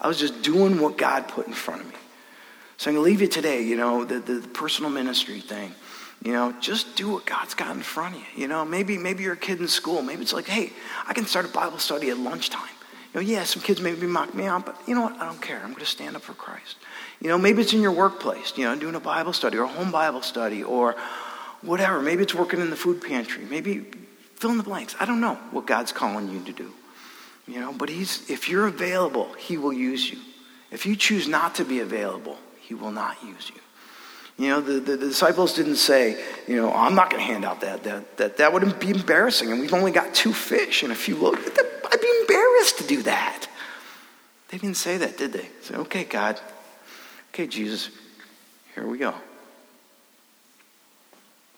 I 0.00 0.08
was 0.08 0.18
just 0.18 0.42
doing 0.42 0.80
what 0.80 0.96
God 0.96 1.28
put 1.28 1.46
in 1.46 1.52
front 1.52 1.82
of 1.82 1.88
me. 1.88 1.94
So 2.76 2.90
I'm 2.90 2.96
going 2.96 3.04
to 3.04 3.10
leave 3.10 3.20
you 3.20 3.28
today, 3.28 3.62
you 3.62 3.76
know, 3.76 4.04
the, 4.04 4.20
the, 4.20 4.34
the, 4.34 4.48
personal 4.48 4.90
ministry 4.90 5.40
thing. 5.40 5.74
You 6.24 6.32
know, 6.32 6.54
just 6.60 6.96
do 6.96 7.10
what 7.10 7.26
God's 7.26 7.54
got 7.54 7.76
in 7.76 7.82
front 7.82 8.14
of 8.14 8.20
you. 8.20 8.42
You 8.42 8.48
know, 8.48 8.64
maybe, 8.64 8.96
maybe 8.96 9.22
you're 9.22 9.34
a 9.34 9.38
kid 9.38 9.60
in 9.60 9.68
school. 9.68 10.00
Maybe 10.02 10.22
it's 10.22 10.32
like, 10.32 10.46
hey, 10.46 10.72
I 11.06 11.12
can 11.12 11.26
start 11.26 11.44
a 11.44 11.48
Bible 11.48 11.78
study 11.78 12.08
at 12.08 12.18
lunchtime. 12.18 12.68
You 13.12 13.20
know, 13.20 13.26
yeah, 13.26 13.44
some 13.44 13.62
kids 13.62 13.80
maybe 13.80 14.06
mock 14.06 14.34
me 14.34 14.46
out, 14.46 14.64
but 14.64 14.80
you 14.86 14.94
know 14.94 15.02
what? 15.02 15.14
I 15.20 15.26
don't 15.26 15.42
care. 15.42 15.58
I'm 15.58 15.70
going 15.70 15.80
to 15.80 15.86
stand 15.86 16.16
up 16.16 16.22
for 16.22 16.32
Christ. 16.34 16.76
You 17.20 17.28
know, 17.28 17.36
maybe 17.36 17.60
it's 17.60 17.72
in 17.72 17.82
your 17.82 17.92
workplace, 17.92 18.56
you 18.56 18.64
know, 18.64 18.74
doing 18.76 18.94
a 18.94 19.00
Bible 19.00 19.32
study 19.32 19.58
or 19.58 19.64
a 19.64 19.68
home 19.68 19.90
Bible 19.90 20.22
study 20.22 20.62
or 20.62 20.96
whatever. 21.62 22.00
Maybe 22.00 22.22
it's 22.22 22.34
working 22.34 22.60
in 22.60 22.70
the 22.70 22.76
food 22.76 23.02
pantry. 23.02 23.44
Maybe 23.44 23.84
fill 24.36 24.52
in 24.52 24.56
the 24.56 24.62
blanks. 24.62 24.94
I 24.98 25.04
don't 25.04 25.20
know 25.20 25.34
what 25.50 25.66
God's 25.66 25.92
calling 25.92 26.30
you 26.30 26.42
to 26.44 26.52
do. 26.52 26.72
You 27.50 27.58
know, 27.58 27.72
but 27.72 27.88
he's 27.88 28.30
if 28.30 28.48
you're 28.48 28.68
available, 28.68 29.32
he 29.34 29.58
will 29.58 29.72
use 29.72 30.08
you. 30.08 30.18
If 30.70 30.86
you 30.86 30.94
choose 30.94 31.26
not 31.26 31.56
to 31.56 31.64
be 31.64 31.80
available, 31.80 32.38
he 32.60 32.74
will 32.74 32.92
not 32.92 33.16
use 33.24 33.50
you. 33.50 33.60
You 34.38 34.50
know, 34.50 34.60
the, 34.60 34.78
the, 34.78 34.96
disciples 34.96 35.52
didn't 35.54 35.76
say, 35.76 36.22
you 36.46 36.56
know, 36.56 36.72
I'm 36.72 36.94
not 36.94 37.10
going 37.10 37.20
to 37.20 37.26
hand 37.30 37.44
out 37.44 37.60
that. 37.60 37.82
That, 37.82 38.16
that. 38.18 38.36
that 38.36 38.52
would 38.52 38.78
be 38.78 38.90
embarrassing. 38.90 39.50
And 39.50 39.60
we've 39.60 39.74
only 39.74 39.90
got 39.90 40.14
two 40.14 40.32
fish 40.32 40.82
and 40.82 40.92
a 40.92 40.94
few 40.94 41.16
loaves. 41.16 41.38
I'd 41.38 42.00
be 42.00 42.12
embarrassed 42.20 42.78
to 42.78 42.86
do 42.86 43.02
that. 43.02 43.48
They 44.48 44.56
didn't 44.56 44.78
say 44.78 44.96
that, 44.98 45.18
did 45.18 45.32
they? 45.32 45.40
They 45.40 45.48
said, 45.62 45.76
okay, 45.80 46.04
God. 46.04 46.40
Okay, 47.34 47.48
Jesus, 47.48 47.90
here 48.74 48.86
we 48.86 48.96
go. 48.96 49.12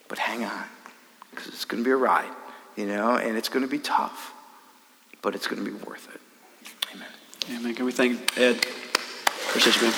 But 0.08 0.18
hang 0.18 0.44
on, 0.44 0.64
because 1.30 1.48
it's 1.48 1.64
going 1.66 1.84
to 1.84 1.86
be 1.86 1.92
a 1.92 1.96
ride, 1.96 2.32
you 2.76 2.86
know, 2.86 3.16
and 3.16 3.36
it's 3.36 3.48
going 3.48 3.64
to 3.64 3.70
be 3.70 3.78
tough 3.78 4.31
but 5.22 5.34
it's 5.34 5.46
going 5.46 5.64
to 5.64 5.70
be 5.70 5.76
worth 5.84 6.08
it. 6.14 6.20
Amen. 6.94 7.08
Amen. 7.58 7.74
Can 7.74 7.86
we 7.86 7.92
thank 7.92 8.36
Ed? 8.36 8.56
Appreciate 9.48 9.76
you, 9.76 9.82
man. 9.82 9.92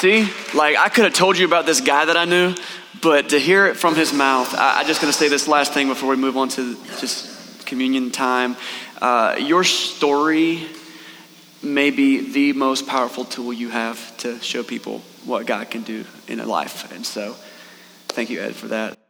See, 0.00 0.28
like 0.54 0.76
I 0.76 0.88
could 0.88 1.04
have 1.04 1.14
told 1.14 1.38
you 1.38 1.46
about 1.46 1.66
this 1.66 1.80
guy 1.80 2.04
that 2.04 2.16
I 2.16 2.24
knew, 2.24 2.54
but 3.02 3.28
to 3.30 3.38
hear 3.38 3.66
it 3.66 3.76
from 3.76 3.94
his 3.94 4.12
mouth, 4.12 4.52
I, 4.54 4.80
am 4.80 4.86
just 4.86 5.00
going 5.00 5.12
to 5.12 5.16
say 5.16 5.28
this 5.28 5.46
last 5.46 5.72
thing 5.72 5.88
before 5.88 6.10
we 6.10 6.16
move 6.16 6.36
on 6.36 6.48
to 6.50 6.76
just 6.98 7.66
communion 7.66 8.10
time. 8.10 8.56
Uh, 9.00 9.36
your 9.38 9.64
story 9.64 10.66
may 11.62 11.90
be 11.90 12.32
the 12.32 12.52
most 12.52 12.86
powerful 12.86 13.24
tool 13.24 13.52
you 13.52 13.68
have 13.68 14.16
to 14.18 14.40
show 14.40 14.62
people 14.62 14.98
what 15.24 15.46
God 15.46 15.70
can 15.70 15.82
do 15.82 16.04
in 16.26 16.40
a 16.40 16.46
life. 16.46 16.92
And 16.92 17.06
so, 17.06 17.36
thank 18.08 18.28
you, 18.30 18.40
Ed, 18.40 18.54
for 18.54 18.68
that. 18.68 19.01